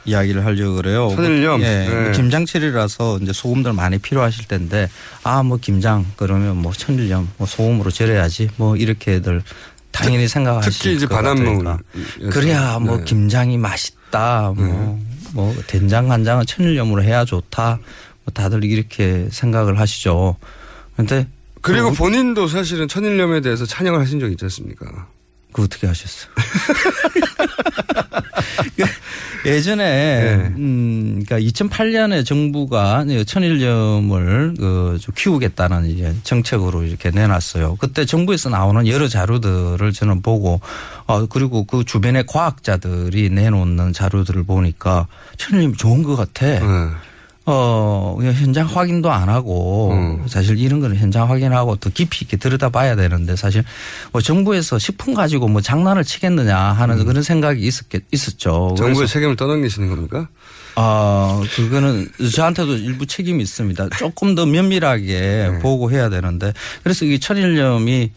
이야기를 0.04 0.44
하려고 0.44 0.76
그래요. 0.76 1.12
천일염? 1.14 1.60
예. 1.62 1.88
네. 1.88 2.12
김장철이라서 2.12 3.18
이제 3.22 3.32
소금들 3.32 3.72
많이 3.72 3.98
필요하실 3.98 4.48
텐데, 4.48 4.88
아, 5.22 5.42
뭐 5.42 5.58
김장, 5.60 6.04
그러면 6.16 6.56
뭐 6.56 6.72
천일염, 6.72 7.28
뭐 7.38 7.46
소금으로 7.46 7.90
절여야지, 7.90 8.50
뭐 8.56 8.76
이렇게들 8.76 9.42
당연히 9.92 10.26
생각하실 10.26 10.72
특히 10.72 10.94
이제 10.96 11.06
것 11.06 11.14
바닷물. 11.16 11.78
그래야 12.30 12.78
뭐 12.78 12.98
네. 12.98 13.04
김장이 13.04 13.58
맛있다, 13.58 14.52
뭐, 14.56 15.00
뭐 15.34 15.54
된장 15.66 16.08
간장은 16.08 16.46
천일염으로 16.46 17.02
해야 17.04 17.24
좋다, 17.24 17.78
뭐 18.24 18.32
다들 18.32 18.64
이렇게 18.64 19.28
생각을 19.30 19.78
하시죠. 19.78 20.36
근데 20.96 21.26
그리고 21.60 21.90
그- 21.90 21.96
본인도 21.96 22.48
사실은 22.48 22.88
천일염에 22.88 23.40
대해서 23.40 23.64
찬양을 23.66 24.00
하신 24.00 24.18
적이 24.18 24.32
있지 24.32 24.44
않습니까? 24.46 25.06
그 25.52 25.62
어떻게 25.62 25.86
하셨어요? 25.86 26.32
예전에 29.44 29.84
네. 29.84 30.54
음 30.56 31.22
그러니까 31.24 31.50
2008년에 31.50 32.24
정부가 32.24 33.04
천일염을 33.26 34.54
그좀 34.54 35.14
키우겠다는 35.16 35.86
이제 35.86 36.14
정책으로 36.22 36.84
이렇게 36.84 37.10
내놨어요. 37.10 37.76
그때 37.76 38.04
정부에서 38.04 38.50
나오는 38.50 38.86
여러 38.86 39.08
자료들을 39.08 39.92
저는 39.92 40.22
보고 40.22 40.60
어 41.06 41.26
그리고 41.26 41.64
그 41.64 41.84
주변의 41.84 42.26
과학자들이 42.26 43.30
내놓는 43.30 43.92
자료들을 43.92 44.44
보니까 44.44 45.08
천일염 45.36 45.74
좋은 45.74 46.02
것 46.02 46.16
같아. 46.16 46.46
네. 46.46 46.88
어, 47.44 48.14
그냥 48.18 48.34
현장 48.34 48.66
확인도 48.66 49.10
안 49.10 49.28
하고 49.28 49.92
음. 49.92 50.22
사실 50.28 50.58
이런 50.58 50.80
거는 50.80 50.96
현장 50.96 51.28
확인하고 51.28 51.76
더 51.76 51.90
깊이 51.90 52.24
있게 52.24 52.36
들여다 52.36 52.68
봐야 52.68 52.94
되는데 52.94 53.34
사실 53.34 53.64
뭐 54.12 54.20
정부에서 54.20 54.78
식품 54.78 55.14
가지고 55.14 55.48
뭐 55.48 55.60
장난을 55.60 56.04
치겠느냐 56.04 56.56
하는 56.56 57.04
그런 57.04 57.22
생각이 57.22 57.60
있었겠, 57.60 58.02
있었죠. 58.12 58.70
음. 58.70 58.76
정부의 58.76 59.08
책임을 59.08 59.36
떠넘기시는 59.36 59.88
겁니까? 59.90 60.28
아, 60.76 61.42
그거는 61.54 62.08
저한테도 62.34 62.76
일부 62.76 63.06
책임이 63.06 63.42
있습니다. 63.42 63.90
조금 63.98 64.34
더 64.34 64.46
면밀하게 64.46 65.50
네. 65.52 65.58
보고 65.58 65.90
해야 65.90 66.08
되는데 66.08 66.52
그래서 66.82 67.04
이 67.04 67.18
천일염이 67.18 68.10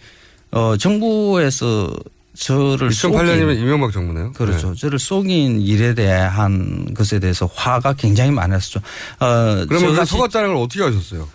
어, 0.51 0.77
정부에서 0.77 1.91
저를 2.35 2.89
2008년이면 2.89 3.55
속인- 3.55 3.59
이명박 3.61 3.91
정부네요. 3.91 4.33
그렇죠. 4.33 4.75
저를 4.75 4.99
속인 4.99 5.61
일에 5.61 5.93
대한 5.93 6.93
것에 6.93 7.19
대해서 7.19 7.49
화가 7.53 7.93
굉장히 7.93 8.31
많았었죠. 8.31 8.79
어, 9.19 9.65
그러면 9.67 9.95
그 9.95 10.05
속았다는 10.05 10.53
걸 10.53 10.57
어떻게 10.57 10.83
하셨어요? 10.83 11.27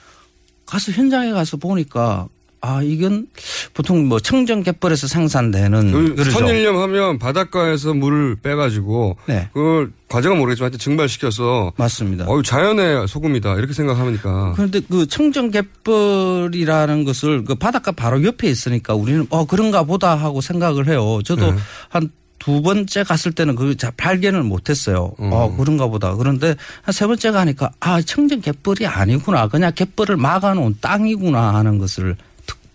가서 0.67 0.93
현장에 0.93 1.33
가서 1.33 1.57
보니까 1.57 2.29
아 2.63 2.83
이건 2.83 3.27
보통 3.73 4.07
뭐 4.07 4.21
청정갯벌에서 4.21 5.07
생산되는 5.07 5.93
그 5.93 6.15
그러죠. 6.15 6.31
천일염 6.33 6.77
하면 6.77 7.19
바닷가에서 7.19 7.95
물을 7.95 8.37
빼가지고 8.43 9.17
네. 9.27 9.49
그걸 9.55 9.91
과정은 10.09 10.37
모르겠지만 10.39 10.67
하여튼 10.67 10.79
증발시켜서 10.79 11.73
맞습니다. 11.77 12.27
어유 12.29 12.43
자연의 12.43 13.09
소금이다 13.09 13.55
이렇게 13.55 13.73
생각하니까 13.73 14.53
그런데 14.57 14.81
그 14.91 15.07
청정갯벌이라는 16.01 17.05
것을 17.05 17.45
그 17.45 17.55
바닷가 17.55 17.93
바로 17.93 18.23
옆에 18.25 18.49
있으니까 18.49 18.95
우리는 18.95 19.27
어 19.31 19.47
그런가 19.47 19.83
보다 19.85 20.15
하고 20.15 20.41
생각을 20.41 20.89
해요. 20.89 21.21
저도 21.25 21.53
네. 21.53 21.59
한두 21.89 22.63
번째 22.63 23.05
갔을 23.05 23.33
때는 23.33 23.55
그 23.55 23.77
자- 23.77 23.93
발견을 23.97 24.43
못했어요. 24.43 25.13
음. 25.21 25.31
어 25.33 25.55
그런가 25.57 25.87
보다. 25.87 26.15
그런데 26.15 26.57
한 26.83 26.93
세 26.93 27.07
번째 27.07 27.31
가니까 27.31 27.71
아 27.81 28.03
청정 28.03 28.41
갯벌이 28.43 28.87
아니구나. 28.87 29.49
그냥 29.49 29.73
갯벌을 29.75 30.17
막아놓은 30.17 30.77
땅이구나 30.81 31.55
하는 31.55 31.79
것을 31.79 32.17
득 32.17 32.30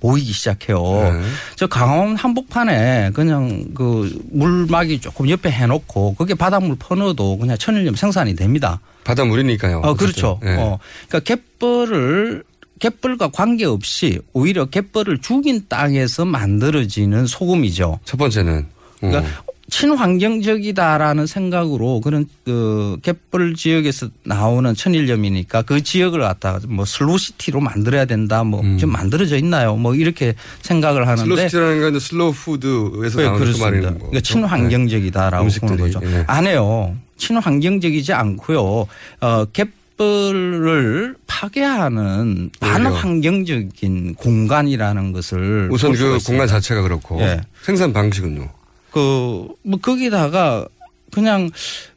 보이기 0.05 0.31
시작해요. 0.33 0.79
네. 0.79 1.21
저 1.55 1.65
강원 1.65 2.15
한복판에 2.15 3.09
그냥 3.15 3.65
그 3.73 4.11
물막이 4.31 5.01
조금 5.01 5.27
옆에 5.27 5.49
해놓고 5.49 6.13
거기에 6.13 6.35
바닷물 6.35 6.75
퍼넣어도 6.77 7.39
그냥 7.39 7.57
천일염 7.57 7.95
생산이 7.95 8.35
됩니다. 8.35 8.79
바닷물이니까요. 9.03 9.79
어, 9.79 9.95
그렇죠. 9.95 10.39
예. 10.45 10.55
어, 10.57 10.77
그러니까 11.07 11.19
갯벌을 11.35 12.43
갯벌과 12.79 13.29
관계없이 13.29 14.19
오히려 14.33 14.65
갯벌을 14.65 15.21
죽인 15.21 15.65
땅에서 15.67 16.25
만들어지는 16.25 17.25
소금이죠. 17.25 17.99
첫 18.05 18.17
번째는. 18.17 18.67
그러니까 18.99 19.21
어. 19.21 19.44
친환경적이다라는 19.69 21.25
생각으로 21.25 21.99
그런 22.01 22.25
그 22.43 22.97
갯벌 23.01 23.55
지역에서 23.55 24.09
나오는 24.23 24.73
천일염이니까 24.73 25.63
그 25.63 25.81
지역을 25.81 26.19
갖다가 26.19 26.59
뭐 26.67 26.85
슬로시티로 26.85 27.59
만들어야 27.59 28.05
된다 28.05 28.43
뭐좀 28.43 28.91
만들어져 28.91 29.37
있나요? 29.37 29.75
뭐 29.75 29.95
이렇게 29.95 30.35
생각을 30.61 31.07
하는데 31.07 31.23
음. 31.23 31.35
슬로시티라는 31.35 31.81
건 31.81 31.99
슬로우 31.99 32.31
푸드에서 32.33 33.17
네, 33.19 33.25
나오는 33.25 33.53
그 33.53 33.57
거. 33.57 33.69
그러니까 33.69 34.19
친환경적이다라고 34.21 35.43
음식들이, 35.43 35.77
보는 35.77 35.93
거죠. 35.93 36.01
예. 36.05 36.23
안 36.27 36.45
해요. 36.45 36.95
친환경적이지 37.17 38.13
않고요. 38.13 38.87
어, 39.21 39.45
갯벌을 39.51 41.15
파괴하는 41.25 42.51
반환경적인 42.59 44.15
공간이라는 44.15 45.11
것을 45.11 45.69
우선 45.71 45.91
그 45.91 45.97
있습니다. 45.97 46.27
공간 46.27 46.47
자체가 46.47 46.81
그렇고 46.83 47.19
예. 47.21 47.41
생산 47.63 47.91
방식은요. 47.93 48.47
그, 48.95 49.45
뭐, 49.63 49.77
거기다가 49.81 50.65
그냥, 51.11 51.49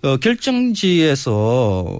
어, 0.03 0.17
결정지에서 0.17 1.99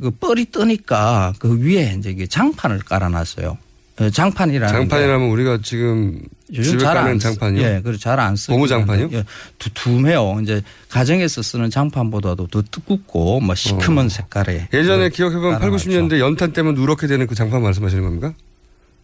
그 0.00 0.10
뻘이 0.20 0.46
뜨니까 0.52 1.32
그 1.40 1.58
위에 1.60 1.96
이제 1.98 2.10
이게 2.10 2.26
장판을 2.28 2.78
깔아놨어요. 2.80 3.58
어, 3.98 4.10
장판이라는. 4.10 4.72
게 4.72 4.78
장판이라면 4.78 5.28
우리가 5.30 5.58
지금 5.64 6.20
요즘 6.52 6.62
집에 6.72 6.84
잘 6.84 6.94
까는 6.94 7.10
안 7.12 7.18
쓰- 7.18 7.22
장판이요? 7.24 7.62
예, 7.64 7.80
그리고 7.82 7.98
잘안 7.98 8.36
쓰고. 8.36 8.52
고무 8.54 8.68
장판이요? 8.68 9.08
예, 9.14 9.24
두툼해요. 9.58 10.38
이제 10.42 10.62
가정에서 10.90 11.42
쓰는 11.42 11.68
장판보다도 11.70 12.46
더 12.46 12.62
두껍고 12.70 13.40
뭐 13.40 13.54
시커먼 13.56 14.08
색깔의. 14.08 14.68
예전에 14.72 15.08
기억해보면 15.08 15.58
8, 15.58 15.60
깔아놨죠. 15.70 15.90
90년대 15.90 16.20
연탄 16.20 16.52
때문에 16.52 16.78
누렇게 16.78 17.08
되는 17.08 17.26
그 17.26 17.34
장판 17.34 17.62
말씀하시는 17.62 18.00
겁니까? 18.04 18.32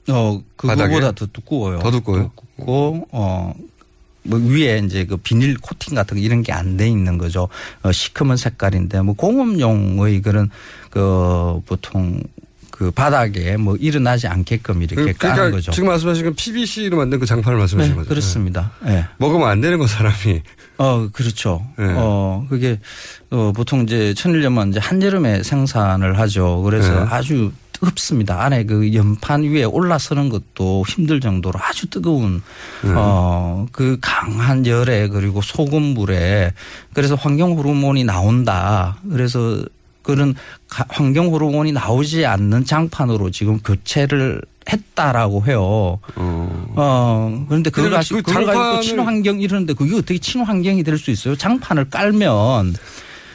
어, 0.08 0.40
그거보다? 0.56 1.10
더 1.12 1.26
두꺼워요. 1.32 1.78
더 1.80 1.90
두꺼워요? 1.90 2.30
두껍고, 2.36 3.08
어, 3.10 3.54
뭐 4.24 4.38
위에 4.38 4.80
이제 4.84 5.04
그 5.04 5.16
비닐 5.16 5.56
코팅 5.58 5.94
같은 5.94 6.16
거 6.16 6.22
이런 6.22 6.42
게 6.42 6.52
안 6.52 6.76
돼 6.76 6.88
있는 6.88 7.18
거죠. 7.18 7.48
어, 7.82 7.90
시커먼 7.92 8.36
색깔인데 8.36 9.00
뭐 9.02 9.14
공업용의 9.14 10.22
그런 10.22 10.50
그 10.90 11.60
보통 11.66 12.22
그 12.70 12.90
바닥에 12.90 13.56
뭐 13.56 13.76
일어나지 13.76 14.26
않게끔 14.26 14.82
이렇게 14.82 15.12
그- 15.12 15.18
까는 15.18 15.34
그러니까 15.36 15.56
거죠. 15.56 15.72
지금 15.72 15.88
말씀하신 15.88 16.24
건 16.24 16.34
PVC로 16.34 16.96
만든 16.96 17.18
그 17.20 17.26
장판을 17.26 17.58
말씀하시는 17.58 17.94
네, 17.94 17.98
거죠? 17.98 18.08
그렇습니다. 18.08 18.72
예. 18.86 19.06
먹으면 19.18 19.48
안 19.48 19.60
되는 19.60 19.78
거 19.78 19.86
사람이. 19.86 20.42
어, 20.78 21.08
그렇죠. 21.12 21.64
네. 21.78 21.84
어, 21.96 22.46
그게, 22.48 22.80
어, 23.30 23.52
보통 23.54 23.82
이제 23.82 24.14
천일염은 24.14 24.70
이제 24.70 24.80
한여름에 24.80 25.42
생산을 25.42 26.18
하죠. 26.18 26.62
그래서 26.62 26.92
네. 27.04 27.06
아주 27.10 27.52
뜨겁습니다. 27.92 28.40
안에 28.42 28.64
그 28.64 28.94
연판 28.94 29.42
위에 29.42 29.64
올라서는 29.64 30.28
것도 30.28 30.84
힘들 30.86 31.20
정도로 31.20 31.58
아주 31.60 31.86
뜨거운, 31.90 32.40
네. 32.82 32.90
어, 32.94 33.66
그 33.72 33.98
강한 34.00 34.64
열에 34.66 35.08
그리고 35.08 35.42
소금물에 35.42 36.52
그래서 36.94 37.16
환경 37.16 37.52
호르몬이 37.58 38.04
나온다. 38.04 38.96
그래서 39.10 39.62
그런 40.02 40.34
가- 40.68 40.86
환경 40.88 41.26
호르몬이 41.32 41.72
나오지 41.72 42.24
않는 42.24 42.64
장판으로 42.64 43.30
지금 43.30 43.58
교체를 43.60 44.40
했다라고 44.72 45.44
해요. 45.46 45.98
어, 46.14 47.44
그런데 47.48 47.68
그걸 47.70 47.90
가지고, 47.90 48.22
그 48.22 48.22
그걸 48.22 48.46
가지고 48.46 48.62
장판을- 48.62 48.82
친환경 48.82 49.40
이러는데 49.40 49.72
그게 49.74 49.96
어떻게 49.96 50.18
친환경이 50.18 50.84
될 50.84 50.98
수 50.98 51.10
있어요? 51.10 51.34
장판을 51.36 51.90
깔면 51.90 52.74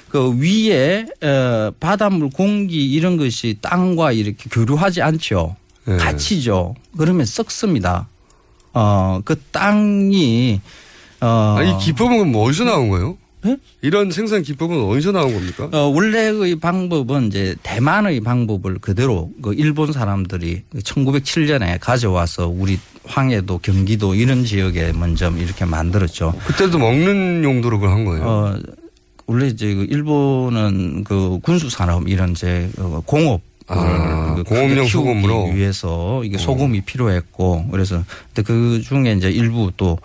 그 0.09 0.37
위에 0.39 1.05
어, 1.21 1.71
바닷물 1.79 2.29
공기 2.29 2.85
이런 2.85 3.17
것이 3.17 3.57
땅과 3.61 4.13
이렇게 4.13 4.49
교류하지 4.49 5.01
않죠. 5.01 5.55
네. 5.85 5.97
갇히죠. 5.97 6.75
그러면 6.97 7.25
썩습니다. 7.25 8.07
어, 8.73 9.21
그 9.23 9.39
땅이 9.51 10.61
어, 11.21 11.55
아, 11.57 11.63
이 11.63 11.83
기법은 11.83 12.31
뭐 12.31 12.47
어디서 12.47 12.65
나온 12.65 12.89
거예요? 12.89 13.17
예? 13.45 13.57
이런 13.81 14.11
생산 14.11 14.41
기법은 14.41 14.83
어디서 14.85 15.11
나온 15.11 15.33
겁니까? 15.33 15.69
어, 15.71 15.87
원래의 15.87 16.57
방법은 16.59 17.27
이제 17.27 17.55
대만의 17.63 18.21
방법을 18.21 18.79
그대로 18.79 19.31
그 19.41 19.53
일본 19.53 19.91
사람들이 19.91 20.63
1907년에 20.75 21.79
가져와서 21.79 22.47
우리 22.47 22.79
황해도 23.05 23.59
경기도 23.59 24.15
이런 24.15 24.43
지역에 24.43 24.91
먼저 24.91 25.29
이렇게 25.31 25.65
만들었죠. 25.65 26.33
그때도 26.45 26.77
먹는 26.77 27.43
용도로 27.43 27.79
그걸 27.79 27.95
한 27.95 28.05
거예요. 28.05 28.23
어, 28.25 28.59
원래 29.27 29.47
이제 29.47 29.75
그 29.75 29.83
일본은 29.83 31.03
그 31.03 31.39
군수 31.43 31.69
산업 31.69 32.07
이런 32.07 32.31
이제 32.31 32.69
어, 32.79 33.01
공업 33.05 33.41
아, 33.67 34.33
그 34.35 34.43
공업용 34.43 34.87
소금으로? 34.87 35.43
어. 35.43 35.51
위해서 35.51 36.23
이게 36.23 36.37
소금이 36.37 36.81
필요했고 36.81 37.67
그래서 37.69 38.01
근데 38.33 38.41
그 38.41 38.81
중에 38.81 39.13
이제 39.13 39.29
일부 39.29 39.71
또 39.75 39.99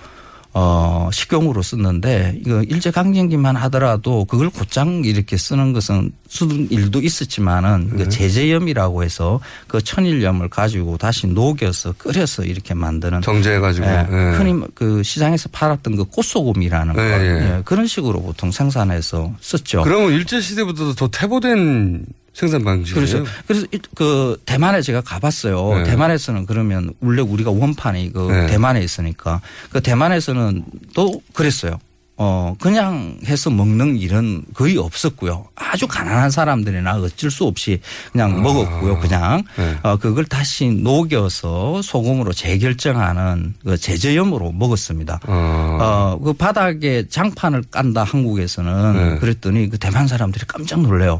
어, 0.55 1.09
식용으로 1.11 1.63
썼는데 1.63 2.41
이거 2.45 2.63
일제강점기만 2.63 3.57
하더라도 3.57 4.27
그걸 4.27 4.51
곧장 4.51 5.03
이렇게 5.05 5.39
쓰는 5.39 5.73
것은 5.73 6.13
쓰는 6.29 6.71
일도 6.71 7.01
있었지만은 7.01 7.91
네. 7.93 8.05
그 8.05 8.09
제제염이라고 8.11 9.03
해서 9.03 9.41
그 9.67 9.83
천일염을 9.83 10.51
가지고 10.51 10.99
다시 10.99 11.27
녹여서 11.27 11.93
끓여서 11.97 12.45
이렇게 12.45 12.75
만드는 12.75 13.23
정제해가지고. 13.23 13.87
예, 13.87 14.07
예. 14.11 14.37
흔히 14.37 14.63
그 14.75 15.03
시장에서 15.03 15.49
팔았던 15.53 15.97
그 15.97 16.05
꽃소금이라는 16.05 16.95
거 16.95 17.03
예, 17.03 17.07
예. 17.07 17.57
예, 17.57 17.63
그런 17.65 17.87
식으로 17.87 18.21
보통 18.21 18.51
생산해서 18.51 19.33
썼죠. 19.41 19.83
그러면 19.83 20.13
일제 20.13 20.41
시대부터도 20.41 20.95
더 20.95 21.09
퇴보된 21.09 22.05
생산 22.35 22.65
방식이에요? 22.65 22.95
그렇죠. 23.07 23.25
그래서 23.47 23.67
이- 23.73 23.79
그 23.95 24.41
대만에 24.47 24.81
제가 24.83 25.03
가봤어요. 25.03 25.79
네. 25.79 25.85
대만에서는 25.85 26.47
그러면 26.47 26.93
원래 27.01 27.21
우리가 27.23 27.51
원판이 27.51 28.13
그 28.13 28.31
네. 28.31 28.47
대만에 28.47 28.81
있으니까 28.83 29.41
그 29.71 29.81
대만에서는 29.83 30.65
또 30.95 31.21
그랬어요. 31.35 31.79
어 32.19 32.55
그냥 32.61 33.17
해서 33.27 33.49
먹는 33.49 33.97
일은 33.97 34.45
거의 34.55 34.77
없었고요. 34.77 35.47
아주 35.55 35.87
가난한 35.87 36.31
사람들이나 36.31 36.97
어쩔 36.99 37.31
수 37.31 37.45
없이 37.45 37.81
그냥 38.13 38.43
먹었고요. 38.43 38.99
그냥 39.01 39.43
네. 39.57 39.77
어 39.83 39.97
그걸 39.97 40.27
다시 40.27 40.69
녹여서 40.71 41.81
소금으로 41.83 42.33
재결정하는 42.35 43.55
그 43.65 43.77
제제염으로 43.79 44.53
먹었습니다. 44.53 45.21
어, 45.27 46.19
그 46.23 46.33
바닥에 46.35 47.07
장판을 47.09 47.65
깐다 47.71 48.05
한국에서는 48.05 49.15
네. 49.15 49.19
그랬더니 49.19 49.69
그 49.71 49.79
대만 49.79 50.07
사람들이 50.07 50.45
깜짝 50.47 50.81
놀래요. 50.83 51.19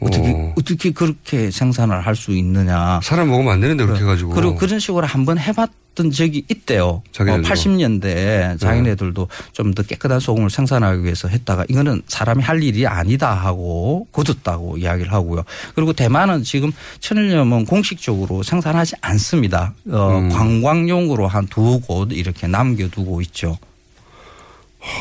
어떻게 0.00 0.30
어. 0.32 0.54
어떻게 0.58 0.90
그렇게 0.92 1.50
생산을 1.50 2.00
할 2.06 2.16
수 2.16 2.32
있느냐. 2.32 3.00
사람 3.02 3.28
먹으면 3.28 3.52
안 3.52 3.60
되는데 3.60 3.84
그렇게 3.84 4.02
해가지고. 4.02 4.30
그리고 4.30 4.54
그런 4.56 4.78
식으로 4.80 5.06
한번 5.06 5.38
해봤던 5.38 6.10
적이 6.12 6.44
있대요. 6.48 6.86
어, 6.86 7.02
자기네들도. 7.12 7.48
80년대에 7.48 8.58
자기네들도 8.60 9.28
좀더 9.52 9.82
깨끗한 9.82 10.20
소금을 10.20 10.50
생산하기 10.50 11.02
위해서 11.04 11.28
했다가 11.28 11.64
이거는 11.68 12.02
사람이 12.06 12.42
할 12.42 12.62
일이 12.62 12.86
아니다 12.86 13.32
하고 13.34 14.06
굳었다고 14.10 14.78
이야기를 14.78 15.12
하고요. 15.12 15.44
그리고 15.74 15.92
대만은 15.92 16.42
지금 16.42 16.72
천일염은 17.00 17.66
공식적으로 17.66 18.42
생산하지 18.42 18.96
않습니다. 19.00 19.74
어, 19.90 20.18
음. 20.18 20.28
관광용으로 20.30 21.26
한 21.28 21.46
두 21.48 21.80
곳 21.86 22.12
이렇게 22.12 22.46
남겨두고 22.46 23.20
있죠. 23.22 23.58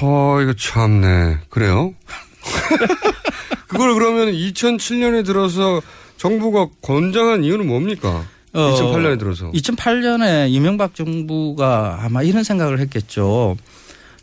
허, 0.01 0.41
이거 0.41 0.53
참네. 0.57 1.37
그래요? 1.49 1.93
그걸 3.69 3.93
그러면 3.93 4.33
2007년에 4.33 5.23
들어서 5.25 5.81
정부가 6.17 6.67
권장한 6.81 7.43
이유는 7.43 7.67
뭡니까? 7.67 8.25
2008년에 8.53 9.19
들어서. 9.19 9.51
2008년에 9.51 10.49
이명박 10.49 10.95
정부가 10.95 11.99
아마 12.01 12.23
이런 12.23 12.43
생각을 12.43 12.79
했겠죠. 12.79 13.55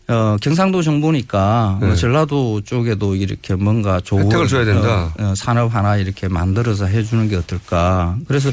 어, 0.09 0.37
경상도 0.41 0.83
정부니까 0.83 1.79
네. 1.81 1.91
어, 1.91 1.95
전라도 1.95 2.61
쪽에도 2.61 3.17
이렇게 3.17 3.55
뭔가 3.55 4.01
좋은 4.01 4.25
혜택을 4.27 4.47
줘야 4.47 4.65
된다. 4.65 5.13
어, 5.19 5.23
어, 5.23 5.35
산업 5.35 5.75
하나 5.75 5.97
이렇게 5.97 6.29
만들어서 6.29 6.87
해주는 6.87 7.29
게 7.29 7.37
어떨까. 7.37 8.17
그래서 8.29 8.51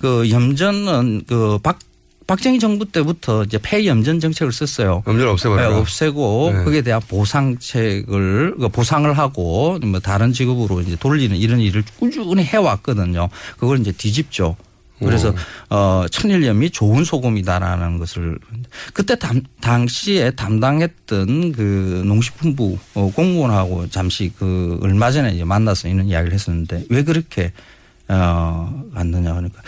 그 0.00 0.28
염전은 0.30 1.24
그 1.28 1.58
박, 1.62 1.78
박정희 2.26 2.58
정부 2.58 2.84
때부터 2.90 3.44
이제 3.44 3.58
폐염전 3.62 4.20
정책을 4.20 4.52
썼어요. 4.52 5.02
염전 5.06 5.28
없애버려. 5.28 5.70
네, 5.70 5.76
없애고 5.76 6.52
네. 6.52 6.64
거기에 6.64 6.82
대한 6.82 7.00
보상책을 7.08 8.56
그 8.58 8.68
보상을 8.68 9.16
하고 9.16 9.78
뭐 9.78 10.00
다른 10.00 10.32
직업으로 10.32 10.80
이제 10.80 10.96
돌리는 10.96 11.36
이런 11.36 11.60
일을 11.60 11.84
꾸준히 11.98 12.42
해왔거든요. 12.42 13.28
그걸 13.58 13.78
이제 13.78 13.92
뒤집죠. 13.92 14.56
그래서 14.98 15.34
어 15.68 16.06
천일염이 16.10 16.70
좋은 16.70 17.04
소금이다라는 17.04 17.98
것을 17.98 18.38
그때 18.94 19.14
담, 19.14 19.42
당시에 19.60 20.30
담당했던 20.30 21.52
그 21.52 22.02
농식품부 22.06 22.78
어, 22.94 23.12
공무원하고 23.14 23.90
잠시 23.90 24.32
그 24.38 24.78
얼마 24.82 25.10
전에 25.10 25.34
이제 25.34 25.44
만나서 25.44 25.88
이런 25.88 26.06
이야기를 26.06 26.32
했었는데 26.32 26.86
왜 26.88 27.04
그렇게 27.04 27.52
어 28.08 28.84
안느냐 28.94 29.34
그러니까 29.34 29.60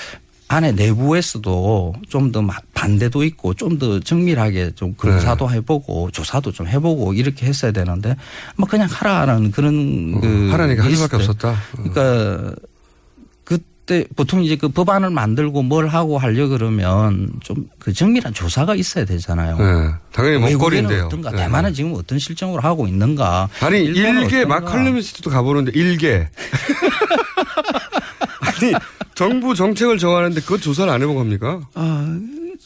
안에 0.48 0.72
내부에서도 0.72 1.94
좀 2.08 2.32
더 2.32 2.42
반대도 2.74 3.22
있고 3.24 3.54
좀 3.54 3.78
더 3.78 4.00
정밀하게 4.00 4.72
좀 4.74 4.94
검사도 4.94 5.48
네. 5.48 5.56
해보고 5.56 6.10
조사도 6.10 6.52
좀 6.52 6.66
해보고 6.66 7.14
이렇게 7.14 7.46
했어야 7.46 7.72
되는데 7.72 8.16
뭐 8.56 8.68
그냥 8.68 8.88
하라는 8.90 9.50
그런 9.50 10.14
어, 10.16 10.20
그 10.20 10.48
하라니까 10.50 10.82
할게 10.84 10.96
수밖에. 10.96 11.16
없었다. 11.16 11.56
그러니까 11.72 12.54
그때 13.44 14.04
보통 14.16 14.42
이제 14.42 14.56
그 14.56 14.68
법안을 14.68 15.10
만들고 15.10 15.62
뭘 15.62 15.88
하고 15.88 16.18
하려 16.18 16.48
그러면 16.48 17.30
좀 17.40 17.66
그 17.78 17.92
정밀한 17.94 18.34
조사가 18.34 18.74
있어야 18.74 19.06
되잖아요. 19.06 19.56
네, 19.56 19.94
당연히 20.12 20.52
먹거리인데요. 20.52 21.06
어떤가, 21.06 21.30
네. 21.30 21.38
대만은 21.38 21.72
지금 21.72 21.94
어떤 21.94 22.18
실정으로 22.18 22.60
하고 22.60 22.86
있는가. 22.86 23.48
아니 23.62 23.82
일개. 23.84 24.44
마칼럼니스트도 24.44 25.30
가보는데 25.30 25.72
일개 25.74 26.28
아니 28.40 28.72
정부 29.18 29.52
정책을 29.52 29.98
정하는데 29.98 30.40
그것 30.42 30.62
조사를 30.62 30.92
안 30.92 31.02
해본 31.02 31.16
겁니까? 31.16 31.60
아, 31.74 32.18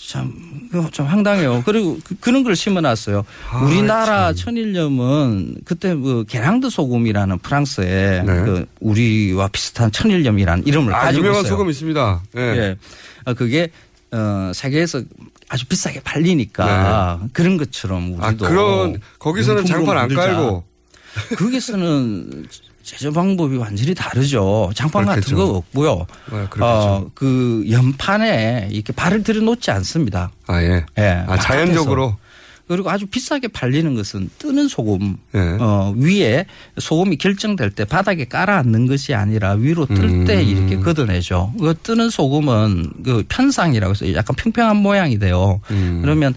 참, 0.06 0.68
좀 0.90 1.06
황당해요. 1.06 1.62
그리고 1.64 1.98
그, 2.20 2.28
런걸 2.28 2.54
심어놨어요. 2.56 3.24
아, 3.50 3.58
우리나라 3.62 4.34
천일염은 4.34 5.62
그때 5.64 5.94
그 5.94 6.26
게랑드 6.28 6.68
소금이라는 6.68 7.38
프랑스의 7.38 8.26
그 8.26 8.66
우리와 8.80 9.48
비슷한 9.48 9.90
천일염이라는 9.90 10.66
이름을 10.66 10.88
네. 10.90 10.94
아, 10.94 11.00
가지고 11.04 11.24
유명한 11.24 11.40
있어요. 11.40 11.52
소금 11.54 11.70
있습니다. 11.70 12.22
예. 12.36 12.40
예. 12.40 12.76
아, 13.24 13.32
그게 13.32 13.70
어, 14.10 14.52
세계에서 14.54 15.00
아주 15.48 15.64
비싸게 15.66 16.00
팔리니까 16.00 17.28
그런 17.32 17.56
것처럼 17.56 18.12
우리도 18.12 18.44
네. 18.44 18.44
아, 18.44 18.48
그런 18.50 19.00
거기서는 19.18 19.64
장판 19.64 19.96
안. 19.96 20.08
깔고 20.14 20.64
거기서는 21.38 22.46
제조 22.82 23.12
방법이 23.12 23.56
완전히 23.56 23.94
다르죠. 23.94 24.70
장판 24.74 25.04
같은 25.06 25.22
그렇겠죠. 25.22 25.36
거 25.36 25.56
없고요. 25.59 26.06
그렇겠죠. 26.26 26.64
어, 26.64 27.10
그 27.14 27.64
연판에 27.70 28.68
이렇게 28.70 28.92
발을 28.92 29.22
들여놓지 29.22 29.70
않습니다. 29.70 30.30
아 30.46 30.62
예. 30.62 30.84
예. 30.98 31.24
아 31.26 31.38
자연적으로. 31.38 32.16
그리고 32.68 32.90
아주 32.90 33.06
비싸게 33.06 33.48
팔리는 33.48 33.94
것은 33.94 34.30
뜨는 34.38 34.68
소금 34.68 35.16
예. 35.34 35.38
어, 35.60 35.92
위에 35.96 36.46
소금이 36.78 37.16
결정될 37.16 37.70
때 37.70 37.84
바닥에 37.84 38.24
깔아앉는 38.24 38.86
것이 38.86 39.14
아니라 39.14 39.52
위로 39.52 39.84
뜰때 39.84 40.40
음. 40.42 40.48
이렇게 40.48 40.76
걷어내죠. 40.78 41.52
그 41.59 41.74
뜨는 41.82 42.09
소금은 42.09 42.92
그 43.04 43.24
편상이라고 43.28 43.90
해서 43.90 44.14
약간 44.14 44.36
평평한 44.36 44.76
모양이 44.76 45.18
돼요. 45.18 45.60
음. 45.70 45.98
그러면 46.02 46.34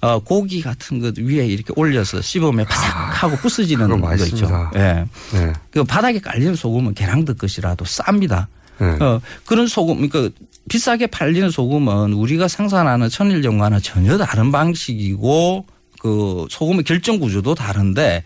어, 0.00 0.20
고기 0.20 0.62
같은 0.62 1.00
것 1.00 1.18
위에 1.18 1.46
이렇게 1.46 1.72
올려서 1.74 2.20
씹으면 2.22 2.66
바삭하고 2.66 3.36
부스지는 3.36 3.92
아, 3.92 3.96
거 4.16 4.24
있죠. 4.26 4.70
예. 4.76 5.04
네. 5.32 5.52
그 5.70 5.82
바닥에 5.82 6.20
깔리는 6.20 6.54
소금은 6.54 6.94
계량드 6.94 7.34
것이라도 7.34 7.84
쌉니다. 7.84 8.46
네. 8.78 8.86
어, 9.00 9.20
그런 9.44 9.66
소금, 9.66 10.08
그러니까 10.08 10.32
비싸게 10.68 11.08
팔리는 11.08 11.50
소금은 11.50 12.12
우리가 12.12 12.46
생산하는 12.46 13.08
천일염과는 13.08 13.80
전혀 13.82 14.16
다른 14.18 14.52
방식이고 14.52 15.66
그 15.98 16.46
소금의 16.48 16.84
결정 16.84 17.18
구조도 17.18 17.56
다른데 17.56 18.22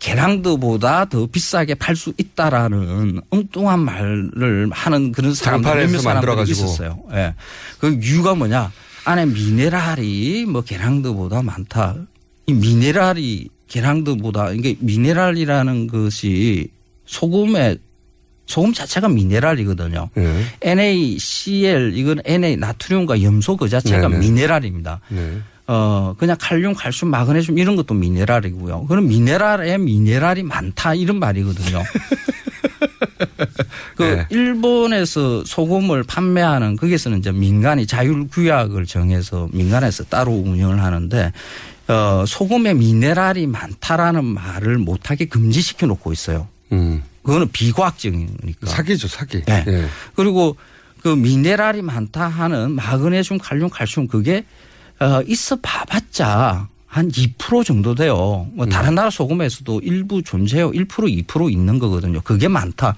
계량드보다 0.00 1.06
더 1.06 1.26
비싸게 1.26 1.76
팔 1.76 1.96
수 1.96 2.12
있다라는 2.18 3.22
엉뚱한 3.30 3.80
말을 3.80 4.68
하는 4.72 5.12
그런 5.12 5.32
사람들 5.32 5.70
장판에서 5.70 6.02
몇몇 6.02 6.20
사람들이. 6.20 6.50
있었어요. 6.50 6.98
예. 7.14 7.34
그 7.78 7.98
이유가 8.02 8.34
뭐냐? 8.34 8.70
안에 9.04 9.26
미네랄이 9.26 10.46
뭐 10.46 10.62
계량드보다 10.62 11.42
많다. 11.42 11.96
이 12.46 12.52
미네랄이 12.52 13.48
계량드보다 13.68 14.52
이게 14.52 14.76
미네랄이라는 14.80 15.86
것이 15.86 16.68
소금의 17.06 17.78
소금 18.46 18.72
자체가 18.72 19.08
미네랄이거든요. 19.08 20.10
네. 20.14 20.42
NaCl 20.62 21.92
이건 21.96 22.20
Na 22.26 22.56
나트륨과 22.56 23.22
염소 23.22 23.56
그 23.56 23.68
자체가 23.68 24.08
네 24.08 24.18
네. 24.18 24.20
미네랄입니다. 24.20 25.00
네. 25.08 25.38
어 25.66 26.14
그냥 26.18 26.36
칼륨, 26.38 26.74
칼슘, 26.74 27.08
마그네슘 27.08 27.58
이런 27.58 27.74
것도 27.76 27.94
미네랄이고요. 27.94 28.86
그럼 28.86 29.08
미네랄에 29.08 29.78
미네랄이 29.78 30.42
많다 30.42 30.94
이런 30.94 31.18
말이거든요. 31.18 31.82
그 33.96 34.02
네. 34.02 34.26
일본에서 34.30 35.44
소금을 35.44 36.02
판매하는 36.04 36.76
거기서는 36.76 37.18
이제 37.18 37.32
민간이 37.32 37.86
자율 37.86 38.28
규약을 38.28 38.86
정해서 38.86 39.48
민간에서 39.52 40.04
따로 40.04 40.32
운영을 40.32 40.82
하는데 40.82 41.32
어 41.88 42.24
소금에 42.26 42.74
미네랄이 42.74 43.46
많다라는 43.46 44.24
말을 44.24 44.78
못하게 44.78 45.26
금지시켜 45.26 45.86
놓고 45.86 46.12
있어요. 46.12 46.48
음. 46.72 47.02
그거는 47.22 47.50
비과학적이니까. 47.52 48.66
사기죠 48.66 49.08
사기. 49.08 49.42
네. 49.44 49.64
예. 49.66 49.86
그리고 50.14 50.56
그 51.02 51.08
미네랄이 51.08 51.82
많다 51.82 52.28
하는 52.28 52.72
마그네슘, 52.72 53.38
칼륨, 53.38 53.68
칼슘 53.68 54.08
그게 54.08 54.44
어 55.00 55.20
있어 55.26 55.56
봐봤자 55.56 56.68
한 56.94 57.10
2% 57.10 57.64
정도 57.64 57.96
돼요. 57.96 58.46
뭐 58.52 58.66
다른 58.66 58.94
나라 58.94 59.10
소금에서도 59.10 59.80
일부 59.82 60.22
존재해요. 60.22 60.70
1% 60.70 61.26
2% 61.26 61.50
있는 61.50 61.80
거거든요. 61.80 62.20
그게 62.20 62.46
많다. 62.46 62.94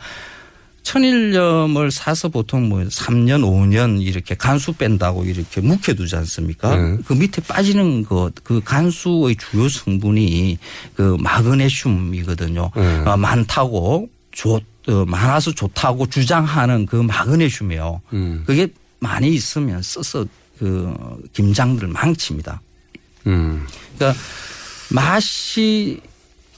천일염을 0.83 1.91
사서 1.91 2.29
보통 2.29 2.69
뭐 2.69 2.81
3년, 2.81 3.41
5년 3.41 4.03
이렇게 4.03 4.35
간수 4.35 4.75
뺀다고 4.75 5.25
이렇게 5.25 5.63
묵혀두지 5.63 6.15
않습니까? 6.15 6.77
네. 6.77 6.99
그 7.07 7.15
밑에 7.15 7.41
빠지는 7.41 8.05
것, 8.05 8.35
그 8.45 8.61
간수의 8.63 9.37
주요 9.37 9.67
성분이 9.67 10.59
그 10.95 11.17
마그네슘이거든요. 11.19 12.71
네. 12.77 12.99
어, 13.07 13.17
많다고 13.17 14.11
좋, 14.31 14.61
어, 14.89 15.05
많아서 15.07 15.53
좋다고 15.53 16.09
주장하는 16.09 16.85
그 16.85 16.97
마그네슘이에요. 16.97 18.03
음. 18.13 18.43
그게 18.47 18.69
많이 18.99 19.31
있으면 19.31 19.81
써서 19.81 20.27
그 20.59 20.95
김장들 21.33 21.89
망칩니다. 21.89 22.61
음. 23.27 23.67
그러니까 23.97 24.19
맛이 24.91 26.01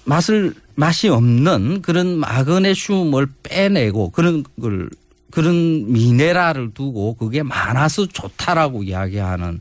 맛을 0.05 0.55
맛이 0.74 1.09
없는 1.09 1.82
그런 1.82 2.19
마그네슘을 2.19 3.27
빼내고 3.43 4.10
그런 4.10 4.44
걸 4.60 4.89
그런 5.31 5.93
미네랄을 5.93 6.73
두고 6.73 7.15
그게 7.15 7.43
많아서 7.43 8.06
좋다라고 8.06 8.82
이야기하는 8.82 9.60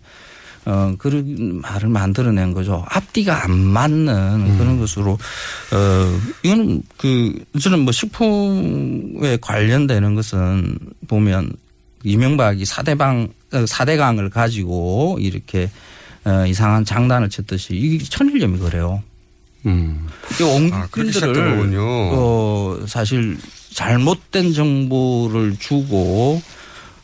어 0.65 0.95
그런 0.97 1.61
말을 1.61 1.89
만들어낸 1.89 2.53
거죠. 2.53 2.85
앞뒤가 2.89 3.43
안 3.43 3.51
맞는 3.51 4.57
그런 4.57 4.79
것으로 4.79 5.11
어 5.11 6.19
이거는 6.43 6.83
그 6.97 7.33
저는 7.59 7.79
뭐 7.79 7.91
식품에 7.91 9.37
관련되는 9.41 10.15
것은 10.15 10.77
보면 11.07 11.51
이명박이 12.03 12.65
사대방 12.65 13.29
어, 13.53 13.65
사대강을 13.65 14.29
가지고 14.29 15.17
이렇게 15.19 15.69
어, 16.27 16.45
이상한 16.45 16.83
장난을 16.83 17.29
쳤듯이 17.29 17.73
이게 17.73 18.03
천일염이 18.03 18.59
그래요. 18.59 19.01
음. 19.65 20.07
아, 20.39 20.43
옹균들을 20.43 21.13
시작된 21.13 21.55
거군요. 21.55 21.81
어, 21.81 22.79
사실 22.87 23.37
잘못된 23.73 24.53
정보를 24.53 25.55
주고 25.57 26.41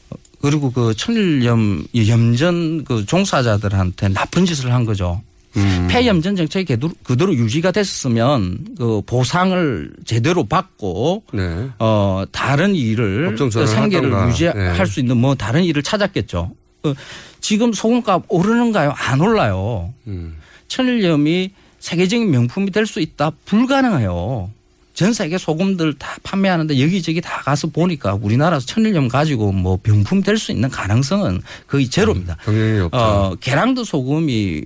어, 0.09 0.15
그리고 0.41 0.71
그 0.71 0.93
천일염 0.95 1.85
이 1.93 2.09
염전 2.09 2.83
그 2.83 3.05
종사자들한테 3.05 4.09
나쁜 4.09 4.45
짓을 4.45 4.73
한 4.73 4.83
거죠. 4.85 5.21
음. 5.55 5.87
폐염전 5.89 6.35
정책이 6.35 6.77
그대로- 7.03 7.33
유지가 7.35 7.71
됐으면 7.71 8.57
그 8.75 9.01
보상을 9.05 9.93
제대로 10.03 10.43
받고 10.45 11.23
네. 11.31 11.69
어 11.77 12.23
다른 12.31 12.75
일을 12.75 13.35
그 13.37 13.67
생계를 13.67 14.11
하던가. 14.11 14.29
유지할 14.31 14.77
네. 14.77 14.85
수 14.85 14.99
있는 14.99 15.15
뭐 15.17 15.35
다른 15.35 15.63
일을 15.63 15.83
찾았겠죠. 15.83 16.51
어, 16.83 16.93
지금 17.39 17.71
소금값 17.73 18.23
오르는가요? 18.27 18.93
안 18.95 19.21
올라요. 19.21 19.93
음. 20.07 20.35
천일염이 20.67 21.51
세계적인 21.79 22.29
명품이 22.29 22.71
될 22.71 22.85
수 22.85 22.99
있다? 22.99 23.31
불가능해요. 23.45 24.51
전 24.93 25.11
세계 25.11 25.37
소금들 25.37 25.95
다 25.97 26.15
판매하는데 26.23 26.79
여기저기 26.79 27.19
다 27.19 27.41
가서 27.43 27.67
보니까 27.67 28.13
우리나라에서 28.21 28.65
천일염 28.65 29.07
가지고 29.07 29.51
뭐 29.51 29.77
병품 29.81 30.21
될 30.21 30.37
수 30.37 30.51
있는 30.51 30.69
가능성은 30.69 31.41
거의 31.67 31.89
제로입니다. 31.89 32.37
경쟁이 32.43 32.79
없다. 32.81 32.97
어, 32.97 33.35
계량도 33.39 33.83
소금이 33.85 34.61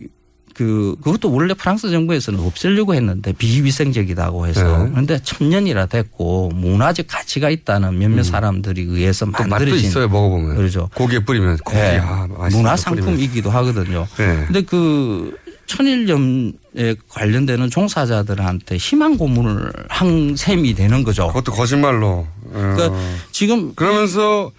그 0.58 0.96
그것도 1.04 1.32
원래 1.32 1.54
프랑스 1.54 1.92
정부에서는 1.92 2.40
없애려고 2.40 2.96
했는데 2.96 3.32
비위생적이다고 3.32 4.48
해서 4.48 4.86
네. 4.86 4.90
그런데 4.90 5.20
천년이라 5.22 5.86
됐고 5.86 6.50
문화적 6.50 7.06
가치가 7.08 7.52
있다는 7.52 8.00
몇몇 8.00 8.24
사람들이 8.24 8.82
의해서 8.82 9.26
또 9.26 9.32
맛도 9.32 9.50
만들어진 9.50 9.86
있어요 9.86 10.08
먹어보면. 10.08 10.56
그렇죠. 10.56 10.90
고기에 10.96 11.20
뿌리면 11.20 11.58
고기 11.58 11.78
네. 11.78 12.00
아. 12.02 12.28
문화. 12.50 12.76
상품이기도 12.76 13.52
하거든요. 13.52 14.08
네. 14.18 14.46
근데 14.46 14.62
그 14.62 15.38
천일염에 15.68 16.96
관련되는 17.08 17.70
종사자들한테 17.70 18.78
희망 18.78 19.18
고문을 19.18 19.72
한 19.90 20.36
셈이 20.36 20.74
되는 20.74 21.04
거죠. 21.04 21.28
그것도 21.28 21.52
거짓말로. 21.52 22.08
어. 22.08 22.28
그러니까 22.52 22.96
지금 23.32 23.76
그러면서 23.76 24.52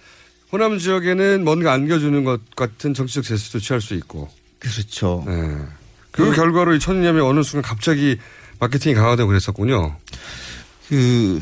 호남 0.51 0.77
지역에는 0.79 1.43
뭔가 1.43 1.73
안겨주는 1.73 2.23
것 2.23 2.39
같은 2.55 2.93
정치적 2.93 3.25
제스도 3.25 3.59
취할 3.59 3.81
수 3.81 3.95
있고. 3.95 4.29
그렇죠. 4.59 5.23
네. 5.27 5.57
그 6.25 6.35
결과로 6.35 6.75
이 6.75 6.79
천일염이 6.79 7.21
어느 7.21 7.43
순간 7.43 7.69
갑자기 7.69 8.17
마케팅이 8.59 8.95
강화되고 8.95 9.27
그랬었군요. 9.27 9.95
그 10.89 11.39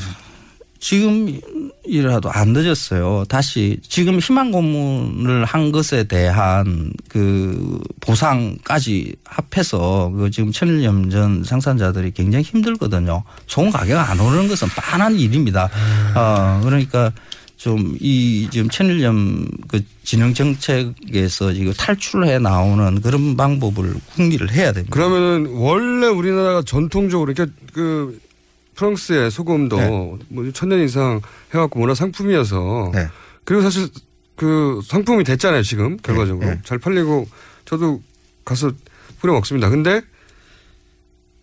지금이라도 0.79 2.29
안 2.31 2.53
늦었어요. 2.53 3.25
다시 3.27 3.79
지금 3.87 4.19
희망 4.19 4.51
고문을 4.51 5.45
한 5.45 5.71
것에 5.71 6.03
대한 6.03 6.93
그 7.09 7.79
보상까지 7.99 9.15
합해서 9.25 10.11
그 10.15 10.29
지금 10.29 10.51
천일염 10.51 11.09
전 11.09 11.43
생산자들이 11.43 12.11
굉장히 12.11 12.43
힘들거든요. 12.43 13.23
소금 13.47 13.71
가격 13.71 13.97
안 13.97 14.19
오르는 14.19 14.47
것은 14.47 14.67
뻔한 14.69 15.15
일입니다. 15.15 15.69
어 16.15 16.61
그러니까 16.63 17.11
좀 17.57 17.97
이 17.99 18.47
지금 18.51 18.69
천일염 18.69 19.47
그 19.67 19.81
진흥 20.03 20.33
정책에서 20.33 21.53
지금 21.53 21.73
탈출해 21.73 22.39
나오는 22.39 23.01
그런 23.01 23.35
방법을 23.35 23.95
궁리를 24.13 24.51
해야 24.51 24.71
됩니다. 24.71 24.93
그러면은 24.93 25.47
원래 25.55 26.07
우리나라가 26.07 26.61
전통적으로 26.61 27.33
그러니까 27.33 27.57
그 27.73 28.19
프랑스의 28.75 29.31
소금도 29.31 29.77
네. 29.77 30.17
뭐 30.29 30.51
천년 30.53 30.81
이상 30.81 31.19
해갖고 31.53 31.79
문화 31.79 31.95
상품이어서 31.95 32.91
네. 32.93 33.07
그리고 33.43 33.63
사실 33.63 33.87
그 34.35 34.79
상품이 34.85 35.23
됐잖아요 35.23 35.63
지금 35.63 35.97
결과적으로 35.97 36.47
네. 36.47 36.59
잘 36.63 36.77
팔리고 36.77 37.27
저도 37.65 38.01
가서 38.45 38.71
뿌려 39.19 39.33
먹습니다. 39.33 39.69
근데 39.69 40.01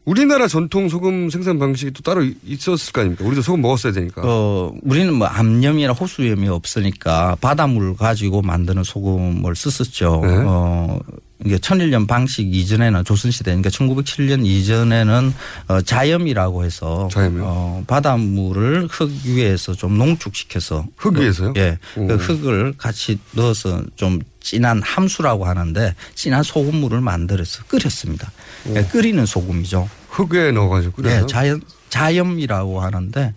우리나라 0.04 0.46
전통 0.46 0.88
소금 0.88 1.30
생산 1.30 1.58
방식이 1.58 1.92
또 1.92 2.02
따로 2.02 2.24
있었을 2.44 2.92
거 2.92 3.00
아닙니까? 3.00 3.24
우리도 3.24 3.42
소금 3.42 3.62
먹었어야 3.62 3.92
되니까. 3.92 4.22
어, 4.24 4.72
우리는 4.82 5.12
뭐 5.14 5.26
암염이나 5.26 5.92
호수염이 5.92 6.48
없으니까 6.48 7.36
바닷물 7.40 7.96
가지고 7.96 8.42
만드는 8.42 8.84
소금을 8.84 9.56
썼었죠. 9.56 10.20
네. 10.24 10.42
어, 10.46 11.00
이게 11.44 11.58
천일염 11.58 12.06
방식 12.06 12.54
이전에는 12.54 13.04
조선시대, 13.04 13.50
그러니까 13.50 13.70
1907년 13.70 14.46
이전에는 14.46 15.34
어, 15.68 15.80
자염이라고 15.80 16.64
해서 16.64 17.08
어, 17.16 17.82
바닷물을 17.86 18.88
흙 18.90 19.10
위에서 19.24 19.72
좀 19.74 19.98
농축시켜서 19.98 20.86
흙 20.96 21.18
위에서요? 21.18 21.54
예. 21.56 21.78
오. 21.96 22.06
그 22.06 22.14
흙을 22.16 22.74
같이 22.76 23.18
넣어서 23.32 23.82
좀 23.96 24.20
진한 24.44 24.82
함수라고 24.82 25.46
하는데 25.46 25.94
진한 26.14 26.42
소금물을 26.42 27.00
만들어서 27.00 27.64
끓였습니다. 27.64 28.30
예, 28.76 28.84
끓이는 28.84 29.24
소금이죠. 29.24 29.88
흙에 30.10 30.52
넣어가지고 30.52 30.96
끓여서? 30.96 31.20
네, 31.20 31.26
자연 31.26 31.62
자염이라고 31.88 32.80
하는데 32.80 33.34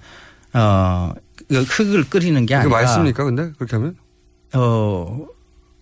어, 0.53 1.13
그 1.47 1.61
흙을 1.61 2.03
끓이는 2.09 2.45
게 2.45 2.55
아니라 2.55 2.81
맛있습니까? 2.81 3.23
근데 3.23 3.51
그렇게 3.57 3.77
하면? 3.77 3.95
어, 4.53 5.25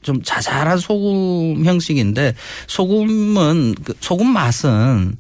좀 0.04 0.22
자잘한 0.22 0.78
소금 0.78 1.66
형식인데 1.66 2.36
소금은 2.68 3.74
그 3.84 3.96
소금 4.00 4.28
맛은 4.28 5.18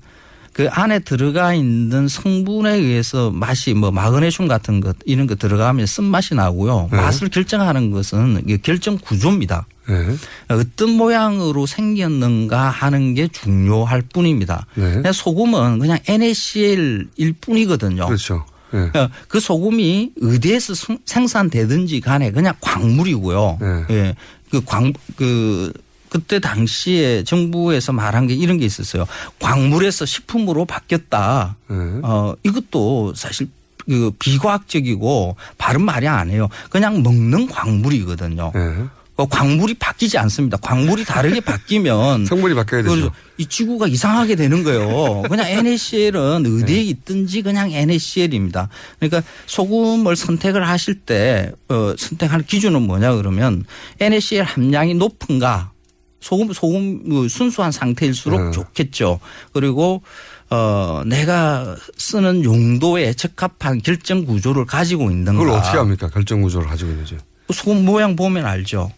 그 0.53 0.69
안에 0.69 0.99
들어가 0.99 1.55
있는 1.55 2.07
성분에 2.07 2.75
의해서 2.75 3.31
맛이 3.31 3.73
뭐 3.73 3.89
마그네슘 3.89 4.47
같은 4.47 4.81
것 4.81 4.95
이런 5.05 5.25
거 5.25 5.33
들어가면 5.33 5.87
쓴 5.87 6.03
맛이 6.03 6.35
나고요. 6.35 6.89
네. 6.91 6.97
맛을 6.97 7.29
결정하는 7.29 7.89
것은 7.89 8.45
결정 8.61 8.99
구조입니다. 8.99 9.65
네. 9.87 10.15
어떤 10.49 10.89
모양으로 10.91 11.65
생겼는가 11.65 12.69
하는 12.69 13.13
게 13.13 13.27
중요할 13.27 14.01
뿐입니다. 14.01 14.65
네. 14.75 14.93
근데 14.93 15.11
소금은 15.11 15.79
그냥 15.79 15.99
NaCl일 16.07 17.33
뿐이거든요. 17.41 18.05
그렇죠. 18.07 18.45
네. 18.71 18.79
어, 18.99 19.09
그 19.27 19.39
소금이 19.39 20.11
어디에서 20.21 20.73
생- 20.73 20.99
생산되든지 21.05 22.01
간에 22.01 22.31
그냥 22.31 22.53
광물이고요. 22.61 23.57
네. 23.61 23.85
예. 23.91 24.15
그 24.49 24.61
광, 24.65 24.91
그, 25.15 25.71
그때 26.09 26.39
당시에 26.39 27.23
정부에서 27.23 27.91
말한 27.91 28.27
게 28.27 28.33
이런 28.33 28.57
게 28.57 28.65
있었어요. 28.65 29.05
광물에서 29.39 30.05
식품으로 30.05 30.65
바뀌었다. 30.65 31.55
네. 31.67 31.75
어, 32.03 32.33
이것도 32.43 33.13
사실 33.15 33.47
그 33.87 34.11
비과학적이고 34.19 35.35
바른 35.57 35.83
말이 35.83 36.07
아니에요. 36.07 36.47
그냥 36.69 37.03
먹는 37.03 37.47
광물이거든요. 37.47 38.51
네. 39.17 39.23
그 39.23 39.27
광물이 39.27 39.75
바뀌지 39.75 40.17
않습니다. 40.17 40.57
광물이 40.57 41.05
다르게 41.05 41.39
바뀌면 41.39 42.25
성분이 42.27 42.53
바뀌어야 42.53 42.83
되죠. 42.83 43.11
이 43.37 43.45
지구가 43.45 43.87
이상하게 43.87 44.35
되는 44.35 44.63
거예요. 44.63 45.23
그냥 45.23 45.47
NaCl은 45.47 46.45
어디에 46.63 46.81
있든지 46.81 47.41
그냥 47.41 47.71
NaCl입니다. 47.71 48.69
그러니까 48.99 49.23
소금을 49.45 50.15
선택을 50.15 50.67
하실 50.67 50.95
때 50.95 51.51
어, 51.69 51.93
선택하는 51.97 52.45
기준은 52.45 52.81
뭐냐 52.81 53.15
그러면 53.15 53.63
NaCl 53.99 54.43
함량이 54.43 54.95
높은가 54.95 55.71
소금 56.25 56.53
소금 56.53 57.01
뭐 57.07 57.27
순수한 57.27 57.71
상태일수록 57.71 58.45
네. 58.45 58.51
좋겠죠. 58.51 59.19
그리고 59.53 60.01
어 60.49 61.03
내가 61.05 61.75
쓰는 61.97 62.43
용도에 62.43 63.13
적합한 63.13 63.81
결정 63.83 64.25
구조를 64.25 64.65
가지고 64.65 65.11
있는가. 65.11 65.39
그걸 65.39 65.49
어떻게 65.59 65.77
합니까? 65.77 66.09
결정 66.09 66.41
구조를 66.41 66.67
가지고 66.67 66.89
있는지. 66.91 67.17
소금 67.53 67.85
모양 67.85 68.15
보면 68.15 68.43
알죠. 68.43 68.91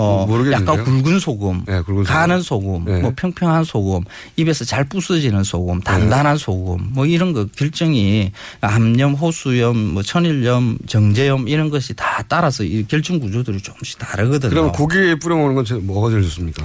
어, 0.00 0.16
뭐 0.16 0.38
모르겠는데요? 0.38 0.80
약간 0.80 1.02
굵은 1.02 1.18
소금, 1.18 1.62
네, 1.66 1.82
굵은 1.82 2.04
소금. 2.04 2.04
가는 2.04 2.40
소금, 2.42 2.84
네. 2.86 3.00
뭐 3.02 3.12
평평한 3.14 3.64
소금, 3.64 4.02
입에서 4.36 4.64
잘 4.64 4.84
부서지는 4.84 5.44
소금, 5.44 5.80
단단한 5.80 6.36
소금, 6.38 6.90
뭐 6.92 7.04
이런 7.06 7.32
거 7.32 7.46
결정이 7.56 8.32
암염, 8.60 9.14
호수염, 9.14 9.76
뭐 9.94 10.02
천일염, 10.02 10.78
정제염 10.86 11.48
이런 11.48 11.68
것이 11.70 11.94
다 11.94 12.24
따라서 12.28 12.64
이 12.64 12.84
결정 12.88 13.20
구조들이 13.20 13.58
조금씩 13.60 13.98
다르거든요. 13.98 14.50
그럼 14.50 14.72
고기에 14.72 15.16
뿌려 15.16 15.36
먹는 15.36 15.54
건 15.54 15.64
제- 15.64 15.74
뭐가 15.74 16.10
제일 16.10 16.22
좋습니까? 16.22 16.64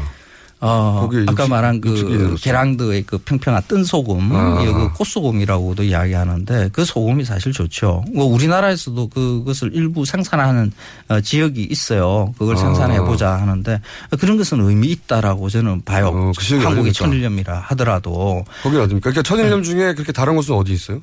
어, 0.62 1.10
아까 1.28 1.48
말한 1.48 1.82
그. 1.82 2.36
계량드의 2.40 3.04
그 3.04 3.18
평평한 3.20 3.62
뜬 3.68 3.84
소금, 3.84 4.36
아. 4.36 4.64
그 4.64 4.94
꽃소금이라고도 4.94 5.84
이야기하는데 5.84 6.70
그 6.72 6.86
소금이 6.86 7.26
사실 7.26 7.52
좋죠. 7.52 8.04
뭐 8.14 8.26
우리나라에서도 8.26 9.10
그것을 9.10 9.72
일부 9.74 10.06
생산하는 10.06 10.72
어, 11.10 11.22
지역이 11.22 11.64
있어요. 11.64 12.34
그걸 12.38 12.56
아. 12.56 12.60
생산해 12.60 13.02
보자 13.02 13.34
하는데 13.34 13.82
그런 14.20 14.38
것은 14.38 14.62
의미 14.62 14.88
있다라고 14.88 15.50
저는 15.50 15.84
봐요. 15.84 16.32
그 16.36 16.44
지역이 16.44 16.64
한국의 16.64 16.92
어디입니까? 16.92 17.06
천일염이라 17.06 17.60
하더라도 17.60 18.46
거기 18.64 18.78
어디입니까? 18.78 19.12
그러니까 19.12 19.22
네. 19.22 19.28
천일염 19.28 19.64
중에 19.64 19.94
그렇게 19.94 20.12
다른 20.12 20.36
곳은 20.36 20.56
어디 20.56 20.74
있어요? 20.74 21.02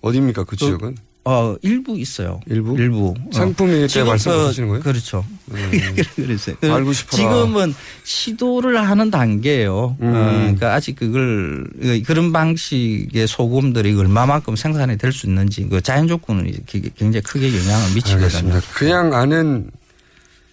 어디입니까? 0.00 0.44
그 0.44 0.56
지역은? 0.56 0.96
어 1.24 1.56
일부 1.60 1.98
있어요. 1.98 2.40
일부? 2.46 2.78
일부 2.78 3.14
상품일 3.32 3.82
때 3.82 3.86
지금 3.88 4.06
말씀하시는 4.06 4.68
그- 4.68 4.72
거예요? 4.72 4.82
그렇죠. 4.82 5.24
그랬어요. 6.16 6.56
그 6.60 6.72
알고 6.72 6.92
싶어라. 6.94 7.16
지금은 7.16 7.74
시도를 8.04 8.80
하는 8.88 9.10
단계예요. 9.10 9.96
음. 10.00 10.06
어, 10.06 10.12
그러니까 10.38 10.74
아직 10.74 10.96
그걸 10.96 11.66
그런 12.06 12.32
방식의 12.32 13.26
소금들이 13.28 13.94
얼마만큼 13.94 14.56
생산이 14.56 14.96
될 14.96 15.12
수 15.12 15.26
있는지 15.26 15.66
그 15.68 15.80
자연 15.82 16.06
조건은 16.08 16.50
굉장히 16.66 17.20
크게 17.22 17.48
영향을 17.58 17.94
미치거든요. 17.94 18.24
알겠습니다. 18.24 18.60
그냥 18.74 19.12
아는 19.12 19.70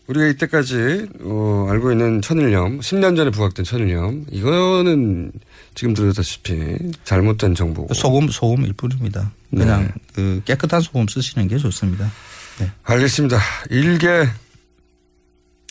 우리가 0.08 0.28
이때까지 0.28 1.08
어, 1.22 1.68
알고 1.70 1.92
있는 1.92 2.22
천일염, 2.22 2.80
10년 2.80 3.16
전에 3.16 3.32
부각된 3.32 3.66
천일염, 3.66 4.26
이거는 4.30 5.32
지금 5.74 5.94
들었다시피 5.94 6.78
잘못된 7.04 7.56
정보고. 7.56 7.94
소금 7.94 8.30
소금일 8.30 8.74
뿐입니다. 8.74 9.32
그냥 9.50 9.84
네. 9.84 9.94
그 10.14 10.42
깨끗한 10.46 10.82
소금 10.82 11.08
쓰시는 11.08 11.48
게 11.48 11.58
좋습니다. 11.58 12.12
네. 12.60 12.72
알겠습니다. 12.84 13.40
일개 13.70 14.28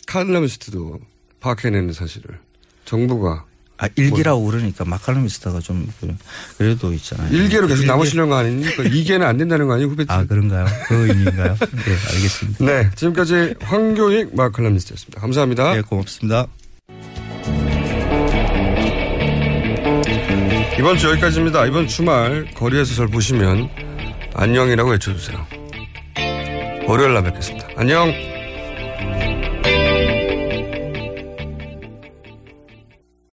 칼럼니스트도 0.07 0.99
파악해내는 1.39 1.93
사실을 1.93 2.39
정부가 2.83 3.45
아 3.77 3.89
일기라고 3.95 4.45
그러니까 4.45 4.85
마칼로미스터가 4.85 5.59
좀 5.59 5.85
그- 5.99 6.15
그래도 6.57 6.93
있잖아요. 6.93 7.33
일개로 7.35 7.67
계속 7.67 7.81
일개- 7.81 7.87
남으시려는 7.91 8.29
거 8.29 8.37
아닙니까? 8.37 8.83
이개는 8.83 9.27
안 9.27 9.37
된다는 9.37 9.67
거 9.67 9.73
아니에요, 9.73 9.89
후배님? 9.89 10.09
아 10.09 10.23
그런가요? 10.23 10.65
그 10.87 11.07
의미인가요? 11.09 11.57
네 11.59 12.13
알겠습니다. 12.15 12.65
네, 12.65 12.89
지금까지 12.95 13.55
황교익 13.61 14.35
마칼럼니스트였습니다. 14.35 15.19
감사합니다. 15.19 15.73
네 15.75 15.81
고맙습니다. 15.81 16.47
이번 20.79 20.97
주 20.97 21.09
여기까지입니다. 21.09 21.65
이번 21.65 21.87
주말 21.87 22.47
거리에서 22.55 22.93
절 22.95 23.07
보시면 23.07 23.69
안녕이라고 24.35 24.91
외쳐주세요. 24.91 25.45
월요일 26.87 27.13
날 27.13 27.23
뵙겠습니다. 27.23 27.67
안녕. 27.77 28.34